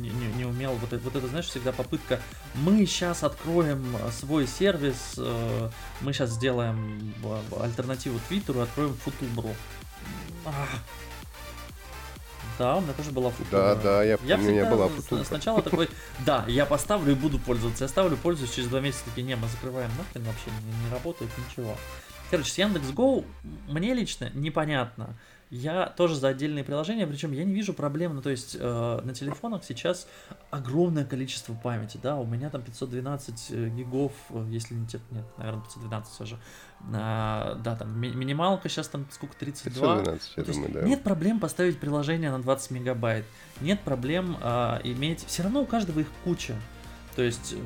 не, 0.00 0.10
не- 0.10 0.32
не 0.34 0.44
умел. 0.44 0.72
Вот 0.74 0.92
это, 0.92 1.02
вот 1.04 1.14
это, 1.14 1.28
знаешь, 1.28 1.46
всегда 1.46 1.72
попытка. 1.72 2.20
Мы 2.54 2.84
сейчас 2.86 3.22
откроем 3.22 3.96
э, 3.96 4.10
свой 4.10 4.46
сервис, 4.48 5.14
э, 5.18 5.70
мы 6.00 6.12
сейчас 6.12 6.30
сделаем 6.30 7.14
э, 7.22 7.40
альтернативу 7.62 8.18
Твиттеру, 8.28 8.60
откроем 8.60 8.94
Футубру. 9.04 9.54
Ах. 10.44 10.54
Да, 12.58 12.74
у 12.76 12.80
меня 12.80 12.92
тоже 12.92 13.12
была 13.12 13.30
Футубра. 13.30 13.58
Да, 13.58 13.74
да, 13.76 14.02
я 14.02 14.18
помню, 14.18 14.36
у 14.36 14.40
меня 14.40 14.68
была 14.68 14.88
Футубра. 14.88 15.22
Сначала 15.22 15.62
такой, 15.62 15.88
да, 16.26 16.44
я 16.48 16.66
поставлю 16.66 17.12
и 17.12 17.14
буду 17.14 17.38
пользоваться. 17.38 17.84
Я 17.84 17.88
ставлю, 17.88 18.16
пользуюсь, 18.16 18.50
через 18.52 18.68
два 18.68 18.80
месяца 18.80 19.04
такие, 19.04 19.24
не, 19.24 19.36
мы 19.36 19.46
закрываем 19.46 19.90
нахрен, 19.96 20.24
вообще 20.24 20.50
не, 20.66 20.84
не 20.86 20.92
работает, 20.92 21.30
ничего. 21.38 21.76
Короче, 22.30 22.50
с 22.50 22.58
Яндекс.Го 22.58 23.24
мне 23.68 23.94
лично 23.94 24.30
непонятно. 24.34 25.16
Я 25.50 25.86
тоже 25.86 26.14
за 26.14 26.28
отдельные 26.28 26.62
приложения, 26.62 27.06
причем 27.06 27.32
я 27.32 27.42
не 27.42 27.54
вижу 27.54 27.72
проблем, 27.72 28.14
ну 28.14 28.20
то 28.20 28.28
есть 28.28 28.54
э, 28.60 29.00
на 29.02 29.14
телефонах 29.14 29.64
сейчас 29.64 30.06
огромное 30.50 31.06
количество 31.06 31.54
памяти, 31.54 31.98
да, 32.02 32.16
у 32.16 32.26
меня 32.26 32.50
там 32.50 32.60
512 32.60 33.46
э, 33.48 33.68
гигов, 33.70 34.12
э, 34.28 34.44
если 34.50 34.74
не 34.74 34.86
те- 34.86 35.00
нет, 35.10 35.24
наверное 35.38 35.62
512 35.62 36.12
все 36.12 36.26
же, 36.26 36.38
А, 36.92 37.54
да, 37.64 37.76
там 37.76 37.98
ми- 37.98 38.12
минималка 38.12 38.68
сейчас 38.68 38.88
там 38.88 39.06
сколько, 39.10 39.36
32, 39.36 39.96
512, 39.96 40.32
я 40.36 40.42
ну, 40.42 40.42
есть 40.48 40.58
думаю, 40.58 40.72
да. 40.74 40.82
Нет 40.82 41.02
проблем 41.02 41.40
поставить 41.40 41.80
приложение 41.80 42.30
на 42.30 42.42
20 42.42 42.70
мегабайт. 42.70 43.24
Нет 43.62 43.80
проблем 43.80 44.36
а, 44.42 44.82
иметь. 44.84 45.24
Все 45.26 45.44
равно 45.44 45.62
у 45.62 45.66
каждого 45.66 46.00
их 46.00 46.08
куча. 46.24 46.56
То 47.16 47.22
есть. 47.22 47.56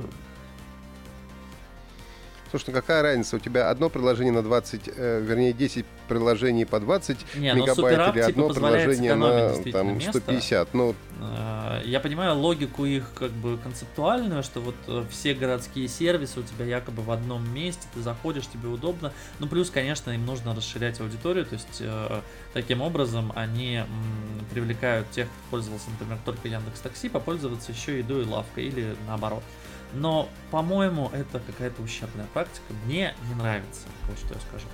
Э, 2.53 2.59
Слушай, 2.59 2.71
ну 2.71 2.73
какая 2.73 3.03
разница? 3.03 3.37
У 3.37 3.39
тебя 3.39 3.71
одно 3.71 3.89
приложение 3.89 4.33
на 4.33 4.43
20, 4.43 4.91
э, 4.95 5.21
вернее, 5.21 5.53
10 5.53 5.85
приложений 6.09 6.67
по 6.67 6.81
20 6.81 7.19
Не, 7.37 7.55
ну, 7.55 7.63
мегабайт 7.63 7.99
или 7.99 8.21
типа, 8.21 8.27
одно 8.27 8.49
позволяет 8.49 8.85
приложение 8.85 9.15
на 9.15 9.73
там, 9.73 9.95
место. 9.95 10.19
150. 10.19 10.75
Ну, 10.75 10.95
э, 11.21 11.83
я 11.85 12.01
понимаю 12.01 12.37
логику 12.37 12.85
их 12.85 13.05
как 13.15 13.31
бы 13.31 13.59
концептуальную, 13.59 14.43
что 14.43 14.61
вот 14.61 14.75
э, 14.87 15.05
все 15.11 15.35
городские 15.35 15.89
сервисы 15.89 16.41
у 16.41 16.43
тебя 16.43 16.65
якобы 16.65 17.03
в 17.03 17.11
одном 17.11 17.49
месте, 17.55 17.87
ты 17.95 18.01
заходишь, 18.01 18.47
тебе 18.47 18.69
удобно. 18.69 19.13
Ну 19.39 19.47
плюс, 19.47 19.71
конечно, 19.71 20.11
им 20.11 20.27
нужно 20.27 20.55
расширять 20.55 21.01
аудиторию, 21.01 21.47
то 21.47 21.55
есть 21.55 21.79
э, 21.81 22.21
таким 22.53 22.83
образом 22.83 23.33
они 23.35 23.77
м, 23.77 23.87
привлекают 24.51 25.11
тех, 25.11 25.29
кто 25.29 25.51
пользовался, 25.51 25.91
например, 25.91 26.19
только 26.25 26.49
Яндекс 26.49 26.81
Такси, 26.81 27.09
попользоваться 27.09 27.73
еще 27.73 27.99
едой 27.99 28.23
и 28.23 28.27
лавкой 28.27 28.65
или 28.65 28.95
наоборот. 29.07 29.43
Но, 29.95 30.29
по-моему, 30.51 31.11
это 31.13 31.41
какая-то 31.41 31.83
ущербная 31.83 32.27
практика. 32.33 32.73
Мне 32.87 33.15
не 33.29 33.35
нравится, 33.35 33.87
вот 34.09 34.19
что 34.19 34.35
я 34.35 34.41
скажу. 34.41 34.67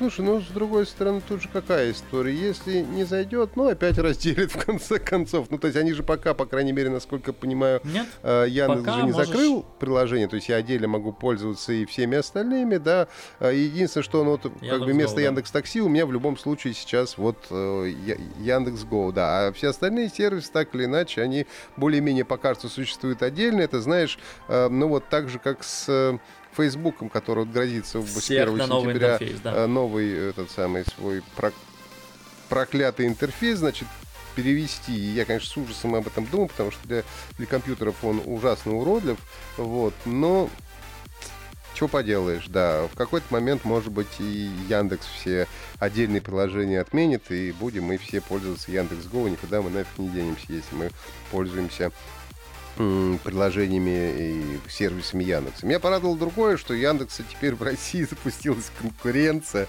Слушай, 0.00 0.22
ну 0.22 0.40
с 0.40 0.46
другой 0.46 0.86
стороны, 0.86 1.20
тут 1.20 1.42
же 1.42 1.48
какая 1.52 1.90
история? 1.92 2.34
Если 2.34 2.80
не 2.80 3.04
зайдет, 3.04 3.54
ну 3.54 3.68
опять 3.68 3.98
разделит 3.98 4.50
в 4.54 4.64
конце 4.64 4.98
концов. 4.98 5.48
Ну, 5.50 5.58
то 5.58 5.66
есть 5.66 5.76
они 5.76 5.92
же 5.92 6.02
пока, 6.02 6.32
по 6.32 6.46
крайней 6.46 6.72
мере, 6.72 6.88
насколько 6.88 7.34
понимаю, 7.34 7.82
Нет? 7.84 8.06
Э, 8.22 8.46
Яндекс 8.48 8.80
Пока 8.80 8.92
же 8.92 9.02
не 9.04 9.12
можешь- 9.12 9.28
закрыл 9.28 9.66
приложение, 9.78 10.26
то 10.26 10.36
есть 10.36 10.48
я 10.48 10.56
отдельно 10.56 10.88
могу 10.88 11.12
пользоваться 11.12 11.74
и 11.74 11.84
всеми 11.84 12.16
остальными, 12.16 12.78
да. 12.78 13.08
Э, 13.40 13.54
Единственное, 13.54 14.02
что 14.02 14.24
ну, 14.24 14.30
вот, 14.30 14.50
как 14.66 14.80
бы 14.80 14.86
вместо 14.86 15.16
да. 15.16 15.22
Яндекс 15.22 15.50
Такси 15.50 15.82
у 15.82 15.90
меня 15.90 16.06
в 16.06 16.12
любом 16.12 16.38
случае 16.38 16.72
сейчас 16.72 17.18
вот 17.18 17.36
э, 17.50 17.92
Яндекс 18.38 18.84
Го, 18.84 19.12
да. 19.12 19.48
А 19.48 19.52
все 19.52 19.68
остальные 19.68 20.08
сервисы 20.08 20.50
так 20.50 20.74
или 20.74 20.86
иначе 20.86 21.20
они 21.20 21.46
более-менее 21.76 22.24
пока 22.24 22.54
что 22.54 22.70
существуют 22.70 23.22
отдельно. 23.22 23.60
Это 23.60 23.82
знаешь, 23.82 24.18
ну 24.48 24.88
вот 24.88 25.10
так 25.10 25.28
же 25.28 25.38
как 25.38 25.62
с 25.62 26.18
Фейсбуком, 26.56 27.08
который 27.08 27.44
вот 27.44 27.52
грозится 27.52 28.02
Всех 28.02 28.48
1 28.48 28.56
на 28.56 28.66
новый 28.66 28.94
сентября 28.94 29.12
интерфейс, 29.14 29.40
да. 29.40 29.54
э, 29.54 29.66
новый 29.66 30.30
этот 30.30 30.50
самый 30.50 30.84
свой 30.84 31.22
прок- 31.36 31.54
проклятый 32.48 33.06
интерфейс, 33.06 33.58
значит, 33.58 33.86
перевести. 34.34 34.92
И 34.92 35.12
я, 35.12 35.24
конечно, 35.24 35.48
с 35.48 35.56
ужасом 35.56 35.94
об 35.94 36.06
этом 36.06 36.26
думал, 36.26 36.48
потому 36.48 36.70
что 36.70 36.86
для, 36.86 37.04
для 37.38 37.46
компьютеров 37.46 37.96
он 38.02 38.20
ужасно 38.24 38.76
уродлив. 38.76 39.18
Вот, 39.56 39.94
но 40.04 40.50
что 41.74 41.88
поделаешь, 41.88 42.46
да. 42.48 42.86
В 42.92 42.96
какой-то 42.96 43.26
момент, 43.30 43.64
может 43.64 43.90
быть, 43.90 44.18
и 44.18 44.50
Яндекс 44.68 45.06
все 45.06 45.46
отдельные 45.78 46.20
приложения 46.20 46.80
отменит, 46.80 47.30
и 47.30 47.52
будем 47.52 47.84
мы 47.84 47.96
все 47.96 48.20
пользоваться 48.20 48.70
Яндекс.Го, 48.70 49.28
никуда 49.28 49.62
мы 49.62 49.70
нафиг 49.70 49.98
не 49.98 50.10
денемся, 50.10 50.44
если 50.48 50.74
мы 50.74 50.90
пользуемся 51.30 51.90
приложениями 52.76 54.12
и 54.16 54.70
сервисами 54.70 55.24
Яндекса. 55.24 55.66
Меня 55.66 55.80
порадовало 55.80 56.16
другое, 56.16 56.56
что 56.56 56.74
Яндекса 56.74 57.22
теперь 57.30 57.54
в 57.54 57.62
России 57.62 58.04
запустилась 58.04 58.70
конкуренция. 58.80 59.66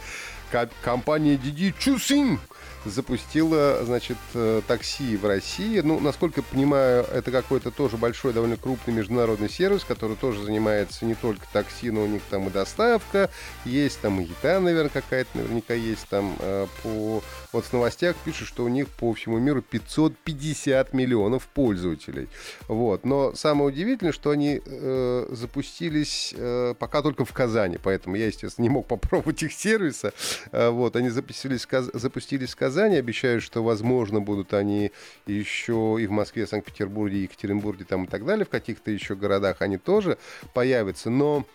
Ко- 0.52 0.70
Компания 0.84 1.36
Didi 1.36 1.74
Chuxing 1.78 2.38
запустила, 2.86 3.84
значит, 3.84 4.18
э, 4.34 4.62
такси 4.68 5.18
в 5.18 5.26
России. 5.26 5.80
Ну, 5.80 6.00
насколько 6.00 6.42
я 6.42 6.44
понимаю, 6.44 7.06
это 7.12 7.32
какой-то 7.32 7.72
тоже 7.72 7.98
большой, 7.98 8.34
довольно 8.34 8.58
крупный 8.58 8.94
международный 8.94 9.50
сервис, 9.50 9.84
который 9.84 10.16
тоже 10.16 10.44
занимается 10.44 11.06
не 11.06 11.16
только 11.16 11.46
такси, 11.52 11.92
но 11.92 12.04
у 12.04 12.08
них 12.08 12.22
там 12.30 12.48
и 12.48 12.52
доставка, 12.52 13.30
есть 13.66 14.00
там 14.02 14.20
и 14.22 14.26
еда, 14.26 14.60
наверное, 14.60 14.90
какая-то 14.90 15.30
наверняка 15.38 15.74
есть 15.74 16.08
там 16.10 16.36
э, 16.40 16.68
по... 16.84 17.24
Вот 17.52 17.66
в 17.66 17.74
новостях 17.74 18.16
пишут, 18.24 18.48
что 18.48 18.64
у 18.64 18.70
них 18.70 18.88
по 18.88 19.14
всему 19.14 19.38
миру 19.40 19.62
550 19.62 20.94
миллионов 20.94 21.48
пользователей. 21.48 22.30
Вот. 22.68 23.06
Но 23.06 23.34
самое 23.36 23.70
удивительное, 23.70 24.14
что 24.14 24.30
они 24.30 24.62
э, 24.66 25.28
запустились 25.32 26.34
э, 26.38 26.76
пока 26.80 27.02
только 27.02 27.26
в 27.26 27.34
Казани, 27.34 27.78
поэтому 27.82 28.16
я, 28.16 28.28
естественно, 28.28 28.64
не 28.64 28.70
мог 28.70 28.88
попробовать 28.88 29.44
их 29.44 29.54
сервиса. 29.54 30.14
Э, 30.52 30.70
вот. 30.70 30.96
Они 30.96 31.10
запустились, 31.10 31.68
запустились 31.94 32.52
в 32.52 32.56
Казани, 32.56 32.71
обещают, 32.80 33.44
что, 33.44 33.64
возможно, 33.64 34.22
будут 34.22 34.54
они 34.54 34.92
еще 35.26 35.98
и 36.00 36.08
в 36.08 36.12
Москве, 36.12 36.48
Санкт-Петербурге, 36.48 37.24
Екатеринбурге 37.24 37.86
там 37.86 38.06
и 38.06 38.08
так 38.08 38.26
далее, 38.26 38.46
в 38.46 38.50
каких-то 38.50 38.92
еще 38.92 39.16
городах 39.16 39.58
они 39.62 39.78
тоже 39.78 40.18
появятся, 40.54 41.10
но 41.10 41.46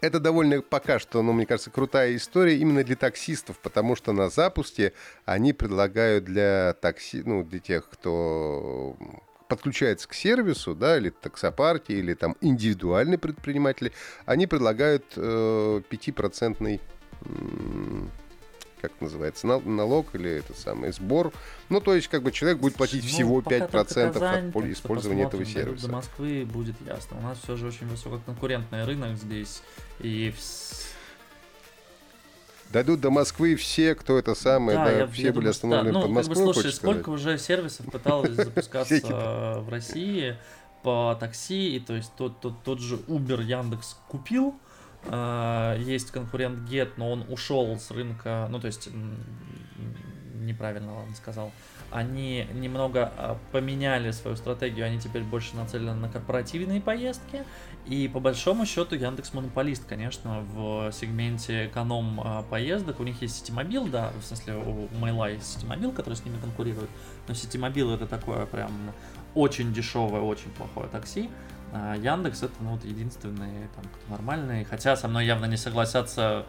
это 0.00 0.20
довольно 0.20 0.62
пока 0.62 0.98
что, 0.98 1.22
ну, 1.22 1.32
мне 1.32 1.46
кажется, 1.46 1.70
крутая 1.70 2.16
история 2.16 2.56
именно 2.56 2.82
для 2.82 2.96
таксистов, 2.96 3.58
потому 3.58 3.94
что 3.96 4.12
на 4.12 4.30
запуске 4.30 4.92
они 5.24 5.52
предлагают 5.52 6.24
для 6.24 6.74
такси, 6.80 7.22
ну, 7.24 7.44
для 7.44 7.60
тех, 7.60 7.88
кто 7.88 8.96
подключается 9.48 10.08
к 10.08 10.14
сервису, 10.14 10.74
да, 10.74 10.96
или 10.96 11.10
таксопарки, 11.10 11.92
или 11.92 12.14
там 12.14 12.36
индивидуальные 12.40 13.18
предприниматели, 13.18 13.92
они 14.24 14.46
предлагают 14.46 15.04
э, 15.16 15.82
5% 15.90 16.80
м, 17.26 18.10
как 18.82 18.92
называется, 19.00 19.46
нал- 19.46 19.62
налог 19.62 20.14
или 20.14 20.30
это 20.30 20.52
самый 20.54 20.92
сбор. 20.92 21.32
Ну, 21.70 21.80
то 21.80 21.94
есть, 21.94 22.08
как 22.08 22.22
бы 22.22 22.32
человек 22.32 22.58
будет 22.58 22.74
платить 22.74 23.02
Ну, 23.04 23.08
всего 23.08 23.40
пока 23.40 23.60
только 23.66 23.78
5% 23.78 24.12
Казань, 24.12 24.48
от 24.54 24.64
использования 24.66 25.22
этого 25.24 25.44
сервиса. 25.46 25.86
До 25.86 25.92
Москвы 25.92 26.44
будет 26.44 26.74
ясно. 26.86 27.16
У 27.18 27.22
нас 27.22 27.38
все 27.42 27.56
же 27.56 27.68
очень 27.68 27.86
высококонкурентный 27.86 28.84
рынок 28.84 29.16
здесь. 29.16 29.62
И 30.00 30.34
Дойдут 32.70 33.00
до 33.00 33.10
Москвы 33.10 33.54
все, 33.56 33.94
кто 33.94 34.18
это 34.18 34.34
самое, 34.34 34.78
да, 34.78 34.90
я- 34.90 35.06
все 35.06 35.24
я 35.24 35.28
были 35.28 35.40
думаю, 35.44 35.50
остановлены 35.50 35.92
да. 35.92 36.00
под 36.00 36.08
Ну, 36.10 36.14
как 36.16 36.24
бы, 36.24 36.28
Москвой, 36.30 36.54
слушай, 36.54 36.72
сколько 36.72 37.00
сказать? 37.02 37.20
уже 37.20 37.38
сервисов 37.38 37.86
пыталось 37.92 38.30
запускаться 38.30 38.96
э, 38.96 39.60
в 39.60 39.68
России 39.68 40.36
по 40.82 41.14
такси, 41.20 41.76
и 41.76 41.80
то 41.80 41.94
есть 41.94 42.12
тот, 42.16 42.40
тот, 42.40 42.62
тот 42.64 42.80
же 42.80 42.96
Uber 43.08 43.42
Яндекс 43.42 43.96
купил, 44.08 44.54
есть 45.04 46.10
конкурент 46.12 46.68
Get, 46.68 46.92
но 46.96 47.10
он 47.10 47.24
ушел 47.28 47.76
с 47.76 47.90
рынка, 47.90 48.46
ну 48.50 48.60
то 48.60 48.66
есть 48.68 48.88
неправильно 50.42 50.94
ладно 50.94 51.14
сказал, 51.14 51.52
они 51.92 52.46
немного 52.54 53.12
а, 53.16 53.38
поменяли 53.52 54.10
свою 54.12 54.36
стратегию, 54.36 54.86
они 54.86 54.98
теперь 54.98 55.22
больше 55.22 55.54
нацелены 55.56 55.94
на 55.94 56.08
корпоративные 56.08 56.80
поездки, 56.80 57.44
и 57.86 58.08
по 58.08 58.18
большому 58.18 58.64
счету 58.64 58.94
Яндекс 58.94 59.34
монополист, 59.34 59.84
конечно, 59.86 60.40
в 60.40 60.90
сегменте 60.92 61.66
эконом 61.66 62.20
а, 62.24 62.42
поездок. 62.44 63.00
У 63.00 63.04
них 63.04 63.20
есть 63.22 63.36
Ситимобил, 63.36 63.86
да, 63.86 64.10
в 64.20 64.24
смысле 64.24 64.56
у 64.56 64.88
Майла 64.98 65.30
есть 65.30 65.54
Ситимобил, 65.54 65.92
который 65.92 66.14
с 66.14 66.24
ними 66.24 66.38
конкурирует. 66.40 66.90
Но 67.28 67.34
Ситимобил 67.34 67.90
это 67.92 68.06
такое 68.06 68.46
прям 68.46 68.72
очень 69.34 69.72
дешевое, 69.72 70.20
очень 70.20 70.50
плохое 70.50 70.88
такси. 70.88 71.30
А 71.72 71.96
Яндекс 71.96 72.42
это 72.42 72.52
ну, 72.60 72.70
вот 72.72 72.84
единственный 72.84 73.68
там 73.74 73.84
кто 73.84 74.10
нормальный. 74.10 74.64
Хотя 74.64 74.96
со 74.96 75.08
мной 75.08 75.26
явно 75.26 75.46
не 75.46 75.56
согласятся. 75.56 76.44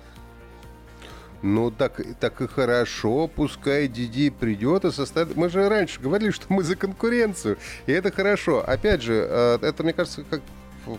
Ну, 1.42 1.72
так, 1.72 2.02
так 2.22 2.40
и 2.40 2.48
хорошо, 2.48 3.28
пускай 3.28 3.90
Диди 3.90 4.30
придет 4.30 4.86
и 4.86 4.92
составит... 4.92 5.36
Мы 5.36 5.50
же 5.50 5.68
раньше 5.68 6.00
говорили, 6.00 6.32
что 6.32 6.46
мы 6.48 6.64
за 6.64 6.78
конкуренцию, 6.78 7.58
и 7.86 7.92
это 7.92 8.14
хорошо. 8.14 8.64
Опять 8.66 9.02
же, 9.02 9.28
э, 9.30 9.60
это, 9.62 9.84
мне 9.84 9.92
кажется, 9.92 10.24
как 10.24 10.40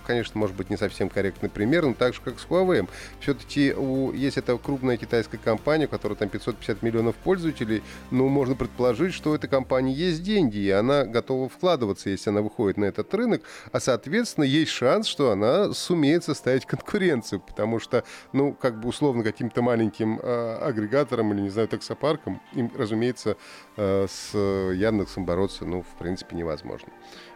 конечно, 0.06 0.38
может 0.38 0.56
быть 0.56 0.70
не 0.70 0.76
совсем 0.76 1.08
корректный 1.08 1.48
пример, 1.48 1.86
но 1.86 1.94
так 1.94 2.14
же, 2.14 2.20
как 2.22 2.38
с 2.38 2.46
Huawei. 2.46 2.88
Все-таки 3.20 3.72
у, 3.72 4.12
есть 4.12 4.36
эта 4.36 4.56
крупная 4.56 4.96
китайская 4.96 5.38
компания, 5.38 5.86
у 5.86 5.88
которой 5.88 6.14
там 6.14 6.28
550 6.28 6.82
миллионов 6.82 7.16
пользователей, 7.16 7.82
ну, 8.10 8.28
можно 8.28 8.54
предположить, 8.54 9.14
что 9.14 9.30
у 9.30 9.34
этой 9.34 9.48
компании 9.48 9.94
есть 9.94 10.22
деньги, 10.22 10.58
и 10.58 10.70
она 10.70 11.04
готова 11.04 11.48
вкладываться, 11.48 12.10
если 12.10 12.30
она 12.30 12.42
выходит 12.42 12.76
на 12.76 12.86
этот 12.86 13.12
рынок, 13.14 13.42
а, 13.72 13.80
соответственно, 13.80 14.44
есть 14.44 14.70
шанс, 14.70 15.06
что 15.06 15.30
она 15.30 15.72
сумеет 15.72 16.24
составить 16.24 16.66
конкуренцию, 16.66 17.40
потому 17.40 17.78
что, 17.78 18.04
ну, 18.32 18.52
как 18.52 18.80
бы 18.80 18.88
условно 18.88 19.22
каким-то 19.22 19.62
маленьким 19.62 20.20
э, 20.22 20.58
агрегатором 20.62 21.32
или, 21.32 21.42
не 21.42 21.50
знаю, 21.50 21.68
таксопарком, 21.68 22.40
им, 22.52 22.70
разумеется, 22.76 23.36
э, 23.76 24.06
с 24.08 24.34
Яндексом 24.34 25.24
бороться, 25.24 25.64
ну, 25.64 25.82
в 25.82 25.98
принципе, 25.98 26.36
невозможно. 26.36 26.88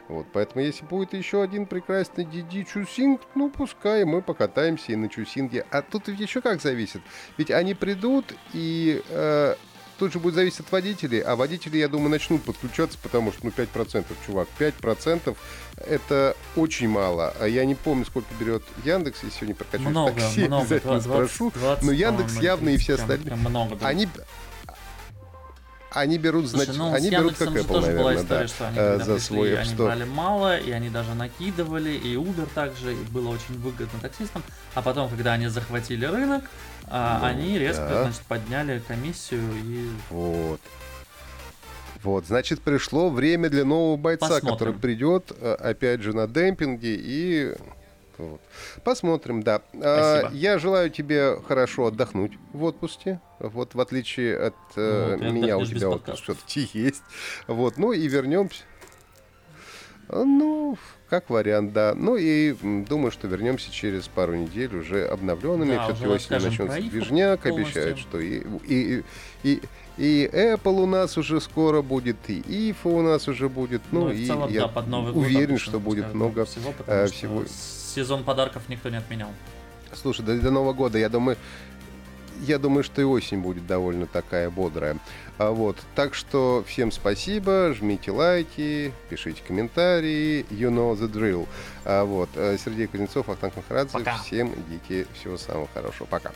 Вот, 0.09 0.27
поэтому 0.33 0.65
если 0.65 0.85
будет 0.85 1.13
еще 1.13 1.43
один 1.43 1.67
прекрасный 1.67 2.25
DD 2.25 2.65
Чусинг, 2.65 3.21
ну 3.35 3.51
пускай 3.51 4.05
мы 4.05 4.23
покатаемся 4.23 4.93
и 4.93 4.97
на 4.97 5.09
Чусинге. 5.09 5.67
А 5.71 5.83
тут 5.83 6.09
ведь 6.09 6.21
еще 6.21 6.41
как 6.41 6.63
зависит. 6.63 7.03
Ведь 7.37 7.51
они 7.51 7.75
придут 7.75 8.35
и 8.55 9.03
э, 9.11 9.55
тут 9.99 10.13
же 10.13 10.19
будет 10.19 10.35
зависеть 10.35 10.61
от 10.61 10.73
водителей, 10.73 11.21
а 11.21 11.37
водители, 11.37 11.77
я 11.77 11.89
думаю, 11.89 12.11
начнут 12.11 12.43
подключаться, 12.43 12.99
потому 13.03 13.33
что, 13.33 13.47
ну, 13.47 13.51
5%, 13.51 14.07
чувак, 14.27 14.49
5% 14.59 15.37
это 15.77 16.37
очень 16.57 16.89
мало. 16.89 17.35
А 17.41 17.47
я 17.47 17.65
не 17.65 17.75
помню, 17.75 18.07
сколько 18.07 18.29
берет 18.41 18.63
Яндекс, 18.85 19.23
если 19.25 19.37
сегодня 19.37 19.55
прокачу 19.57 19.89
много, 19.89 20.13
такси, 20.15 20.47
много, 20.47 20.63
обязательно 20.63 21.01
20, 21.01 21.11
спрошу. 21.11 21.51
20, 21.51 21.85
Но 21.85 21.93
Яндекс 21.93 22.41
явно 22.41 22.69
и 22.71 22.77
все 22.77 22.95
остальные. 22.95 23.35
Много, 23.35 23.77
да. 23.77 23.89
Они, 23.89 24.09
они 25.99 26.19
берут, 26.19 26.49
Слушай, 26.49 26.65
значит, 26.67 26.79
ну, 26.81 26.93
они 26.95 27.11
берут 27.11 27.37
как 27.37 27.49
Apple, 27.49 27.65
тоже 27.67 27.87
была 27.93 28.13
наверное, 28.13 28.23
история, 28.23 28.41
да, 28.41 28.49
что 28.49 28.69
они 28.69 28.79
э, 28.79 28.99
за 28.99 29.05
пришли, 29.05 29.21
свой 29.21 29.51
App 29.53 29.59
они 29.59 29.71
Store. 29.75 29.85
брали 29.87 30.05
мало, 30.05 30.59
и 30.59 30.71
они 30.71 30.89
даже 30.91 31.15
накидывали, 31.15 31.91
и 31.91 32.15
Uber 32.15 32.49
также, 32.55 32.93
и 32.95 33.03
было 33.11 33.29
очень 33.31 33.59
выгодно 33.61 34.01
таксистам. 34.01 34.43
А 34.75 34.83
потом, 34.83 35.09
когда 35.09 35.33
они 35.33 35.49
захватили 35.49 36.05
рынок, 36.05 36.45
а, 36.87 37.19
Ну, 37.21 37.27
они 37.27 37.59
резко, 37.59 37.87
да. 37.89 38.03
значит, 38.05 38.21
подняли 38.23 38.83
комиссию 38.87 39.43
и 39.65 39.89
Вот. 40.11 40.61
Вот, 42.03 42.27
значит, 42.27 42.61
пришло 42.61 43.11
время 43.11 43.51
для 43.51 43.65
нового 43.65 43.97
бойца, 43.97 44.29
Посмотрим. 44.29 44.53
который 44.53 44.75
придет, 44.75 45.33
э, 45.41 45.55
опять 45.55 46.01
же, 46.01 46.13
на 46.15 46.29
демпинге 46.29 46.95
и... 46.97 47.55
вот. 48.19 48.41
Посмотрим, 48.85 49.43
да. 49.43 49.63
А, 49.83 50.21
Спасибо. 50.21 50.41
Я 50.41 50.59
желаю 50.59 50.91
тебе 50.91 51.41
хорошо 51.47 51.87
отдохнуть 51.87 52.33
в 52.53 52.63
отпуске. 52.63 53.21
Вот, 53.41 53.75
в 53.75 53.81
отличие 53.81 54.37
от 54.39 54.55
э, 54.77 55.17
Ну, 55.21 55.33
меня, 55.33 55.59
у 55.59 55.65
тебя 55.65 55.91
подкаста. 55.91 56.23
все-таки 56.23 56.69
есть. 56.75 57.03
Вот, 57.47 57.77
ну 57.79 57.93
и 57.93 58.07
вернемся. 58.09 58.63
Ну, 60.11 60.79
как 61.11 61.29
вариант, 61.31 61.73
да. 61.73 61.95
Ну 61.95 62.17
и 62.17 62.53
думаю, 62.87 63.11
что 63.11 63.29
вернемся 63.29 63.71
через 63.71 64.09
пару 64.09 64.35
недель 64.35 64.75
уже 64.75 65.07
обновленными. 65.07 65.75
Да, 65.75 65.85
Все-таки 65.95 66.07
осенью 66.07 66.43
начнется 66.43 66.81
движняк. 66.81 67.43
полностью. 67.43 67.83
Обещают, 67.83 67.99
что 67.99 68.19
и, 68.19 68.43
и, 68.67 69.05
и, 69.43 69.61
и 69.99 70.31
Apple 70.33 70.83
у 70.83 70.87
нас 70.87 71.19
уже 71.19 71.41
скоро 71.43 71.83
будет, 71.83 72.17
и 72.29 72.41
IFA 72.41 72.99
у 72.99 73.03
нас 73.03 73.29
уже 73.29 73.49
будет. 73.51 73.83
Ну, 73.93 74.07
Ну, 74.07 74.11
и 74.13 74.25
в 74.25 74.27
целом, 74.27 74.51
я 74.51 74.63
да, 74.63 74.69
под 74.69 74.87
Новый 74.89 75.13
год 75.13 75.25
уверен, 75.25 75.51
обычно 75.51 75.71
что 75.71 75.81
будет 75.81 76.15
много 76.15 76.45
всего, 76.47 76.73
потому 76.73 76.99
э, 76.99 77.07
что 77.07 77.15
всего. 77.17 77.45
сезон 77.95 78.25
подарков 78.25 78.63
никто 78.69 78.89
не 78.89 78.97
отменял. 78.97 79.31
Слушай, 79.93 80.25
до, 80.25 80.39
до 80.39 80.51
Нового 80.51 80.73
года, 80.73 80.99
я 80.99 81.09
думаю, 81.11 81.37
я 82.41 82.59
думаю, 82.59 82.85
что 82.85 83.01
и 83.01 83.05
осень 83.05 83.41
будет 83.41 83.67
довольно 83.67 84.07
такая 84.07 84.51
бодрая. 84.51 84.99
А 85.39 85.51
вот, 85.51 85.77
так 85.95 86.15
что 86.15 86.65
всем 86.67 86.91
спасибо, 86.91 87.75
жмите 87.75 88.11
лайки, 88.11 88.93
пишите 89.09 89.43
комментарии, 89.47 90.45
you 90.51 90.71
know 90.71 90.95
the 90.95 91.11
drill. 91.11 91.47
А 91.85 92.05
вот, 92.05 92.29
э, 92.35 92.57
Сергей 92.63 92.87
Кузнецов, 92.87 93.29
Ахтанг 93.29 93.57
Махарадзе, 93.57 93.93
Пока. 93.93 94.19
всем 94.19 94.53
дики, 94.69 95.07
всего 95.15 95.37
самого 95.37 95.69
хорошего, 95.73 96.07
пока. 96.07 96.33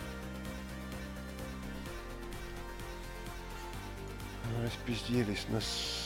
Распизделись 4.64 5.46
нас. 5.50 6.01